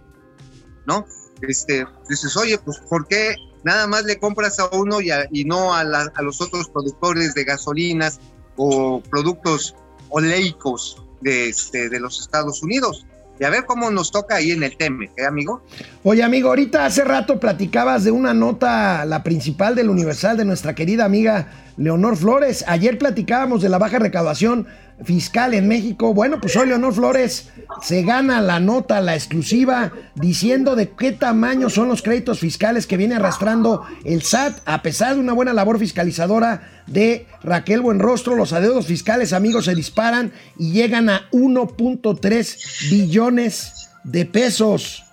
¿no? 0.86 1.06
Este, 1.40 1.86
dices, 2.08 2.36
oye, 2.36 2.58
pues, 2.58 2.78
¿por 2.90 3.06
qué 3.06 3.34
nada 3.64 3.86
más 3.86 4.04
le 4.04 4.18
compras 4.18 4.58
a 4.58 4.68
uno 4.72 5.00
y, 5.00 5.44
no 5.44 5.74
a, 5.74 5.80
a, 5.80 6.22
los 6.22 6.40
otros 6.40 6.68
productores 6.68 7.34
de 7.34 7.44
gasolinas 7.44 8.20
o 8.56 9.00
productos 9.00 9.74
oleicos 10.08 11.02
de, 11.20 11.48
este, 11.48 11.88
de 11.88 12.00
los 12.00 12.20
Estados 12.20 12.62
Unidos? 12.62 13.06
y 13.40 13.44
a 13.44 13.50
ver 13.50 13.66
cómo 13.66 13.90
nos 13.90 14.10
toca 14.10 14.36
ahí 14.36 14.50
en 14.50 14.62
el 14.62 14.76
tema, 14.76 15.04
¿eh, 15.16 15.24
amigo? 15.24 15.62
Oye, 16.02 16.22
amigo, 16.22 16.48
ahorita 16.48 16.84
hace 16.84 17.04
rato 17.04 17.38
platicabas 17.38 18.04
de 18.04 18.10
una 18.10 18.34
nota, 18.34 19.04
la 19.04 19.22
principal 19.22 19.74
del 19.74 19.90
Universal, 19.90 20.36
de 20.36 20.44
nuestra 20.44 20.74
querida 20.74 21.04
amiga 21.04 21.52
Leonor 21.76 22.16
Flores. 22.16 22.64
Ayer 22.66 22.98
platicábamos 22.98 23.62
de 23.62 23.68
la 23.68 23.78
baja 23.78 23.98
recaudación 23.98 24.66
fiscal 25.04 25.54
en 25.54 25.68
México. 25.68 26.12
Bueno, 26.14 26.40
pues 26.40 26.56
hoy 26.56 26.68
Leonor 26.68 26.94
Flores 26.94 27.50
se 27.82 28.02
gana 28.02 28.40
la 28.40 28.60
nota, 28.60 29.00
la 29.00 29.14
exclusiva, 29.14 29.92
diciendo 30.14 30.76
de 30.76 30.90
qué 30.90 31.12
tamaño 31.12 31.70
son 31.70 31.88
los 31.88 32.02
créditos 32.02 32.40
fiscales 32.40 32.86
que 32.86 32.96
viene 32.96 33.14
arrastrando 33.14 33.84
el 34.04 34.22
SAT, 34.22 34.60
a 34.64 34.82
pesar 34.82 35.14
de 35.14 35.20
una 35.20 35.32
buena 35.32 35.52
labor 35.52 35.78
fiscalizadora 35.78 36.82
de 36.86 37.26
Raquel 37.42 37.80
Buenrostro, 37.80 38.34
los 38.34 38.52
adeudos 38.52 38.86
fiscales, 38.86 39.32
amigos, 39.32 39.66
se 39.66 39.74
disparan 39.74 40.32
y 40.58 40.72
llegan 40.72 41.08
a 41.08 41.28
1.3 41.30 42.90
billones 42.90 43.90
de 44.04 44.24
pesos. 44.24 45.07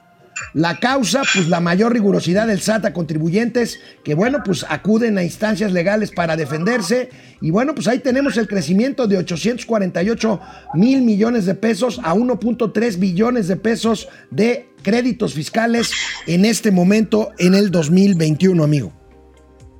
La 0.53 0.79
causa, 0.79 1.21
pues 1.33 1.47
la 1.47 1.59
mayor 1.59 1.93
rigurosidad 1.93 2.47
del 2.47 2.61
SAT 2.61 2.85
a 2.85 2.93
contribuyentes 2.93 3.79
que, 4.03 4.15
bueno, 4.15 4.39
pues 4.43 4.65
acuden 4.67 5.17
a 5.17 5.23
instancias 5.23 5.71
legales 5.71 6.11
para 6.11 6.35
defenderse. 6.35 7.09
Y 7.41 7.51
bueno, 7.51 7.73
pues 7.75 7.87
ahí 7.87 7.99
tenemos 7.99 8.37
el 8.37 8.47
crecimiento 8.47 9.07
de 9.07 9.17
848 9.17 10.39
mil 10.75 11.01
millones 11.01 11.45
de 11.45 11.55
pesos 11.55 11.99
a 12.03 12.13
1.3 12.13 12.99
billones 12.99 13.47
de 13.47 13.55
pesos 13.55 14.07
de 14.31 14.69
créditos 14.83 15.33
fiscales 15.33 15.91
en 16.27 16.45
este 16.45 16.71
momento 16.71 17.31
en 17.37 17.55
el 17.55 17.71
2021, 17.71 18.63
amigo. 18.63 18.93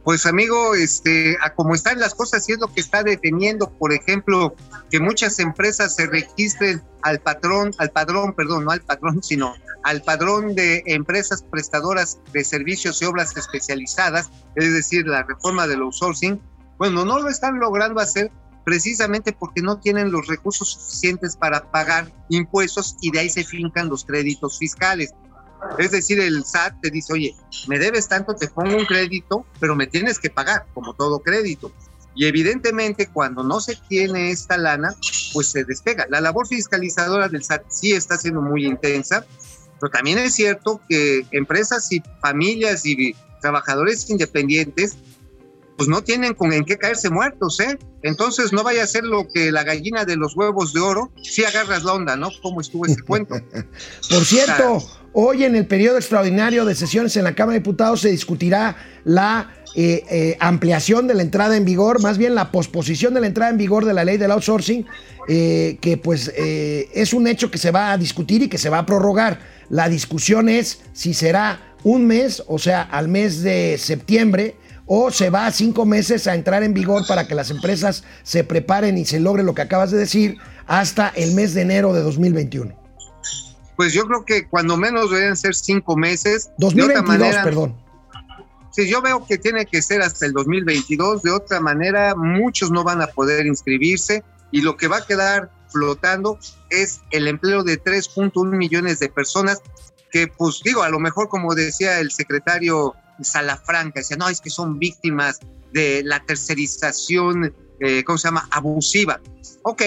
Pues 0.04 0.28
amigo, 0.28 0.76
este, 0.76 1.36
como 1.56 1.74
están 1.74 2.00
las 2.00 2.14
cosas 2.14 2.48
y 2.48 2.52
es 2.52 2.60
lo 2.60 2.72
que 2.72 2.80
está 2.80 3.02
deteniendo, 3.02 3.72
por 3.72 3.92
ejemplo, 3.92 4.56
que 4.92 5.00
muchas 5.00 5.40
empresas 5.40 5.96
se 5.96 6.06
registren 6.06 6.84
al 7.02 7.20
patrón, 7.20 7.72
al 7.80 7.90
padrón, 7.90 8.34
perdón, 8.34 8.66
no 8.66 8.72
al 8.72 8.82
patrón, 8.82 9.24
sino 9.24 9.56
al 9.86 10.02
padrón 10.02 10.56
de 10.56 10.82
empresas 10.88 11.44
prestadoras 11.44 12.18
de 12.34 12.44
servicios 12.44 13.00
y 13.02 13.06
obras 13.06 13.38
especializadas, 13.38 14.32
es 14.56 14.74
decir, 14.74 15.06
la 15.06 15.22
reforma 15.22 15.68
del 15.68 15.84
outsourcing. 15.84 16.42
Bueno, 16.80 17.06
no 17.06 17.20
lo 17.20 17.30
están 17.30 17.60
logrando 17.60 18.02
hacer 18.02 18.32
precisamente 18.64 19.32
porque 19.32 19.62
no 19.62 19.80
tienen 19.80 20.12
los 20.12 20.26
recursos 20.26 20.72
suficientes 20.72 21.36
para 21.36 21.70
pagar 21.70 22.12
impuestos 22.30 22.98
y 23.00 23.12
de 23.12 23.20
ahí 23.20 23.30
se 23.30 23.44
fincan 23.44 23.88
los 23.88 24.06
créditos 24.06 24.58
fiscales. 24.58 25.14
Es 25.78 25.92
decir, 25.92 26.20
el 26.20 26.44
SAT 26.44 26.82
te 26.82 26.90
dice, 26.90 27.14
oye, 27.14 27.36
me 27.68 27.78
debes 27.78 28.08
tanto, 28.08 28.34
te 28.34 28.48
pongo 28.48 28.76
un 28.76 28.86
crédito, 28.86 29.46
pero 29.60 29.76
me 29.76 29.86
tienes 29.86 30.18
que 30.18 30.32
pagar, 30.32 30.66
como 30.74 30.96
todo 30.96 31.20
crédito. 31.20 31.72
Y 32.16 32.26
evidentemente 32.26 33.08
cuando 33.08 33.44
no 33.44 33.60
se 33.60 33.76
tiene 33.88 34.32
esta 34.32 34.58
lana, 34.58 34.96
pues 35.32 35.50
se 35.50 35.64
despega. 35.64 36.08
La 36.10 36.22
labor 36.22 36.48
fiscalizadora 36.48 37.30
del 37.30 37.44
SAT 37.44 37.66
sí 37.70 37.92
está 37.92 38.18
siendo 38.18 38.42
muy 38.42 38.66
intensa, 38.66 39.28
pero 39.80 39.92
también 39.92 40.18
es 40.20 40.36
cierto 40.36 40.82
que 40.90 41.26
empresas 41.32 41.92
y 41.92 42.02
familias 42.22 42.86
y 42.86 43.16
trabajadores 43.42 44.10
independientes 44.10 44.98
pues 45.78 45.90
no 45.90 46.02
tienen 46.02 46.34
con 46.34 46.54
en 46.54 46.64
qué 46.64 46.78
caerse 46.78 47.10
muertos, 47.10 47.60
¿eh? 47.60 47.78
Entonces 48.02 48.54
no 48.54 48.64
vaya 48.64 48.84
a 48.84 48.88
ser 48.88 49.04
lo 49.04 49.28
que 49.28 49.52
la 49.52 49.64
gallina 49.64 50.06
de 50.06 50.16
los 50.16 50.36
huevos 50.36 50.74
de 50.74 50.80
oro, 50.80 51.12
si 51.22 51.44
agarras 51.44 51.84
la 51.84 51.94
onda, 51.94 52.16
¿no? 52.16 52.30
¿Cómo 52.42 52.62
estuvo 52.62 52.86
ese 52.86 53.02
cuento? 53.08 53.36
Por 54.10 54.26
cierto, 54.26 54.84
hoy 55.14 55.44
en 55.44 55.56
el 55.56 55.68
periodo 55.68 55.98
extraordinario 55.98 56.66
de 56.66 56.76
sesiones 56.76 57.18
en 57.18 57.24
la 57.26 57.36
Cámara 57.36 57.54
de 57.54 57.60
Diputados 57.60 58.02
se 58.02 58.10
discutirá 58.10 58.78
la 59.04 59.54
eh, 59.76 60.06
eh, 60.10 60.38
ampliación 60.40 61.08
de 61.08 61.16
la 61.16 61.22
entrada 61.22 61.58
en 61.58 61.66
vigor, 61.66 62.02
más 62.02 62.18
bien 62.18 62.34
la 62.34 62.52
posposición 62.52 63.14
de 63.14 63.20
la 63.20 63.28
entrada 63.28 63.52
en 63.52 63.58
vigor 63.58 63.84
de 63.84 63.94
la 63.94 64.06
ley 64.06 64.18
del 64.18 64.32
outsourcing, 64.32 64.86
eh, 65.28 65.78
que 65.82 65.98
pues 65.98 66.32
es 66.36 67.14
un 67.14 67.28
hecho 67.28 67.52
que 67.52 67.58
se 67.58 67.72
va 67.72 67.92
a 67.92 67.98
discutir 67.98 68.44
y 68.44 68.48
que 68.48 68.58
se 68.58 68.70
va 68.70 68.80
a 68.80 68.86
prorrogar. 68.86 69.55
La 69.70 69.90
discusión 69.90 70.50
es 70.50 70.82
si 70.94 71.14
será 71.14 71.76
un 71.84 72.06
mes, 72.08 72.44
o 72.48 72.60
sea, 72.60 72.82
al 72.82 73.08
mes 73.08 73.42
de 73.42 73.78
septiembre, 73.78 74.56
o 74.86 75.12
se 75.12 75.30
va 75.30 75.48
a 75.48 75.52
cinco 75.52 75.86
meses 75.86 76.28
a 76.28 76.36
entrar 76.36 76.64
en 76.64 76.74
vigor 76.74 77.06
para 77.08 77.28
que 77.28 77.36
las 77.36 77.50
empresas 77.50 78.04
se 78.24 78.44
preparen 78.44 78.98
y 78.98 79.06
se 79.06 79.20
logre 79.20 79.44
lo 79.44 79.56
que 79.56 79.64
acabas 79.64 79.92
de 79.92 79.98
decir 79.98 80.38
hasta 80.68 81.10
el 81.10 81.34
mes 81.34 81.54
de 81.54 81.62
enero 81.62 81.94
de 81.94 82.02
2021? 82.02 82.76
Pues 83.76 83.94
yo 83.94 84.06
creo 84.06 84.24
que 84.24 84.48
cuando 84.48 84.78
menos 84.78 85.10
deberían 85.10 85.36
ser 85.36 85.54
cinco 85.54 85.98
meses. 85.98 86.50
2022, 86.60 87.36
perdón. 87.44 87.76
Sí, 88.72 88.90
yo 88.90 89.02
veo 89.02 89.26
que 89.26 89.38
tiene 89.38 89.66
que 89.66 89.82
ser 89.82 90.02
hasta 90.02 90.26
el 90.26 90.34
2022. 90.34 91.24
De 91.24 91.32
otra 91.32 91.60
manera, 91.60 92.16
muchos 92.16 92.72
no 92.72 92.84
van 92.84 93.02
a 93.02 93.08
poder 93.08 93.46
inscribirse 93.46 94.24
y 94.52 94.62
lo 94.62 94.78
que 94.78 94.88
va 94.88 94.98
a 94.98 95.06
quedar 95.06 95.50
flotando 95.70 96.40
es 96.70 97.02
el 97.12 97.28
empleo 97.28 97.64
de 97.64 97.82
3.1 97.82 98.56
millones 98.56 99.00
de 99.00 99.10
personas 99.10 99.62
que, 100.12 100.28
pues 100.28 100.62
digo, 100.64 100.84
a 100.84 100.90
lo 100.90 101.00
mejor 101.00 101.30
como 101.30 101.54
decía 101.56 102.00
el 102.00 102.12
secretario 102.12 102.94
Salafranca, 103.22 104.00
decía, 104.00 104.18
no, 104.18 104.30
es 104.30 104.42
que 104.42 104.50
son 104.50 104.80
víctimas 104.80 105.40
de 105.74 106.04
la 106.04 106.24
tercerización, 106.26 107.54
eh, 107.80 108.04
¿cómo 108.04 108.18
se 108.18 108.28
llama? 108.28 108.48
Abusiva. 108.52 109.20
Ok, 109.64 109.84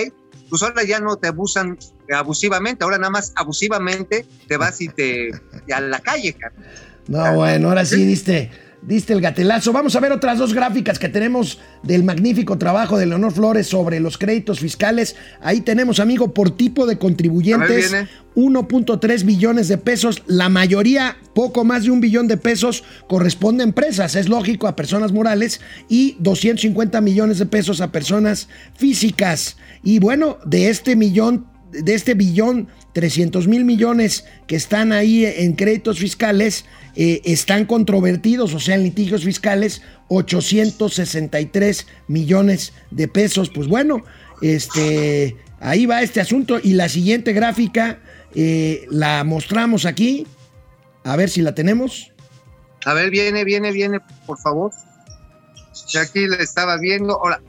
pues 0.51 0.62
ahora 0.62 0.85
ya 0.85 1.01
no 1.01 1.16
te 1.16 1.29
abusan 1.29 1.79
abusivamente, 2.14 2.85
ahora 2.85 2.99
nada 2.99 3.11
más 3.11 3.33
abusivamente 3.37 4.26
te 4.47 4.57
vas 4.57 4.81
y 4.81 4.89
te 4.89 5.31
a 5.72 5.81
la 5.81 6.01
calle, 6.01 6.35
cara. 6.35 6.55
No, 7.07 7.35
bueno, 7.35 7.68
ahora 7.68 7.85
sí 7.85 8.05
diste 8.05 8.51
diste 8.89 9.12
el 9.12 9.20
gatelazo. 9.20 9.72
Vamos 9.72 9.95
a 9.95 10.01
ver 10.01 10.12
otras 10.12 10.39
dos 10.39 10.55
gráficas 10.55 10.99
que 10.99 11.11
tenemos 11.11 11.59
del 11.82 12.05
magnífico 12.05 12.57
trabajo 12.57 12.97
de 12.97 13.05
Leonor 13.05 13.32
Flores 13.32 13.66
sobre 13.66 14.01
los 14.01 14.16
créditos 14.16 14.61
fiscales. 14.61 15.14
Ahí 15.43 15.61
tenemos, 15.61 16.01
amigo, 16.01 16.32
por 16.32 16.57
tipo 16.57 16.86
de 16.86 16.97
contribuyentes, 16.97 17.93
1.3 18.34 19.24
billones 19.24 19.68
de 19.68 19.76
pesos. 19.76 20.22
La 20.26 20.49
mayoría, 20.49 21.18
poco 21.34 21.64
más 21.64 21.84
de 21.84 21.91
un 21.91 22.01
billón 22.01 22.28
de 22.28 22.39
pesos, 22.39 22.82
corresponde 23.09 23.62
a 23.62 23.66
empresas, 23.66 24.16
es 24.16 24.30
lógico, 24.30 24.66
a 24.66 24.74
personas 24.74 25.12
morales, 25.12 25.61
y 25.91 26.16
250 26.20 27.03
millones 27.03 27.39
de 27.39 27.47
pesos 27.47 27.82
a 27.82 27.93
personas 27.93 28.49
físicas. 28.74 29.59
Y 29.82 29.99
bueno, 29.99 30.39
de 30.47 30.70
este 30.70 30.97
millón, 30.97 31.47
de 31.72 31.93
este 31.93 32.14
billón 32.14 32.68
300 32.99 33.46
mil 33.46 33.64
millones 33.64 34.24
que 34.49 34.57
están 34.57 34.90
ahí 34.90 35.24
en 35.24 35.53
créditos 35.53 36.01
fiscales 36.01 36.64
eh, 36.96 37.22
están 37.24 37.64
controvertidos, 37.64 38.55
o 38.55 38.59
sea, 38.59 38.74
en 38.74 38.82
litigios 38.82 39.22
fiscales, 39.22 39.82
863 40.09 41.86
millones 42.09 42.72
de 42.90 43.07
pesos. 43.07 43.51
Pues 43.51 43.68
bueno, 43.68 44.03
este, 44.42 45.36
ahí 45.61 45.86
va 45.86 46.03
este 46.03 46.20
asunto. 46.20 46.59
Y 46.61 46.72
la 46.72 46.88
siguiente 46.88 47.32
gráfica 47.32 48.01
eh, 48.34 48.84
la 48.90 49.22
mostramos 49.22 49.86
aquí. 49.86 50.26
A 51.05 51.14
ver 51.14 51.30
si 51.30 51.40
la 51.40 51.55
tenemos. 51.55 52.12
A 52.84 52.94
ver, 52.94 53.11
viene, 53.11 53.44
viene, 53.44 53.70
viene, 53.70 54.01
por 54.26 54.40
favor. 54.40 54.72
Ya 55.92 56.01
aquí 56.01 56.26
la 56.26 56.38
estaba 56.38 56.76
viendo. 56.78 57.12
Ahora, 57.14 57.40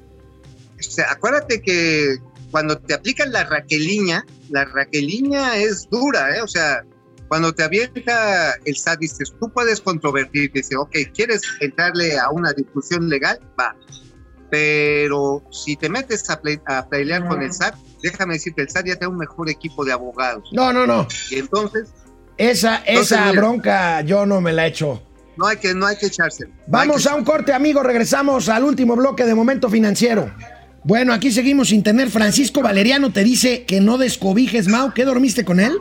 este, 0.78 1.02
acuérdate 1.02 1.60
que 1.64 2.18
cuando 2.52 2.78
te 2.78 2.94
aplican 2.94 3.32
la 3.32 3.44
raqueliña, 3.44 4.26
la 4.50 4.66
raqueliña 4.66 5.58
es 5.58 5.88
dura, 5.90 6.36
¿eh? 6.36 6.42
O 6.42 6.48
sea, 6.48 6.84
cuando 7.28 7.54
te 7.54 7.64
avienta 7.64 8.56
el 8.66 8.76
SAT, 8.76 9.00
dices, 9.00 9.34
tú 9.40 9.52
puedes 9.54 9.80
controvertir, 9.80 10.52
dice, 10.52 10.76
ok, 10.76 10.96
¿quieres 11.14 11.42
entrarle 11.62 12.18
a 12.18 12.30
una 12.32 12.52
discusión 12.54 13.08
legal? 13.08 13.40
Va. 13.58 13.76
Pero 14.50 15.44
si 15.52 15.76
te 15.76 15.90
metes 15.90 16.28
a, 16.30 16.42
pelear 16.90 17.28
con 17.28 17.44
el 17.44 17.54
SAT, 17.54 17.76
déjame 18.02 18.34
decirte, 18.34 18.64
el 18.64 18.70
SAT 18.70 18.88
ya 18.88 18.96
tiene 18.96 19.14
un 19.14 19.20
mejor 19.20 19.48
equipo 19.48 19.86
de 19.86 19.94
abogados. 19.94 20.50
No, 20.52 20.74
no, 20.74 20.88
no. 20.88 21.08
Y 21.30 21.40
entonces... 21.40 21.90
Esa, 22.38 22.78
esa 22.78 23.32
bronca 23.34 24.02
yo 24.02 24.26
no 24.26 24.42
me 24.42 24.54
la 24.54 24.66
echo. 24.66 25.04
No 25.38 25.46
hay 25.46 25.58
que, 25.58 25.74
no 25.74 25.86
hay 25.86 25.98
que 25.98 26.08
echarse. 26.08 26.48
Vamos 26.68 27.06
a 27.06 27.16
un 27.16 27.24
corte, 27.24 27.54
amigo. 27.54 27.84
Regresamos 27.84 28.50
al 28.50 28.64
último 28.64 28.96
bloque 28.96 29.26
de 29.26 29.36
Momento 29.36 29.70
Financiero. 29.70 30.32
Bueno, 30.84 31.14
aquí 31.14 31.32
seguimos 31.32 31.70
sin 31.70 31.84
tener. 31.84 32.10
Francisco 32.10 32.62
Valeriano 32.62 33.12
te 33.12 33.24
dice 33.24 33.66
que 33.66 33.82
no 33.82 33.98
descobijes, 33.98 34.68
Mau. 34.68 34.94
¿Qué 34.94 35.06
dormiste 35.06 35.44
con 35.44 35.60
él? 35.60 35.74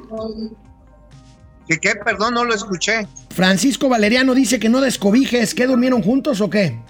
¿Qué 1.68 1.78
qué? 1.78 1.94
Perdón, 2.04 2.34
no 2.34 2.44
lo 2.44 2.54
escuché. 2.54 3.06
Francisco 3.30 3.88
Valeriano 3.88 4.34
dice 4.34 4.58
que 4.58 4.68
no 4.68 4.80
descobijes. 4.80 5.54
¿Qué 5.54 5.66
durmieron 5.66 6.02
juntos 6.02 6.40
o 6.40 6.50
qué? 6.50 6.80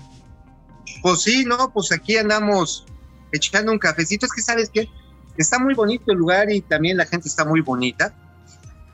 Pues 1.03 1.23
sí, 1.23 1.45
no, 1.45 1.71
pues 1.73 1.93
aquí 1.93 2.17
andamos 2.17 2.87
echando 3.33 3.73
un 3.73 3.79
cafecito. 3.79 4.27
Es 4.27 4.33
que, 4.33 4.43
¿sabes 4.43 4.71
qué? 4.73 4.89
Está 5.37 5.59
muy 5.59 5.75
bonito 5.75 6.11
el 6.11 6.19
lugar 6.19 6.51
y 6.51 6.61
también 6.61 6.97
la 6.97 7.07
gente 7.07 7.29
está 7.29 7.45
muy 7.45 7.61
bonita. 7.61 8.15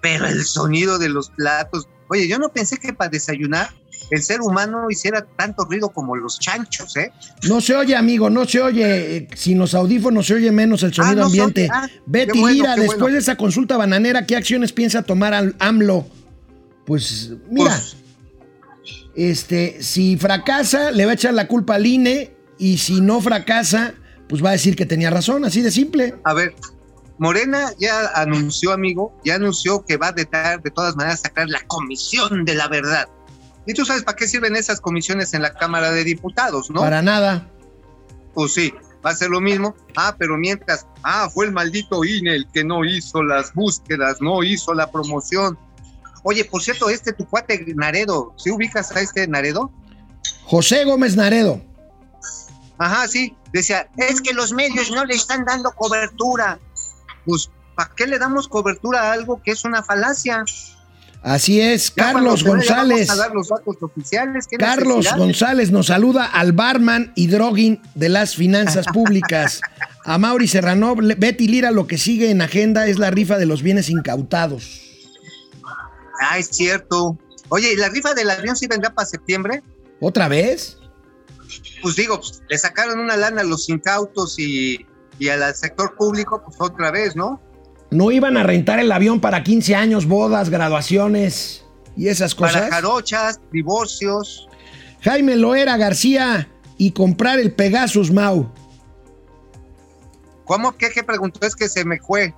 Pero 0.02 0.26
el 0.26 0.44
sonido 0.44 0.98
de 0.98 1.08
los 1.08 1.30
platos. 1.30 1.88
Oye, 2.08 2.28
yo 2.28 2.38
no 2.38 2.50
pensé 2.50 2.78
que 2.78 2.92
para 2.92 3.10
desayunar 3.10 3.70
el 4.10 4.22
ser 4.22 4.40
humano 4.40 4.90
hiciera 4.90 5.26
tanto 5.36 5.64
ruido 5.64 5.88
como 5.90 6.16
los 6.16 6.38
chanchos, 6.38 6.96
¿eh? 6.96 7.12
No 7.48 7.60
se 7.60 7.74
oye, 7.76 7.96
amigo, 7.96 8.30
no 8.30 8.44
se 8.44 8.60
oye. 8.60 9.28
Sin 9.34 9.58
los 9.58 9.74
audífonos 9.74 10.26
se 10.26 10.34
oye 10.34 10.52
menos 10.52 10.82
el 10.82 10.92
sonido 10.92 11.22
ah, 11.22 11.26
ambiente. 11.26 11.68
Ah, 11.72 11.88
Betty 12.06 12.44
Lira, 12.44 12.76
después 12.76 13.12
de 13.12 13.20
esa 13.20 13.36
consulta 13.36 13.76
bananera, 13.76 14.26
¿qué 14.26 14.36
acciones 14.36 14.72
piensa 14.72 15.02
tomar 15.02 15.34
al 15.34 15.56
AMLO? 15.58 16.06
Pues, 16.84 17.32
mira, 17.50 17.70
pues, 17.70 17.96
este, 19.14 19.82
si 19.82 20.16
fracasa, 20.16 20.90
le 20.90 21.04
va 21.06 21.12
a 21.12 21.14
echar 21.14 21.34
la 21.34 21.48
culpa 21.48 21.76
al 21.76 21.86
INE, 21.86 22.34
y 22.58 22.78
si 22.78 23.00
no 23.00 23.20
fracasa, 23.20 23.94
pues 24.28 24.44
va 24.44 24.50
a 24.50 24.52
decir 24.52 24.76
que 24.76 24.86
tenía 24.86 25.10
razón, 25.10 25.44
así 25.44 25.60
de 25.62 25.70
simple. 25.70 26.14
A 26.24 26.34
ver, 26.34 26.54
Morena 27.18 27.70
ya 27.78 28.08
anunció, 28.14 28.72
amigo, 28.72 29.16
ya 29.24 29.36
anunció 29.36 29.84
que 29.84 29.96
va 29.96 30.08
a 30.08 30.12
de, 30.12 30.26
de 30.62 30.70
todas 30.70 30.96
maneras 30.96 31.20
sacar 31.20 31.48
la 31.48 31.64
comisión 31.66 32.44
de 32.44 32.54
la 32.54 32.68
verdad. 32.68 33.08
Y 33.66 33.74
tú 33.74 33.84
sabes 33.84 34.02
para 34.02 34.16
qué 34.16 34.28
sirven 34.28 34.56
esas 34.56 34.80
comisiones 34.80 35.34
en 35.34 35.42
la 35.42 35.54
Cámara 35.54 35.90
de 35.90 36.04
Diputados, 36.04 36.70
¿no? 36.70 36.80
Para 36.80 37.02
nada. 37.02 37.48
Pues 38.34 38.54
sí, 38.54 38.74
va 39.04 39.10
a 39.10 39.14
ser 39.14 39.30
lo 39.30 39.40
mismo. 39.40 39.74
Ah, 39.96 40.14
pero 40.18 40.36
mientras, 40.36 40.86
ah, 41.02 41.28
fue 41.32 41.46
el 41.46 41.52
maldito 41.52 42.04
INE 42.04 42.34
el 42.34 42.48
que 42.50 42.64
no 42.64 42.84
hizo 42.84 43.22
las 43.22 43.54
búsquedas, 43.54 44.20
no 44.20 44.42
hizo 44.42 44.74
la 44.74 44.90
promoción. 44.90 45.58
Oye, 46.22 46.44
por 46.44 46.62
cierto, 46.62 46.88
este 46.88 47.12
tu 47.12 47.26
cuate 47.26 47.64
Naredo, 47.76 48.34
¿sí 48.36 48.50
ubicas 48.50 48.94
a 48.96 49.00
este 49.00 49.26
Naredo? 49.28 49.70
José 50.44 50.84
Gómez 50.84 51.16
Naredo. 51.16 51.60
Ajá, 52.78 53.06
sí. 53.08 53.36
Decía, 53.52 53.88
es 53.96 54.20
que 54.20 54.34
los 54.34 54.52
medios 54.52 54.90
no 54.90 55.04
le 55.04 55.14
están 55.14 55.44
dando 55.44 55.70
cobertura. 55.72 56.58
Pues, 57.24 57.50
¿para 57.74 57.90
qué 57.94 58.06
le 58.06 58.18
damos 58.18 58.48
cobertura 58.48 59.02
a 59.02 59.12
algo 59.12 59.40
que 59.42 59.52
es 59.52 59.64
una 59.64 59.82
falacia? 59.82 60.44
Así 61.24 61.58
es, 61.58 61.90
Carlos 61.90 62.44
González. 62.44 63.08
Carlos 64.58 65.06
González 65.16 65.70
nos 65.70 65.86
saluda 65.86 66.26
al 66.26 66.52
barman 66.52 67.12
y 67.16 67.28
droguín 67.28 67.80
de 67.94 68.10
las 68.10 68.36
finanzas 68.36 68.86
públicas. 68.92 69.60
A 70.04 70.18
Mauri 70.18 70.46
Serrano, 70.46 70.94
Betty 70.94 71.48
Lira, 71.48 71.70
lo 71.70 71.86
que 71.86 71.96
sigue 71.96 72.30
en 72.30 72.42
agenda 72.42 72.86
es 72.88 72.98
la 72.98 73.10
rifa 73.10 73.38
de 73.38 73.46
los 73.46 73.62
bienes 73.62 73.88
incautados. 73.88 74.82
Ah, 76.20 76.38
es 76.38 76.48
cierto. 76.48 77.18
Oye, 77.48 77.72
¿y 77.72 77.76
la 77.76 77.88
rifa 77.88 78.12
del 78.12 78.28
avión 78.28 78.54
sí 78.54 78.66
vendrá 78.66 78.94
para 78.94 79.06
septiembre? 79.06 79.62
¿Otra 80.00 80.28
vez? 80.28 80.76
pues 81.80 81.96
digo, 81.96 82.20
pues, 82.20 82.42
le 82.48 82.58
sacaron 82.58 82.98
una 82.98 83.16
lana 83.16 83.40
a 83.40 83.44
los 83.44 83.70
incautos 83.70 84.38
y, 84.38 84.86
y 85.18 85.28
al 85.28 85.54
sector 85.54 85.94
público, 85.96 86.42
pues 86.44 86.56
otra 86.60 86.90
vez, 86.90 87.16
¿no? 87.16 87.40
No 87.94 88.10
iban 88.10 88.36
a 88.36 88.42
rentar 88.42 88.80
el 88.80 88.90
avión 88.90 89.20
para 89.20 89.44
15 89.44 89.76
años, 89.76 90.06
bodas, 90.06 90.50
graduaciones 90.50 91.64
y 91.96 92.08
esas 92.08 92.34
cosas. 92.34 92.62
Para 92.62 92.74
jarochas, 92.74 93.40
divorcios. 93.52 94.48
Jaime 95.02 95.36
Loera 95.36 95.76
García 95.76 96.48
y 96.76 96.90
comprar 96.90 97.38
el 97.38 97.52
Pegasus 97.52 98.10
Mau. 98.10 98.50
¿Cómo? 100.44 100.76
¿Qué, 100.76 100.90
qué 100.90 101.04
preguntó? 101.04 101.46
Es 101.46 101.54
que 101.54 101.68
se 101.68 101.84
me 101.84 102.00
fue. 102.00 102.34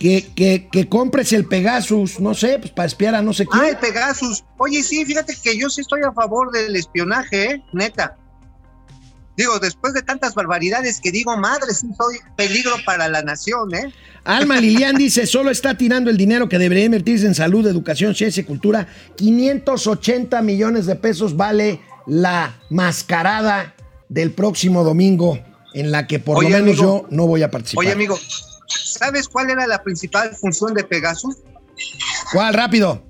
Que, 0.00 0.32
que, 0.34 0.68
que 0.72 0.88
compres 0.88 1.32
el 1.32 1.46
Pegasus, 1.46 2.18
no 2.18 2.34
sé, 2.34 2.58
pues 2.58 2.72
para 2.72 2.86
espiar 2.86 3.14
a 3.14 3.22
no 3.22 3.32
sé 3.32 3.46
quién. 3.46 3.62
Ah, 3.62 3.68
el 3.68 3.76
Pegasus. 3.76 4.42
Oye, 4.58 4.82
sí, 4.82 5.04
fíjate 5.04 5.36
que 5.40 5.56
yo 5.56 5.70
sí 5.70 5.82
estoy 5.82 6.00
a 6.02 6.10
favor 6.10 6.50
del 6.50 6.74
espionaje, 6.74 7.52
¿eh? 7.52 7.64
neta. 7.72 8.16
Digo, 9.36 9.58
después 9.58 9.94
de 9.94 10.02
tantas 10.02 10.34
barbaridades 10.34 11.00
que 11.00 11.10
digo, 11.10 11.36
madre, 11.36 11.72
sí 11.72 11.86
soy 11.96 12.18
peligro 12.36 12.74
para 12.84 13.08
la 13.08 13.22
nación, 13.22 13.74
¿eh? 13.74 13.92
Alma 14.24 14.56
Lilian 14.60 14.96
dice, 14.96 15.26
solo 15.26 15.50
está 15.50 15.76
tirando 15.76 16.10
el 16.10 16.16
dinero 16.16 16.48
que 16.48 16.58
debería 16.58 16.84
invertirse 16.84 17.26
en 17.26 17.34
salud, 17.34 17.66
educación, 17.66 18.14
ciencia 18.14 18.42
y 18.42 18.44
cultura. 18.44 18.86
580 19.16 20.42
millones 20.42 20.86
de 20.86 20.96
pesos 20.96 21.36
vale 21.36 21.80
la 22.06 22.54
mascarada 22.68 23.74
del 24.08 24.32
próximo 24.32 24.84
domingo, 24.84 25.38
en 25.72 25.90
la 25.90 26.06
que 26.06 26.18
por 26.18 26.38
Oye, 26.38 26.50
lo 26.50 26.56
menos 26.58 26.78
amigo. 26.78 27.02
yo 27.02 27.08
no 27.10 27.26
voy 27.26 27.42
a 27.42 27.50
participar. 27.50 27.84
Oye, 27.84 27.92
amigo, 27.92 28.18
¿sabes 28.66 29.28
cuál 29.28 29.48
era 29.50 29.66
la 29.66 29.82
principal 29.82 30.34
función 30.36 30.74
de 30.74 30.84
Pegasus? 30.84 31.36
¿Cuál? 32.32 32.52
Rápido. 32.52 33.02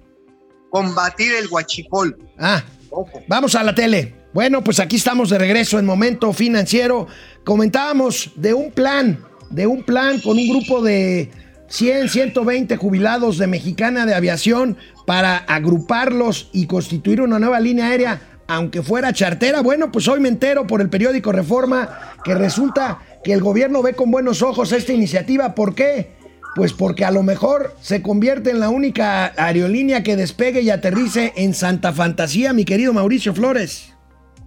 Combatir 0.71 1.35
el 1.35 1.49
huachicol. 1.49 2.17
Ah, 2.39 2.63
Ojo. 2.91 3.23
Vamos 3.27 3.55
a 3.55 3.63
la 3.65 3.75
tele. 3.75 4.22
Bueno, 4.33 4.65
pues 4.65 4.81
aquí 4.81 4.97
estamos 4.97 5.29
de 5.29 5.37
regreso 5.37 5.79
en 5.79 5.85
Momento 5.85 6.33
Financiero. 6.33 7.07
Comentábamos 7.45 8.31
de 8.37 8.55
un 8.55 8.73
plan, 8.73 9.23
de 9.51 9.67
un 9.67 9.83
plan 9.83 10.21
con 10.23 10.39
un 10.39 10.49
grupo 10.49 10.81
de 10.81 11.31
100, 11.69 12.09
120 12.09 12.79
jubilados 12.79 13.37
de 13.37 13.47
Mexicana 13.47 14.07
de 14.07 14.15
Aviación 14.15 14.79
para 15.07 15.37
agruparlos 15.37 16.49
y 16.55 16.67
constituir 16.67 17.21
una 17.21 17.39
nueva 17.39 17.61
línea 17.61 17.89
aérea, 17.89 18.23
aunque 18.49 18.81
fuera 18.81 19.13
chartera. 19.13 19.61
Bueno, 19.61 19.93
pues 19.93 20.09
hoy 20.09 20.19
me 20.19 20.31
entero 20.31 20.67
por 20.67 20.81
el 20.81 20.89
periódico 20.89 21.31
Reforma 21.31 22.15
que 22.25 22.35
resulta 22.35 23.01
que 23.23 23.35
el 23.35 23.43
gobierno 23.43 23.83
ve 23.83 23.93
con 23.93 24.11
buenos 24.11 24.41
ojos 24.41 24.73
esta 24.73 24.95
iniciativa. 24.95 25.55
¿Por 25.55 25.75
qué? 25.75 26.13
Pues 26.55 26.73
porque 26.73 27.05
a 27.05 27.11
lo 27.11 27.23
mejor 27.23 27.77
se 27.83 28.01
convierte 28.01 28.49
en 28.49 28.61
la 28.61 28.71
única 28.71 29.35
aerolínea 29.37 30.03
que 30.03 30.17
despegue 30.17 30.63
y 30.63 30.71
aterrice 30.71 31.35
en 31.37 31.53
Santa 31.53 31.93
Fantasía, 31.93 32.55
mi 32.55 32.65
querido 32.65 32.95
Mauricio 32.95 33.35
Flores. 33.35 33.92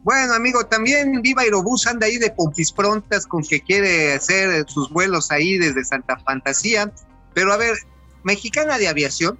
Bueno, 0.06 0.36
amigo, 0.36 0.64
también 0.68 1.20
Viva 1.24 1.42
Aerobús 1.42 1.88
anda 1.88 2.06
ahí 2.06 2.20
de 2.20 2.30
pompis 2.30 2.72
prontas 2.72 3.26
con 3.26 3.42
que 3.42 3.60
quiere 3.60 4.14
hacer 4.14 4.64
sus 4.70 4.92
vuelos 4.92 5.32
ahí 5.32 5.58
desde 5.58 5.84
Santa 5.84 6.20
Fantasía. 6.20 6.92
Pero 7.34 7.52
a 7.52 7.58
ver, 7.58 7.76
Mexicana 8.24 8.78
de 8.78 8.88
Aviación, 8.88 9.40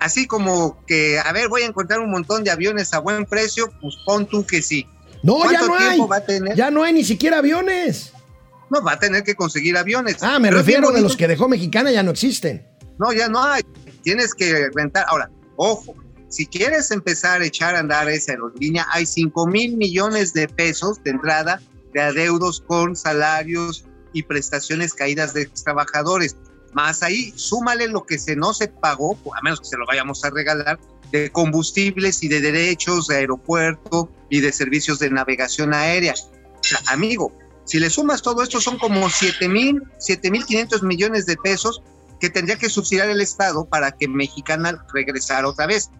así 0.00 0.26
como 0.26 0.82
que, 0.86 1.18
a 1.18 1.30
ver, 1.32 1.48
voy 1.48 1.60
a 1.60 1.66
encontrar 1.66 2.00
un 2.00 2.10
montón 2.10 2.42
de 2.42 2.50
aviones 2.50 2.94
a 2.94 3.00
buen 3.00 3.26
precio, 3.26 3.70
pues 3.82 3.96
pon 4.06 4.24
tú 4.24 4.46
que 4.46 4.62
sí. 4.62 4.86
No, 5.22 5.44
ya 5.44 5.58
¿Cuánto 5.58 5.66
no 5.68 5.74
hay. 5.78 6.00
va 6.00 6.16
a 6.16 6.24
tener? 6.24 6.56
Ya 6.56 6.70
no 6.70 6.84
hay 6.84 6.94
ni 6.94 7.04
siquiera 7.04 7.38
aviones. 7.38 8.14
No, 8.70 8.82
va 8.82 8.92
a 8.92 8.98
tener 8.98 9.24
que 9.24 9.34
conseguir 9.34 9.76
aviones. 9.76 10.22
Ah, 10.22 10.38
me 10.38 10.48
Pero 10.48 10.60
refiero 10.60 10.90
de 10.90 11.02
los 11.02 11.18
que 11.18 11.28
dejó 11.28 11.50
Mexicana 11.50 11.92
ya 11.92 12.02
no 12.02 12.12
existen. 12.12 12.66
No, 12.98 13.12
ya 13.12 13.28
no 13.28 13.44
hay. 13.44 13.62
Tienes 14.02 14.32
que 14.32 14.70
rentar. 14.74 15.04
Ahora, 15.08 15.30
ojo, 15.56 15.94
si 16.32 16.46
quieres 16.46 16.90
empezar 16.90 17.42
a 17.42 17.44
echar 17.44 17.76
a 17.76 17.80
andar 17.80 18.08
esa 18.08 18.32
aerolínea, 18.32 18.86
hay 18.90 19.04
5 19.04 19.46
mil 19.48 19.76
millones 19.76 20.32
de 20.32 20.48
pesos 20.48 21.02
de 21.04 21.10
entrada 21.10 21.60
de 21.92 22.00
adeudos 22.00 22.62
con 22.66 22.96
salarios 22.96 23.84
y 24.14 24.22
prestaciones 24.22 24.94
caídas 24.94 25.34
de 25.34 25.44
trabajadores. 25.44 26.34
Más 26.72 27.02
ahí, 27.02 27.34
súmale 27.36 27.86
lo 27.86 28.04
que 28.04 28.18
se 28.18 28.34
no 28.34 28.54
se 28.54 28.68
pagó, 28.68 29.18
a 29.36 29.42
menos 29.42 29.60
que 29.60 29.66
se 29.66 29.76
lo 29.76 29.84
vayamos 29.84 30.24
a 30.24 30.30
regalar, 30.30 30.80
de 31.10 31.30
combustibles 31.30 32.22
y 32.22 32.28
de 32.28 32.40
derechos 32.40 33.08
de 33.08 33.16
aeropuerto 33.16 34.10
y 34.30 34.40
de 34.40 34.52
servicios 34.52 34.98
de 35.00 35.10
navegación 35.10 35.74
aérea. 35.74 36.14
O 36.14 36.64
sea, 36.64 36.80
amigo, 36.86 37.30
si 37.66 37.78
le 37.78 37.90
sumas 37.90 38.22
todo 38.22 38.42
esto, 38.42 38.58
son 38.58 38.78
como 38.78 39.10
7 39.10 39.50
mil, 39.50 39.82
7 39.98 40.30
mil 40.30 40.46
500 40.46 40.82
millones 40.82 41.26
de 41.26 41.36
pesos 41.36 41.82
que 42.22 42.30
tendría 42.30 42.56
que 42.56 42.70
subsidiar 42.70 43.10
el 43.10 43.20
Estado 43.20 43.66
para 43.66 43.92
que 43.92 44.08
Mexicana 44.08 44.82
regresara 44.94 45.46
otra 45.46 45.66
vez. 45.66 45.90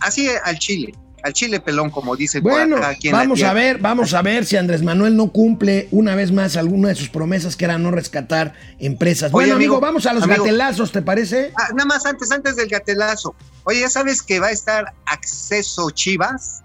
Así 0.00 0.28
al 0.44 0.58
Chile, 0.58 0.94
al 1.22 1.32
Chile 1.32 1.60
pelón, 1.60 1.90
como 1.90 2.14
dice 2.16 2.40
Bueno, 2.40 2.76
por 2.76 2.84
acá. 2.84 2.94
aquí 2.94 3.10
vamos 3.10 3.42
a 3.42 3.52
ver, 3.52 3.78
vamos 3.78 4.14
a 4.14 4.22
ver 4.22 4.44
si 4.46 4.56
Andrés 4.56 4.82
Manuel 4.82 5.16
no 5.16 5.32
cumple 5.32 5.88
una 5.90 6.14
vez 6.14 6.30
más 6.32 6.56
alguna 6.56 6.88
de 6.88 6.94
sus 6.94 7.08
promesas 7.08 7.56
que 7.56 7.64
era 7.64 7.78
no 7.78 7.90
rescatar 7.90 8.54
empresas. 8.78 9.32
Oye, 9.32 9.46
Bueno, 9.46 9.56
amigo, 9.56 9.74
amigo, 9.76 9.80
vamos 9.80 10.06
a 10.06 10.12
los 10.12 10.22
amigo. 10.24 10.44
gatelazos, 10.44 10.92
¿te 10.92 11.02
parece? 11.02 11.52
Ah, 11.56 11.68
nada 11.74 11.86
más 11.86 12.06
antes, 12.06 12.30
antes 12.30 12.56
del 12.56 12.68
gatelazo. 12.68 13.34
Oye, 13.64 13.80
¿ya 13.80 13.90
sabes 13.90 14.22
que 14.22 14.38
va 14.40 14.46
a 14.48 14.52
estar 14.52 14.92
acceso 15.06 15.90
Chivas 15.90 16.62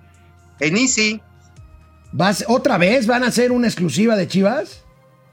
en 0.59 0.77
Easy? 0.77 1.21
¿Vas, 2.11 2.45
¿Otra 2.47 2.77
vez 2.77 3.07
van 3.07 3.23
a 3.23 3.27
hacer 3.27 3.51
una 3.51 3.67
exclusiva 3.67 4.15
de 4.15 4.27
Chivas? 4.27 4.81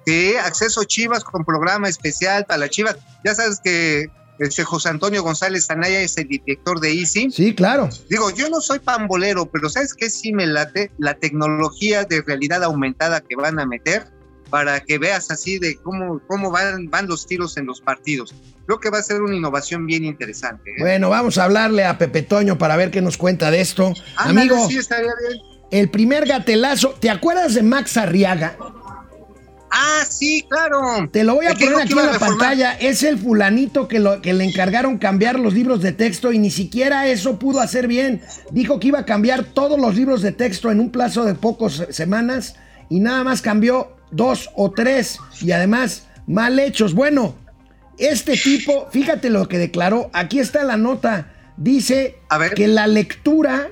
Sí, 0.06 0.32
acceso 0.42 0.82
Chivas 0.84 1.22
con 1.24 1.44
programa 1.44 1.88
especial 1.90 2.46
para 2.46 2.60
las 2.60 2.70
Chivas. 2.70 2.96
Ya 3.22 3.34
sabes 3.34 3.60
que 3.62 4.06
este 4.40 4.64
José 4.64 4.88
Antonio 4.88 5.22
González 5.22 5.70
Anaya 5.70 6.00
es 6.00 6.16
el 6.16 6.28
director 6.28 6.80
de 6.80 6.92
Easy. 6.92 7.30
Sí, 7.30 7.54
claro. 7.54 7.88
Digo, 8.08 8.30
yo 8.30 8.48
no 8.48 8.60
soy 8.60 8.78
pambolero, 8.78 9.46
pero 9.46 9.68
¿sabes 9.68 9.94
qué 9.94 10.08
sí 10.08 10.32
me 10.32 10.46
late? 10.46 10.90
La 10.98 11.14
tecnología 11.14 12.04
de 12.04 12.22
realidad 12.22 12.64
aumentada 12.64 13.20
que 13.20 13.36
van 13.36 13.58
a 13.60 13.66
meter 13.66 14.06
para 14.48 14.80
que 14.80 14.98
veas 14.98 15.30
así 15.30 15.58
de 15.58 15.76
cómo, 15.76 16.20
cómo 16.26 16.50
van, 16.50 16.90
van 16.90 17.06
los 17.06 17.26
tiros 17.26 17.56
en 17.56 17.66
los 17.66 17.80
partidos. 17.80 18.34
Creo 18.66 18.80
que 18.80 18.90
va 18.90 18.98
a 18.98 19.02
ser 19.02 19.22
una 19.22 19.36
innovación 19.36 19.86
bien 19.86 20.04
interesante. 20.04 20.70
¿eh? 20.70 20.80
Bueno, 20.80 21.10
vamos 21.10 21.38
a 21.38 21.44
hablarle 21.44 21.84
a 21.84 21.98
Pepe 21.98 22.22
Toño 22.22 22.58
para 22.58 22.76
ver 22.76 22.90
qué 22.90 23.00
nos 23.00 23.16
cuenta 23.16 23.50
de 23.50 23.60
esto. 23.60 23.92
Amigo, 24.16 24.68
sí, 24.68 24.78
estaría 24.78 25.12
bien. 25.28 25.40
el 25.70 25.90
primer 25.90 26.26
gatelazo, 26.26 26.90
¿te 26.98 27.10
acuerdas 27.10 27.54
de 27.54 27.62
Max 27.62 27.96
Arriaga? 27.96 28.56
Ah, 29.70 30.04
sí, 30.08 30.44
claro. 30.48 31.08
Te 31.12 31.22
lo 31.24 31.36
voy 31.36 31.46
a 31.46 31.54
poner 31.54 31.74
aquí 31.80 31.92
en 31.92 31.96
la 31.98 32.12
reformar. 32.12 32.38
pantalla. 32.38 32.72
Es 32.72 33.02
el 33.02 33.18
fulanito 33.18 33.86
que, 33.88 34.00
lo, 34.00 34.20
que 34.20 34.32
le 34.32 34.44
encargaron 34.44 34.98
cambiar 34.98 35.38
los 35.38 35.54
libros 35.54 35.80
de 35.82 35.92
texto 35.92 36.32
y 36.32 36.38
ni 36.38 36.50
siquiera 36.50 37.06
eso 37.06 37.38
pudo 37.38 37.60
hacer 37.60 37.86
bien. 37.86 38.20
Dijo 38.50 38.80
que 38.80 38.88
iba 38.88 38.98
a 39.00 39.04
cambiar 39.04 39.44
todos 39.44 39.78
los 39.78 39.94
libros 39.94 40.22
de 40.22 40.32
texto 40.32 40.70
en 40.70 40.80
un 40.80 40.90
plazo 40.90 41.24
de 41.24 41.34
pocas 41.34 41.84
semanas 41.90 42.56
y 42.88 43.00
nada 43.00 43.22
más 43.24 43.42
cambió 43.42 43.96
dos 44.10 44.50
o 44.56 44.70
tres 44.72 45.18
y 45.40 45.52
además 45.52 46.06
mal 46.26 46.58
hechos. 46.58 46.94
Bueno, 46.94 47.36
este 47.98 48.36
tipo, 48.36 48.88
fíjate 48.90 49.30
lo 49.30 49.46
que 49.48 49.58
declaró. 49.58 50.10
Aquí 50.12 50.40
está 50.40 50.64
la 50.64 50.76
nota. 50.76 51.32
Dice 51.56 52.16
A 52.28 52.38
ver. 52.38 52.54
que 52.54 52.66
la 52.66 52.86
lectura, 52.86 53.68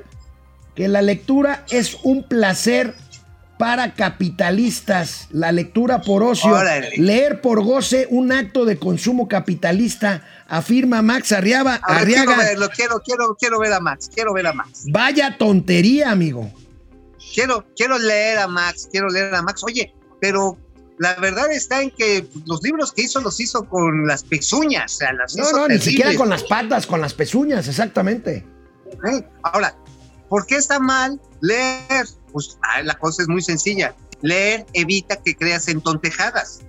que 0.77 0.87
la 0.89 1.03
lectura 1.03 1.65
es 1.71 1.97
un 2.05 2.23
placer 2.23 2.95
para 3.59 3.95
capitalistas. 3.95 5.27
La 5.31 5.53
lectura 5.53 6.01
por 6.01 6.23
ocio. 6.23 6.53
Órale. 6.53 6.91
Leer 6.97 7.41
por 7.41 7.63
goce 7.63 8.07
un 8.11 8.33
acto 8.33 8.65
de 8.65 8.79
consumo 8.79 9.29
capitalista, 9.29 10.23
afirma 10.47 11.03
Max 11.03 11.33
Arriaga. 11.33 11.81
A 11.83 12.05
ver, 12.05 12.07
quiero 12.07 12.37
verlo, 12.37 12.69
quiero, 12.75 13.01
quiero, 13.05 13.37
quiero 13.39 13.59
ver 13.59 13.73
a 13.73 13.81
Max, 13.81 14.11
quiero 14.13 14.33
ver 14.33 14.47
a 14.47 14.53
Max. 14.53 14.85
Vaya 14.91 15.37
tontería, 15.37 16.11
amigo. 16.11 16.51
Quiero, 17.35 17.67
quiero 17.77 17.99
leer 17.99 18.39
a 18.39 18.49
Max, 18.49 18.89
quiero 18.91 19.09
leer 19.09 19.35
a 19.35 19.43
Max. 19.43 19.63
Oye, 19.65 19.93
pero 20.21 20.57
la 20.99 21.15
verdad 21.17 21.53
está 21.53 21.83
en 21.83 21.91
que 21.91 22.27
los 22.47 22.63
libros 22.63 22.93
que 22.93 23.03
hizo 23.03 23.21
los 23.21 23.39
hizo 23.41 23.69
con 23.69 24.07
las 24.07 24.25
pezuñas, 24.25 24.95
o 24.95 24.99
sea, 24.99 25.13
las 25.13 25.37
No, 25.37 25.45
no, 25.45 25.51
ni 25.51 25.75
terribles. 25.75 25.85
siquiera 25.85 26.15
con 26.15 26.29
las 26.29 26.45
patas, 26.45 26.87
con 26.87 27.01
las 27.01 27.15
pezuñas, 27.15 27.69
exactamente. 27.69 28.47
Ahora, 29.43 29.77
¿por 30.29 30.47
qué 30.47 30.57
está 30.57 30.79
mal 30.81 31.21
leer? 31.41 32.07
Pues 32.33 32.59
ah, 32.63 32.83
la 32.83 32.95
cosa 32.95 33.23
es 33.23 33.29
muy 33.29 33.43
sencilla. 33.43 33.95
Leer 34.23 34.67
evita 34.73 35.17
que 35.17 35.35
creas 35.37 35.69
en 35.69 35.81
tontejadas. 35.81 36.61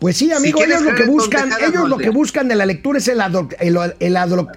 Pues 0.00 0.16
sí, 0.16 0.32
amigo, 0.32 0.62
ellos 0.62 0.82
lo 0.82 0.94
que 0.94 1.04
buscan, 1.06 1.50
ellos 1.60 1.74
no 1.74 1.88
lo 1.88 1.98
que 1.98 2.10
buscan 2.10 2.46
de 2.46 2.54
la 2.54 2.64
lectura 2.66 2.98
es 2.98 3.08
el, 3.08 3.18
adoc- 3.20 3.56
el, 3.58 3.76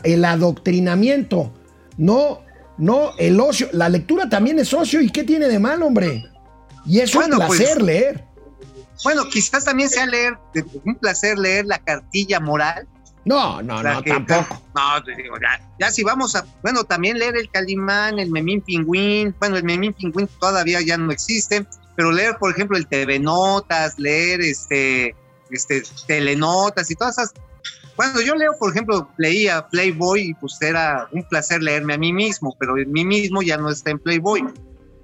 el 0.04 0.26
adoctrinamiento, 0.26 1.52
no, 1.98 2.42
no 2.78 3.14
el 3.18 3.40
ocio. 3.40 3.68
La 3.72 3.90
lectura 3.90 4.30
también 4.30 4.60
es 4.60 4.72
ocio, 4.74 5.02
¿y 5.02 5.10
qué 5.10 5.24
tiene 5.24 5.48
de 5.48 5.58
mal, 5.58 5.82
hombre? 5.82 6.24
Y 6.86 7.00
es 7.00 7.14
Bueno, 7.14 7.40
un 7.40 7.48
pues- 7.48 7.60
placer 7.60 7.82
leer. 7.82 8.26
Bueno, 9.04 9.24
quizás 9.32 9.66
también 9.66 9.90
sea 9.90 10.06
leer, 10.06 10.34
un 10.84 10.94
placer 10.96 11.36
leer 11.40 11.66
la 11.66 11.80
cartilla 11.80 12.40
moral. 12.40 12.88
No, 13.26 13.62
no, 13.62 13.84
no, 13.84 14.02
que- 14.02 14.10
tampoco. 14.12 14.62
No, 14.76 15.04
te 15.04 15.16
digo, 15.16 15.36
ya, 15.42 15.62
ya 15.80 15.92
si 15.92 16.04
vamos 16.04 16.36
a, 16.36 16.46
bueno, 16.64 16.84
también 16.84 17.20
leer 17.20 17.38
el 17.38 17.50
Calimán, 17.52 18.18
el 18.20 18.32
Memín 18.32 18.62
Pingüín, 18.62 19.36
bueno, 19.40 19.58
el 19.58 19.64
Memín 19.64 19.94
Pingüín 19.94 20.28
todavía 20.40 20.82
ya 20.82 20.98
no 20.98 21.12
existe, 21.12 21.66
pero 21.96 22.12
leer, 22.12 22.38
por 22.40 22.52
ejemplo, 22.52 22.78
el 22.78 22.88
TV 22.88 23.20
Notas, 23.20 24.00
leer 24.00 24.42
este, 24.42 25.16
este, 25.52 25.84
telenotas 26.08 26.90
y 26.90 26.96
todas 26.96 27.18
esas. 27.18 27.34
Bueno, 27.98 28.22
yo 28.22 28.34
leo, 28.34 28.54
por 28.58 28.72
ejemplo, 28.72 29.12
leía 29.18 29.68
Playboy 29.68 30.30
y 30.30 30.34
pues 30.36 30.60
era 30.62 31.08
un 31.12 31.24
placer 31.28 31.62
leerme 31.62 31.94
a 31.94 31.98
mí 31.98 32.12
mismo, 32.14 32.56
pero 32.60 32.78
en 32.78 32.92
mí 32.92 33.06
mismo 33.06 33.44
ya 33.44 33.58
no 33.58 33.70
está 33.70 33.92
en 33.92 34.00
Playboy. 34.00 34.44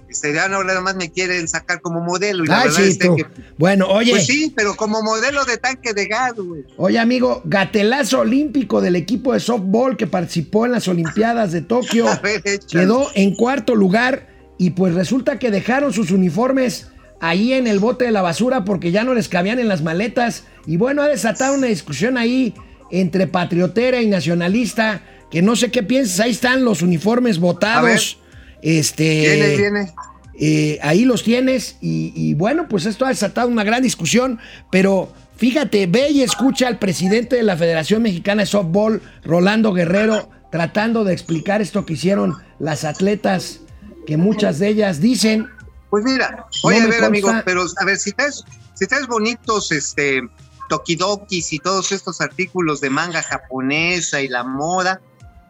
Este, 0.09 0.33
ya 0.33 0.47
no, 0.47 0.63
nada 0.63 0.79
más 0.81 0.95
me 0.95 1.11
quieren 1.11 1.47
sacar 1.47 1.81
como 1.81 1.99
modelo. 2.01 2.43
Y 2.43 2.47
la 2.47 2.61
Ay, 2.61 2.69
sí, 2.71 2.97
tú. 2.97 3.15
que- 3.15 3.25
Bueno, 3.57 3.87
oye, 3.87 4.11
Pues 4.11 4.25
sí, 4.25 4.53
pero 4.55 4.75
como 4.75 5.03
modelo 5.03 5.43
de 5.45 5.57
tanque 5.57 5.93
de 5.93 6.05
gas, 6.07 6.33
güey. 6.35 6.63
oye, 6.77 6.97
amigo, 6.97 7.41
gatelazo 7.45 8.21
olímpico 8.21 8.79
del 8.81 8.95
equipo 8.95 9.33
de 9.33 9.39
softball 9.41 9.97
que 9.97 10.07
participó 10.07 10.65
en 10.65 10.71
las 10.71 10.87
Olimpiadas 10.87 11.51
de 11.51 11.61
Tokio. 11.61 12.05
Ver. 12.23 12.41
Quedó 12.69 13.09
en 13.15 13.35
cuarto 13.35 13.75
lugar 13.75 14.27
y 14.57 14.71
pues 14.71 14.93
resulta 14.93 15.39
que 15.39 15.51
dejaron 15.51 15.91
sus 15.93 16.11
uniformes 16.11 16.87
ahí 17.19 17.53
en 17.53 17.67
el 17.67 17.79
bote 17.79 18.05
de 18.05 18.11
la 18.11 18.21
basura 18.21 18.63
porque 18.63 18.91
ya 18.91 19.03
no 19.03 19.13
les 19.13 19.27
cabían 19.27 19.59
en 19.59 19.67
las 19.67 19.81
maletas. 19.81 20.43
Y 20.65 20.77
bueno, 20.77 21.01
ha 21.01 21.07
desatado 21.07 21.53
una 21.55 21.67
discusión 21.67 22.17
ahí 22.17 22.53
entre 22.91 23.27
patriotera 23.27 24.01
y 24.01 24.07
nacionalista, 24.07 25.01
que 25.29 25.41
no 25.41 25.55
sé 25.57 25.71
qué 25.71 25.83
piensas, 25.83 26.21
ahí 26.21 26.31
están 26.31 26.63
los 26.63 26.81
uniformes 26.81 27.39
botados. 27.39 28.19
Este, 28.61 29.03
Viene, 29.03 29.57
viene. 29.57 29.93
eh, 30.39 30.79
ahí 30.81 31.05
los 31.05 31.23
tienes 31.23 31.77
y, 31.81 32.11
y 32.15 32.33
bueno, 32.33 32.67
pues 32.67 32.85
esto 32.85 33.05
ha 33.05 33.09
desatado 33.09 33.47
una 33.49 33.63
gran 33.63 33.83
discusión, 33.83 34.39
pero 34.71 35.13
fíjate, 35.35 35.87
ve 35.87 36.09
y 36.09 36.23
escucha 36.23 36.67
al 36.67 36.79
presidente 36.79 37.35
de 37.35 37.43
la 37.43 37.55
Federación 37.57 38.01
Mexicana 38.01 38.41
de 38.41 38.47
Softball, 38.47 39.01
Rolando 39.23 39.73
Guerrero, 39.73 40.29
tratando 40.51 41.03
de 41.03 41.13
explicar 41.13 41.61
esto 41.61 41.85
que 41.85 41.93
hicieron 41.93 42.35
las 42.59 42.83
atletas, 42.83 43.59
que 44.05 44.17
muchas 44.17 44.59
de 44.59 44.69
ellas 44.69 44.99
dicen, 45.01 45.47
Pues 45.89 46.03
mira, 46.03 46.47
oye, 46.63 46.79
No 46.79 46.85
a 46.85 46.89
ver, 46.89 47.03
amigo, 47.03 47.31
pero 47.45 47.65
a 47.79 47.85
ver, 47.85 47.97
si 47.97 48.11
traes, 48.11 48.43
si 48.73 48.87
traes 48.87 49.07
bonitos, 49.07 49.71
este, 49.71 50.21
tokidokis 50.69 51.53
y 51.53 51.59
todos 51.59 51.91
estos 51.91 52.19
artículos 52.21 52.81
de 52.81 52.89
manga 52.89 53.21
japonesa 53.21 54.21
y 54.21 54.27
la 54.27 54.43
moda, 54.43 55.01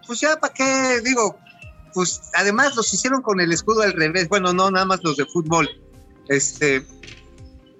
pues 0.05 0.19
ya, 0.19 0.35
¿para 0.37 0.53
qué? 0.53 1.01
Digo, 1.03 1.37
pues 1.97 2.21
además 2.35 2.75
los 2.75 2.93
hicieron 2.93 3.23
con 3.23 3.39
el 3.39 3.51
escudo 3.51 3.81
al 3.81 3.91
revés. 3.93 4.29
Bueno, 4.29 4.53
no, 4.53 4.69
nada 4.69 4.85
más 4.85 5.03
los 5.03 5.17
de 5.17 5.25
fútbol. 5.25 5.67
Este, 6.29 6.85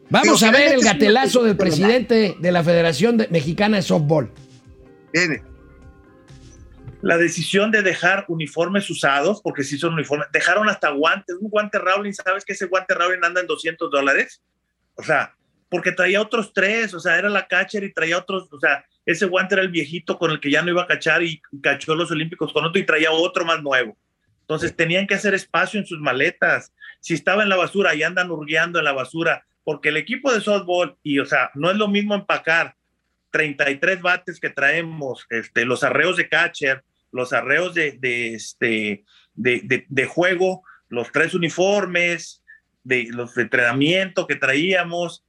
vamos 0.09 0.39
Digo, 0.39 0.49
a 0.51 0.57
ver 0.57 0.74
el 0.74 0.82
gatelazo 0.82 1.43
del 1.43 1.55
presidente 1.55 2.36
de 2.39 2.51
la 2.51 2.63
Federación 2.63 3.18
de- 3.18 3.28
Mexicana 3.28 3.78
de 3.78 3.84
Softball. 3.84 4.32
viene. 5.13 5.43
la 7.03 7.15
decisión 7.20 7.70
de 7.70 7.84
dejar 7.84 8.26
uniformes 8.28 8.89
usados, 8.89 9.39
porque 9.43 9.63
sí 9.63 9.78
son 9.78 9.93
uniformes, 9.93 10.30
dejaron 10.34 10.68
hasta 10.68 10.89
guantes, 10.89 11.36
un 11.39 11.51
guante 11.51 11.78
Rowling, 11.78 12.13
¿sabes 12.13 12.43
que 12.43 12.53
ese 12.53 12.65
guante 12.65 12.95
Rowling 12.95 13.24
anda 13.24 13.41
en 13.41 13.45
200 13.45 13.91
dólares? 13.91 14.41
O 14.95 15.03
sea, 15.03 15.36
porque 15.70 15.91
traía 15.91 16.20
otros 16.24 16.53
tres, 16.53 16.95
o 16.95 16.99
sea, 16.99 17.20
era 17.20 17.30
la 17.30 17.47
catcher 17.47 17.84
y 17.84 17.93
traía 17.93 18.18
otros, 18.18 18.51
o 18.51 18.59
sea, 18.59 18.84
ese 19.05 19.28
guante 19.28 19.53
era 19.53 19.61
el 19.61 19.70
viejito 19.70 20.18
con 20.18 20.32
el 20.32 20.39
que 20.39 20.49
ya 20.49 20.63
no 20.63 20.72
iba 20.72 20.82
a 20.82 20.88
cachar 20.88 21.22
y 21.22 21.39
cachó 21.61 21.93
los 21.93 22.09
Olímpicos 22.09 22.51
con 22.51 22.65
otro 22.65 22.82
y 22.82 22.86
traía 22.86 23.11
otro 23.11 23.45
más 23.45 23.61
nuevo. 23.61 23.95
Entonces 24.48 24.74
tenían 24.78 25.08
que 25.08 25.16
hacer 25.16 25.34
espacio 25.34 25.78
en 25.78 25.86
sus 25.86 26.00
maletas. 26.00 26.72
Si 27.02 27.14
estaba 27.14 27.43
en 27.43 27.50
la 27.50 27.58
basura 27.58 27.93
y 27.95 28.04
andan 28.04 28.32
hurgueando 28.32 28.80
en 28.80 28.86
la 28.86 28.93
basura, 28.93 29.45
porque 29.66 29.89
el 29.89 29.98
equipo 29.98 30.34
de 30.34 30.39
softball, 30.39 30.95
y 31.04 31.20
o 31.20 31.26
sea, 31.26 31.52
no 31.54 31.70
es 31.70 31.76
lo 31.76 31.89
mismo 31.89 32.16
empacar 32.16 32.76
33 33.32 34.02
bates 34.02 34.39
que 34.39 34.50
traemos, 34.50 35.26
este, 35.30 35.66
los 35.66 35.84
arreos 35.84 36.16
de 36.16 36.30
catcher, 36.30 36.84
los 37.12 37.34
arreos 37.34 37.74
de, 37.74 37.98
de, 38.00 38.36
este, 38.36 39.04
de, 39.36 39.62
de- 39.66 39.86
de 39.88 40.06
juego, 40.06 40.64
los 40.88 41.12
tres 41.12 41.34
uniformes, 41.34 42.41
de 42.86 43.08
los 43.12 43.36
de 43.36 43.41
entrenamiento 43.43 44.28
que 44.28 44.38
traíamos, 44.38 45.26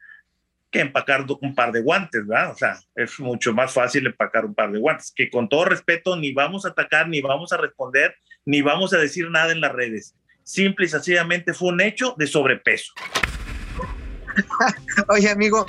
que 0.70 0.80
empacar 0.80 1.24
un 1.40 1.54
par 1.54 1.72
de 1.72 1.80
guantes, 1.80 2.26
¿verdad? 2.26 2.52
O 2.52 2.56
sea, 2.56 2.78
es 2.94 3.18
mucho 3.20 3.52
más 3.52 3.72
fácil 3.72 4.06
empacar 4.06 4.44
un 4.44 4.54
par 4.54 4.70
de 4.70 4.78
guantes, 4.78 5.12
que 5.14 5.30
con 5.30 5.48
todo 5.48 5.64
respeto 5.64 6.16
ni 6.16 6.32
vamos 6.32 6.66
a 6.66 6.70
atacar, 6.70 7.08
ni 7.08 7.20
vamos 7.22 7.52
a 7.52 7.56
responder, 7.56 8.14
ni 8.44 8.60
vamos 8.62 8.92
a 8.92 8.98
decir 8.98 9.30
nada 9.30 9.52
en 9.52 9.60
las 9.60 9.72
redes. 9.72 10.14
Simple 10.42 10.86
y 10.86 10.88
sencillamente 10.88 11.54
fue 11.54 11.68
un 11.68 11.80
hecho 11.80 12.14
de 12.18 12.26
sobrepeso. 12.26 12.92
Oye, 15.08 15.30
amigo, 15.30 15.66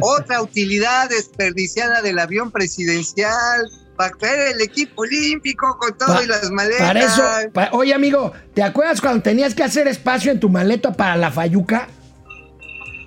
otra 0.00 0.42
utilidad 0.42 1.08
desperdiciada 1.08 2.02
del 2.02 2.18
avión 2.18 2.50
presidencial 2.50 3.66
para 3.96 4.14
traer 4.16 4.54
el 4.54 4.60
equipo 4.60 5.02
olímpico 5.02 5.76
con 5.78 5.96
todo 5.96 6.14
Pa- 6.14 6.22
y 6.22 6.26
las 6.26 6.50
maletas. 6.50 6.86
Para 6.86 7.00
eso, 7.02 7.22
pa- 7.54 7.70
oye 7.72 7.94
amigo, 7.94 8.32
¿te 8.54 8.62
acuerdas 8.62 9.00
cuando 9.00 9.22
tenías 9.22 9.54
que 9.54 9.62
hacer 9.64 9.88
espacio 9.88 10.30
en 10.30 10.38
tu 10.40 10.50
maleta 10.50 10.92
para 10.92 11.16
la 11.16 11.30
fayuca? 11.30 11.88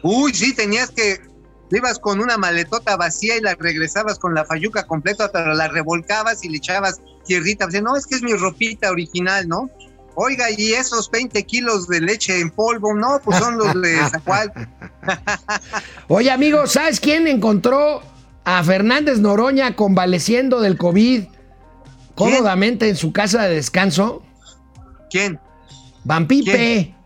Uy, 0.03 0.33
sí, 0.33 0.53
tenías 0.53 0.91
que. 0.91 1.21
Ibas 1.71 1.99
con 1.99 2.19
una 2.19 2.35
maletota 2.35 2.97
vacía 2.97 3.37
y 3.37 3.41
la 3.41 3.53
regresabas 3.53 4.17
con 4.17 4.33
la 4.33 4.43
fayuca 4.43 4.87
completa, 4.87 5.31
pero 5.31 5.53
la 5.53 5.67
revolcabas 5.67 6.43
y 6.43 6.49
le 6.49 6.57
echabas 6.57 6.99
tierrita. 7.25 7.67
Dice, 7.67 7.83
no, 7.83 7.95
es 7.95 8.07
que 8.07 8.15
es 8.15 8.23
mi 8.23 8.33
ropita 8.33 8.89
original, 8.89 9.47
¿no? 9.47 9.69
Oiga, 10.15 10.47
y 10.49 10.73
esos 10.73 11.09
20 11.11 11.43
kilos 11.43 11.87
de 11.87 12.01
leche 12.01 12.39
en 12.41 12.49
polvo, 12.49 12.93
no, 12.93 13.21
pues 13.23 13.37
son 13.37 13.57
los 13.57 13.79
de 13.81 13.97
Zacual. 14.09 14.51
Oye, 16.07 16.31
amigo, 16.31 16.67
¿sabes 16.67 16.99
quién 16.99 17.27
encontró 17.27 18.01
a 18.43 18.63
Fernández 18.63 19.19
Noroña 19.19 19.75
convaleciendo 19.75 20.59
del 20.59 20.75
COVID 20.75 21.25
cómodamente 22.15 22.89
en 22.89 22.95
su 22.95 23.13
casa 23.13 23.43
de 23.43 23.55
descanso? 23.55 24.23
¿Quién? 25.09 25.39
Vampipe. 26.03 26.51
¿Quién? 26.51 26.98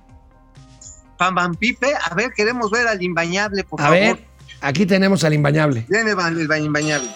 Pam 1.18 1.36
Pam 1.36 1.56
Pipe. 1.56 1.94
A 2.10 2.14
ver, 2.16 2.32
queremos 2.34 2.70
ver 2.72 2.88
al 2.88 3.02
imbañable, 3.02 3.64
por 3.64 3.80
A 3.82 3.86
favor. 3.86 4.00
ver, 4.00 4.20
aquí 4.62 4.86
tenemos 4.86 5.24
al 5.24 5.34
imbañable. 5.34 5.86
Viene 5.90 6.14
el 6.32 6.48
imbañable. 6.66 7.10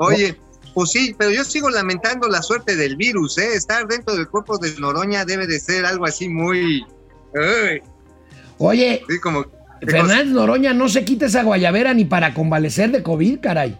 Oye, 0.00 0.34
pues 0.74 0.92
sí, 0.92 1.14
pero 1.18 1.30
yo 1.30 1.44
sigo 1.44 1.68
lamentando 1.68 2.26
la 2.28 2.42
suerte 2.42 2.74
del 2.74 2.96
virus, 2.96 3.36
¿eh? 3.38 3.54
Estar 3.54 3.86
dentro 3.86 4.14
del 4.16 4.28
cuerpo 4.28 4.56
de 4.56 4.72
Noroña 4.78 5.24
debe 5.24 5.46
de 5.46 5.60
ser 5.60 5.84
algo 5.84 6.06
así 6.06 6.28
muy... 6.28 6.84
Oye, 8.58 9.02
sí, 9.08 9.18
como... 9.20 9.44
Fernández 9.86 10.26
Noroña 10.32 10.72
no 10.72 10.88
se 10.88 11.04
quita 11.04 11.26
esa 11.26 11.42
guayabera 11.42 11.94
ni 11.94 12.04
para 12.04 12.34
convalecer 12.34 12.90
de 12.90 13.02
COVID, 13.02 13.40
caray. 13.40 13.78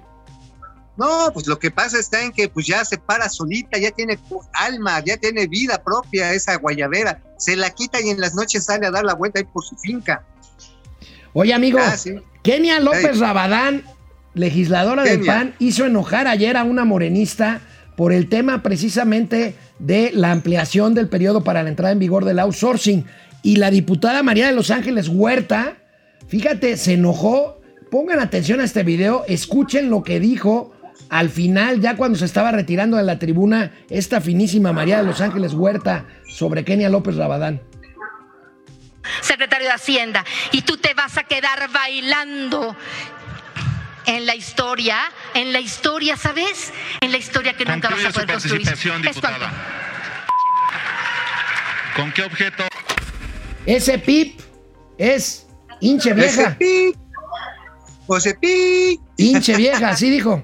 No, 0.96 1.30
pues 1.32 1.46
lo 1.46 1.58
que 1.58 1.70
pasa 1.70 1.98
está 1.98 2.22
en 2.22 2.32
que 2.32 2.48
pues 2.48 2.66
ya 2.66 2.84
se 2.84 2.98
para 2.98 3.28
solita, 3.30 3.78
ya 3.78 3.90
tiene 3.90 4.18
alma, 4.52 5.02
ya 5.02 5.16
tiene 5.16 5.46
vida 5.46 5.82
propia 5.82 6.34
esa 6.34 6.56
guayabera. 6.56 7.22
Se 7.38 7.56
la 7.56 7.70
quita 7.70 8.00
y 8.00 8.10
en 8.10 8.20
las 8.20 8.34
noches 8.34 8.64
sale 8.64 8.86
a 8.86 8.90
dar 8.90 9.04
la 9.04 9.14
vuelta 9.14 9.38
ahí 9.38 9.46
por 9.46 9.64
su 9.64 9.76
finca. 9.76 10.22
Oye, 11.32 11.54
amigo, 11.54 11.78
Ah, 11.80 11.96
sí. 11.96 12.16
Kenia 12.42 12.80
López. 12.80 13.18
Rabadán, 13.18 13.84
legisladora 14.40 15.04
del. 15.04 15.24
PAN, 15.24 15.54
hizo 15.58 15.84
enojar 15.84 16.26
ayer 16.26 16.56
a 16.56 16.64
una 16.64 16.84
morenista 16.84 17.60
por 17.96 18.12
el 18.12 18.28
tema 18.28 18.62
precisamente 18.62 19.54
de 19.78 20.10
la 20.14 20.32
ampliación 20.32 20.94
del 20.94 21.08
periodo 21.08 21.44
para 21.44 21.62
la 21.62 21.68
entrada 21.68 21.92
en 21.92 21.98
vigor 21.98 22.24
del 22.24 22.38
outsourcing. 22.38 23.04
Y 23.42 23.56
la 23.56 23.70
diputada 23.70 24.22
María 24.22 24.46
de 24.46 24.54
Los 24.54 24.70
Ángeles 24.70 25.08
Huerta, 25.08 25.76
fíjate, 26.26 26.76
se 26.76 26.94
enojó. 26.94 27.60
Pongan 27.90 28.20
atención 28.20 28.60
a 28.60 28.64
este 28.64 28.84
video, 28.84 29.24
escuchen 29.26 29.90
lo 29.90 30.02
que 30.02 30.20
dijo 30.20 30.72
al 31.08 31.28
final, 31.28 31.80
ya 31.80 31.96
cuando 31.96 32.16
se 32.16 32.24
estaba 32.24 32.52
retirando 32.52 32.96
de 32.96 33.02
la 33.02 33.18
tribuna, 33.18 33.72
esta 33.90 34.20
finísima 34.20 34.72
María 34.72 34.98
de 34.98 35.04
Los 35.04 35.20
Ángeles 35.20 35.54
Huerta 35.54 36.06
sobre 36.28 36.64
Kenia 36.64 36.88
López 36.88 37.16
Rabadán. 37.16 37.60
secretario 39.22 39.66
de 39.66 39.72
Hacienda, 39.72 40.24
y 40.52 40.62
tú 40.62 40.76
te 40.76 40.94
vas 40.94 41.18
a 41.18 41.24
quedar 41.24 41.68
bailando 41.72 42.76
en 44.06 44.26
la 44.26 44.34
historia, 44.34 44.98
en 45.34 45.52
la 45.52 45.60
historia, 45.60 46.16
¿sabes? 46.16 46.72
En 47.00 47.12
la 47.12 47.18
historia 47.18 47.54
que 47.56 47.64
nunca 47.64 47.88
vas 47.90 47.98
Concluye 48.00 48.06
a 48.08 48.10
su 48.12 48.14
poder 48.14 48.32
construir. 48.32 48.64
participación, 48.66 49.02
cuanto. 49.02 49.30
diputada. 49.38 49.52
¿Con 51.96 52.12
qué 52.12 52.22
objeto? 52.22 52.64
Ese 53.66 53.98
pip 53.98 54.40
es 54.98 55.46
hinche 55.80 56.10
Ese 56.10 56.18
vieja. 56.20 56.56
pi, 56.58 56.94
José 58.06 58.34
Pi, 58.34 59.00
Hinche 59.16 59.56
vieja, 59.56 59.90
así 59.90 60.10
dijo. 60.10 60.42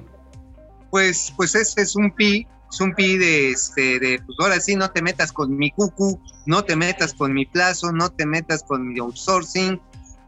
pues, 0.91 1.33
pues 1.37 1.55
ese 1.55 1.83
es 1.83 1.97
un 1.97 2.13
pi, 2.13 2.47
es 2.73 2.81
un 2.81 2.95
pi 2.95 3.17
de, 3.17 3.51
este, 3.51 3.99
de, 3.99 4.21
pues 4.25 4.37
ahora 4.41 4.61
sí, 4.61 4.77
no 4.77 4.91
te 4.91 5.03
metas 5.03 5.33
con 5.33 5.57
mi 5.57 5.71
cucu, 5.73 6.21
no 6.47 6.63
te 6.65 6.77
metas 6.77 7.13
con 7.15 7.33
mi 7.33 7.45
plazo, 7.47 7.91
no 7.93 8.11
te 8.11 8.25
metas 8.27 8.63
con 8.63 8.87
mi 8.89 9.01
outsourcing. 9.01 9.81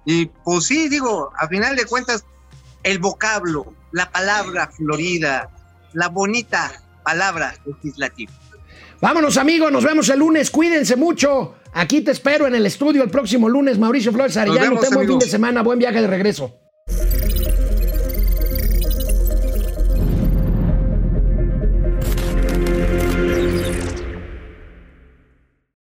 Y 0.04 0.26
pues 0.26 0.64
sí, 0.66 0.88
digo, 0.88 1.30
a 1.38 1.46
final 1.48 1.76
de 1.76 1.84
cuentas, 1.84 2.24
el 2.82 2.98
vocablo, 2.98 3.74
la 3.92 4.10
palabra 4.10 4.68
florida, 4.68 5.50
la 5.92 6.08
bonita 6.08 6.72
palabra 7.02 7.54
legislativa. 7.64 8.32
Vámonos 9.00 9.36
amigos, 9.36 9.70
nos 9.70 9.84
vemos 9.84 10.08
el 10.08 10.18
lunes, 10.18 10.50
cuídense 10.50 10.96
mucho. 10.96 11.54
Aquí 11.72 12.00
te 12.00 12.10
espero 12.10 12.46
en 12.46 12.54
el 12.54 12.66
estudio 12.66 13.02
el 13.02 13.10
próximo 13.10 13.48
lunes, 13.48 13.78
Mauricio 13.78 14.12
Flores 14.12 14.36
Arellano. 14.36 14.80
Ten 14.80 14.90
buen 14.90 15.08
fin 15.08 15.18
de 15.18 15.28
semana, 15.28 15.62
buen 15.62 15.78
viaje 15.78 16.00
de 16.00 16.06
regreso. 16.06 16.58